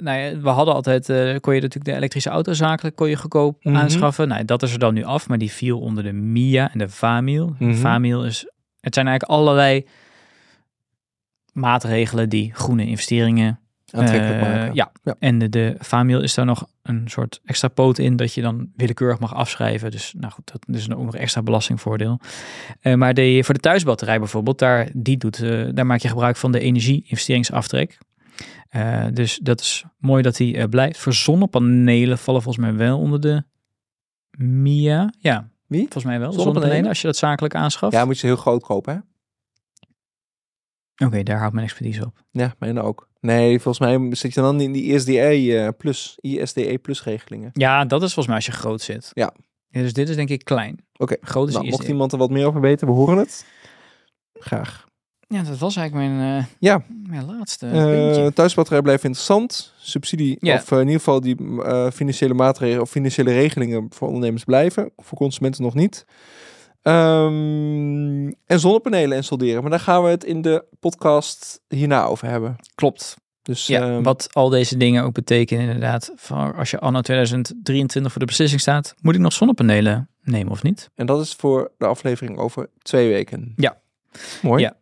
nou 0.01 0.19
ja, 0.19 0.39
we 0.41 0.49
hadden 0.49 0.75
altijd, 0.75 1.09
eh, 1.09 1.37
kon 1.41 1.55
je 1.55 1.61
natuurlijk 1.61 1.85
de 1.91 1.95
elektrische 1.97 2.31
auto 2.31 2.53
zakelijk 2.53 2.97
kon 2.97 3.09
je 3.09 3.17
goedkoop 3.17 3.65
Mhm. 3.65 3.77
aanschaffen. 3.77 4.29
Nou, 4.29 4.45
dat 4.45 4.63
is 4.63 4.73
er 4.73 4.79
dan 4.79 4.95
nu 4.95 5.05
af, 5.05 5.29
maar 5.29 5.39
die 5.39 5.51
viel 5.53 5.81
onder 5.81 6.03
de 6.05 6.13
MIA 6.13 6.73
en 6.73 6.79
de 6.79 6.89
VAMIL. 6.89 7.55
Mhm. 7.59 7.75
VAMIL 7.75 8.25
is, 8.25 8.47
het 8.81 8.95
zijn 8.95 9.07
eigenlijk 9.07 9.39
allerlei 9.41 9.87
maatregelen 11.53 12.29
die 12.29 12.51
groene 12.55 12.87
investeringen 12.87 13.61
Aantrekkelijk 13.93 14.43
eh, 14.43 14.49
maken. 14.49 14.75
Ja. 14.75 14.93
Ja. 15.03 15.15
en 15.19 15.39
de, 15.39 15.49
de 15.49 15.77
is 16.23 16.35
daar 16.35 16.45
nog 16.45 16.67
een 16.83 17.03
soort 17.09 17.41
extra 17.45 17.69
poot 17.69 17.99
in 17.99 18.17
dat 18.17 18.35
je 18.35 18.43
dan 18.43 18.71
willekeurig 18.77 19.19
mag 19.19 19.35
afschrijven. 19.35 19.91
Dus 19.91 20.15
nou 20.17 20.33
goed, 20.33 20.53
dat 20.53 20.77
is 20.77 20.91
ook 20.91 21.05
nog 21.05 21.17
extra 21.17 21.43
belastingvoordeel. 21.43 22.21
Eh, 22.81 22.95
maar 22.95 23.15
de, 23.15 23.41
voor 23.45 23.55
de 23.55 23.61
thuisbatterij 23.61 24.19
bijvoorbeeld, 24.19 24.59
daar, 24.59 24.89
die 24.93 25.17
doet, 25.17 25.43
eh, 25.43 25.69
daar 25.75 25.87
maak 25.87 26.01
je 26.01 26.09
gebruik 26.09 26.37
van 26.37 26.53
de 26.53 26.61
energie-investeringsaftrek. 26.61 27.99
Eh, 28.73 29.05
dus 29.13 29.39
dat 29.43 29.61
is 29.61 29.85
mooi 29.99 30.23
dat 30.23 30.37
die 30.37 30.57
eh, 30.57 30.69
blijft. 30.69 30.99
Voor 30.99 31.13
zonnepanelen 31.13 32.19
vallen 32.19 32.43
volgens 32.43 32.65
mij 32.65 32.75
wel 32.75 32.99
onder 32.99 33.21
de 33.21 33.45
MIA. 34.39 35.13
Ja, 35.19 35.49
Wie? 35.67 35.81
volgens 35.81 36.05
mij 36.05 36.19
wel. 36.19 36.33
Zonnepanelen? 36.33 36.53
Zonnepanelen, 36.55 36.89
als 36.89 37.01
je 37.01 37.07
dat 37.07 37.17
zakelijk 37.17 37.55
aanschaft. 37.55 37.93
Ja, 37.93 38.05
moet 38.05 38.15
je 38.15 38.21
ze 38.21 38.27
heel 38.27 38.37
groot 38.37 38.63
kopen, 38.63 38.95
hè? 38.95 39.01
Oké, 41.07 41.23
daar 41.23 41.39
houdt 41.39 41.53
mijn 41.55 41.67
expertise 41.67 42.05
op. 42.07 42.23
Ja, 42.31 42.55
mijn 42.59 42.81
ook. 42.81 43.09
Nee, 43.21 43.61
volgens 43.61 43.79
mij 43.89 44.15
zit 44.15 44.35
je 44.35 44.41
dan 44.41 44.61
in 44.61 44.73
die 44.73 44.83
ISDE 44.95 45.19
eh, 45.59 45.69
plus, 45.79 46.19
ISDE 46.21 46.79
plus 46.83 47.05
regelingen. 47.05 47.51
Ja, 47.53 47.85
dat 47.85 48.03
is 48.03 48.15
volgens 48.15 48.27
mij 48.27 48.37
als 48.37 48.47
je 48.47 48.53
groot 48.53 48.81
zit. 48.81 49.11
Ja. 49.13 49.35
dus 49.71 49.93
dit 49.93 50.09
is 50.09 50.17
denk 50.17 50.29
ik 50.29 50.45
klein. 50.45 50.85
Oké. 50.97 51.17
Groot 51.21 51.49
is 51.49 51.55
Nou, 51.55 51.67
mocht 51.67 51.79
ISDE. 51.79 51.93
iemand 51.93 52.13
er 52.13 52.19
wat 52.19 52.31
meer 52.31 52.47
over 52.47 52.61
weten, 52.61 52.87
we 52.87 52.93
horen 52.93 53.17
het. 53.19 53.47
Graag. 54.35 54.87
Ja, 55.29 55.43
dat 55.43 55.59
was 55.59 55.77
eigenlijk 55.77 56.09
mijn, 56.09 56.39
eh, 56.39 56.45
Ja. 56.59 56.83
mijn 57.07 57.25
laatste 57.27 57.67
puntje. 57.67 58.33
thuisbatterij 58.33 58.83
blijft 58.83 59.05
interessant. 59.05 59.75
Subsidie, 59.79 60.37
Ja. 60.41 60.55
of 60.55 60.71
in 60.71 60.79
ieder 60.79 60.93
geval 60.95 61.21
die 61.21 61.37
financiële 61.93 62.35
maatregelen 62.35 62.83
of 62.83 62.91
financiële 62.91 63.33
regelingen 63.33 63.87
voor 63.91 64.07
ondernemers 64.09 64.45
blijven. 64.45 64.91
Voor 64.97 65.19
consumenten 65.19 65.63
nog 65.63 65.75
niet. 65.75 66.05
Ehm, 66.83 68.33
en 68.47 68.61
zonnepanelen 68.61 69.17
en 69.17 69.25
solderen. 69.25 69.63
Maar 69.63 69.71
daar 69.71 69.81
gaan 69.81 70.03
we 70.03 70.09
het 70.09 70.25
in 70.25 70.43
de 70.43 70.65
podcast 70.81 71.61
hierna 71.69 72.05
over 72.05 72.29
hebben. 72.29 72.57
Klopt. 72.75 73.17
Dus 73.43 73.67
Ja, 73.67 73.81
ehm, 73.81 74.03
wat 74.03 74.29
al 74.33 74.49
deze 74.49 74.77
dingen 74.77 75.05
ook 75.05 75.13
betekenen 75.13 75.65
inderdaad. 75.65 76.13
Voor 76.17 76.55
als 76.57 76.71
je 76.71 76.79
anno 76.79 77.01
2023 77.01 78.13
voor 78.13 78.21
de 78.21 78.27
beslissing 78.27 78.61
staat, 78.61 78.95
moet 79.01 79.15
ik 79.15 79.21
nog 79.21 79.33
zonnepanelen 79.33 80.09
nemen 80.23 80.53
of 80.53 80.63
niet? 80.63 80.91
En 80.95 81.07
dat 81.07 81.21
is 81.21 81.33
voor 81.33 81.73
de 81.79 81.87
aflevering 81.87 82.39
over 82.39 82.71
twee 82.83 83.09
weken. 83.09 83.53
Ja. 83.57 83.81
Mooi. 84.43 84.63
Ja. 84.63 84.77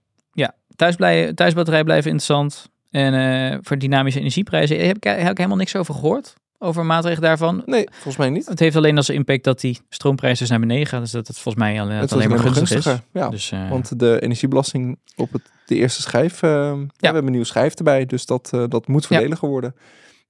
Thuis 0.77 0.97
blij, 0.97 1.33
thuisbatterij 1.33 1.85
blijven 1.85 2.11
interessant. 2.11 2.71
En 2.91 3.15
eh, 3.15 3.59
voor 3.63 3.79
dynamische 3.79 4.21
energieprijzen 4.21 4.87
heb 4.87 4.97
ik, 4.97 5.05
heb 5.05 5.31
ik 5.31 5.37
helemaal 5.37 5.57
niks 5.57 5.77
over 5.77 5.95
gehoord. 5.95 6.35
Over 6.63 6.87
maatregelen 6.87 7.29
daarvan. 7.29 7.63
Nee, 7.67 7.89
volgens 7.91 8.17
mij 8.17 8.31
niet. 8.31 8.47
Het 8.47 8.59
heeft 8.59 8.77
alleen 8.77 8.97
als 8.97 9.09
impact 9.09 9.45
dat 9.45 9.61
die 9.61 9.79
stroomprijs 9.89 10.39
dus 10.39 10.49
naar 10.51 10.61
beneden 10.61 10.87
gaat. 10.87 11.01
Dus 11.01 11.11
dat 11.11 11.27
het 11.27 11.39
volgens 11.39 11.65
mij 11.65 11.81
alleen, 11.81 11.97
Het 11.97 12.13
alleen 12.13 12.29
maar 12.29 12.39
gunstig 12.39 12.63
is. 12.63 12.71
gunstiger. 12.71 13.03
Ja, 13.13 13.29
Dus, 13.29 13.51
eh, 13.53 13.71
want 13.71 13.99
de 13.99 14.21
energiebelasting 14.21 14.99
op 15.17 15.33
het, 15.33 15.43
de 15.67 15.75
eerste 15.75 16.03
schijf, 16.03 16.43
eh, 16.43 16.51
ja. 16.51 16.77
we 16.77 16.87
hebben 17.01 17.25
een 17.25 17.31
nieuwe 17.31 17.47
schijf 17.47 17.75
erbij. 17.75 18.07
Dus 18.07 18.27
dat, 18.27 18.51
eh, 18.53 18.65
dat 18.69 18.87
moet 18.87 19.07
voordeliger 19.07 19.49
worden. 19.49 19.75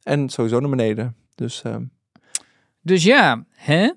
En 0.02 0.28
sowieso 0.28 0.60
naar 0.60 0.70
beneden. 0.70 1.16
Dus 1.34 1.62
Dus 2.82 3.04
ja, 3.04 3.44
hè? 3.50 3.90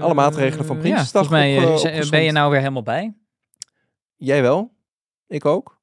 Alle 0.00 0.14
maatregelen 0.14 0.66
van 0.66 0.78
Prinsjesdag 0.78 1.26
volgens 1.26 1.82
mij 1.82 2.00
op, 2.02 2.10
ben 2.10 2.22
je 2.22 2.32
nou 2.32 2.50
weer 2.50 2.60
helemaal 2.60 2.82
bij. 2.82 3.14
jij 4.16 4.42
wel. 4.42 4.72
Ik 5.26 5.44
ook. 5.44 5.73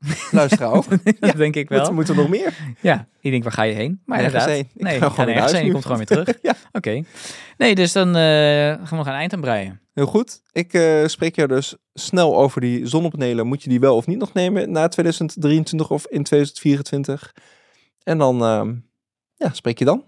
Luisteraar 0.30 0.72
ook. 0.72 0.84
dat 1.20 1.36
denk 1.36 1.56
ik 1.56 1.68
wel. 1.68 1.80
Wat 1.80 1.92
moeten 1.92 2.14
we 2.14 2.20
nog 2.20 2.30
meer? 2.30 2.54
Ja, 2.80 3.08
ik 3.20 3.30
denk, 3.30 3.42
waar 3.42 3.52
ga 3.52 3.62
je 3.62 3.74
heen? 3.74 4.00
Maar 4.04 4.22
Nergens 4.22 4.44
inderdaad. 4.44 4.66
heen. 4.66 4.70
Ik 4.74 4.82
nee, 4.82 4.98
ga 4.98 5.04
je 5.04 5.10
gewoon 5.10 5.26
nergens 5.26 5.44
huis 5.44 5.56
heen. 5.56 5.66
Je 5.66 5.72
komt 5.72 5.82
gewoon 5.82 5.98
weer 5.98 6.06
terug. 6.24 6.38
Ja. 6.42 6.54
Oké. 6.72 7.02
Nee, 7.56 7.74
dus 7.74 7.92
dan 7.92 8.08
eh, 8.08 8.14
gaan 8.72 8.88
we 8.90 8.96
nog 8.96 9.06
een 9.06 9.12
eind 9.12 9.32
aan 9.32 9.40
breien. 9.40 9.80
Heel 9.94 10.06
goed. 10.06 10.42
Ik 10.52 10.72
eh, 10.72 11.06
spreek 11.06 11.36
jou 11.36 11.48
dus 11.48 11.76
snel 11.94 12.36
over 12.36 12.60
die 12.60 12.86
zonnepanelen. 12.86 13.46
Moet 13.46 13.62
je 13.62 13.68
die 13.68 13.80
wel 13.80 13.96
of 13.96 14.06
niet 14.06 14.18
nog 14.18 14.32
nemen 14.32 14.70
na 14.70 14.88
2023 14.88 15.90
of 15.90 16.06
in 16.06 16.22
2024? 16.22 17.34
En 18.02 18.18
dan 18.18 18.42
ehm, 18.42 18.74
ja, 19.36 19.52
spreek 19.52 19.78
je 19.78 19.84
dan. 19.84 20.04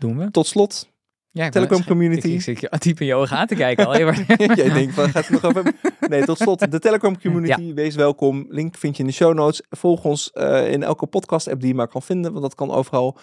Doen 0.00 0.18
we. 0.18 0.30
Tot 0.30 0.46
slot, 0.46 0.89
Ja, 1.32 1.44
ik 1.44 1.52
Telecom 1.52 1.84
community. 1.84 2.26
Ik, 2.26 2.34
ik 2.34 2.40
zit 2.40 2.60
je 2.60 2.70
diep 2.78 3.00
in 3.00 3.06
je 3.06 3.14
ogen 3.14 3.36
aan 3.36 3.46
te 3.46 3.54
kijken 3.54 3.86
al. 3.86 3.96
Jij 3.96 4.72
denkt, 4.72 4.94
wat 4.94 5.10
gaat 5.10 5.26
het 5.26 5.42
nog 5.42 5.44
over? 5.44 5.72
Nee, 6.08 6.24
tot 6.24 6.38
slot, 6.38 6.70
de 6.70 6.78
Telecom 6.78 7.20
Community. 7.20 7.74
Wees 7.74 7.94
welkom. 7.94 8.46
Link 8.48 8.76
vind 8.76 8.96
je 8.96 9.02
in 9.02 9.08
de 9.08 9.14
show 9.14 9.34
notes. 9.34 9.62
Volg 9.70 10.04
ons 10.04 10.30
eh, 10.32 10.72
in 10.72 10.82
elke 10.82 11.06
podcast-app 11.06 11.60
die 11.60 11.68
je 11.68 11.74
maar 11.74 11.88
kan 11.88 12.02
vinden, 12.02 12.30
want 12.30 12.42
dat 12.42 12.54
kan 12.54 12.70
overal. 12.70 13.18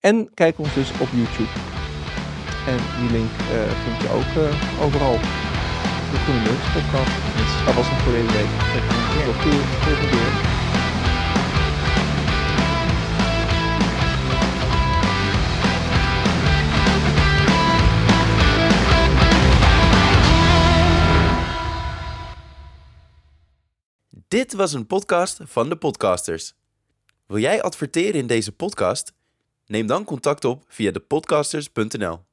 En 0.00 0.30
kijk 0.34 0.58
ons 0.58 0.74
dus 0.74 0.90
op 0.90 1.08
YouTube. 1.12 1.50
En 2.66 2.78
die 3.00 3.10
link 3.10 3.30
eh, 3.30 3.70
vind 3.84 4.02
je 4.02 4.08
ook 4.08 4.44
eh, 4.44 4.84
overal. 4.84 5.16
De 6.10 6.16
Groene 6.16 6.42
Lunch 6.42 6.72
podcast. 6.72 7.12
Dat 7.66 7.74
was 7.74 7.88
het 7.90 7.98
voor 7.98 8.12
deze 8.12 8.32
week. 8.32 8.52
Tot 9.26 9.42
de 9.42 9.50
volgende 9.82 10.08
keer. 10.10 10.57
Dit 24.28 24.52
was 24.52 24.72
een 24.72 24.86
podcast 24.86 25.38
van 25.42 25.68
de 25.68 25.76
podcasters. 25.76 26.54
Wil 27.26 27.38
jij 27.38 27.62
adverteren 27.62 28.20
in 28.20 28.26
deze 28.26 28.52
podcast? 28.52 29.12
Neem 29.66 29.86
dan 29.86 30.04
contact 30.04 30.44
op 30.44 30.64
via 30.66 30.90
depodcasters.nl. 30.90 32.27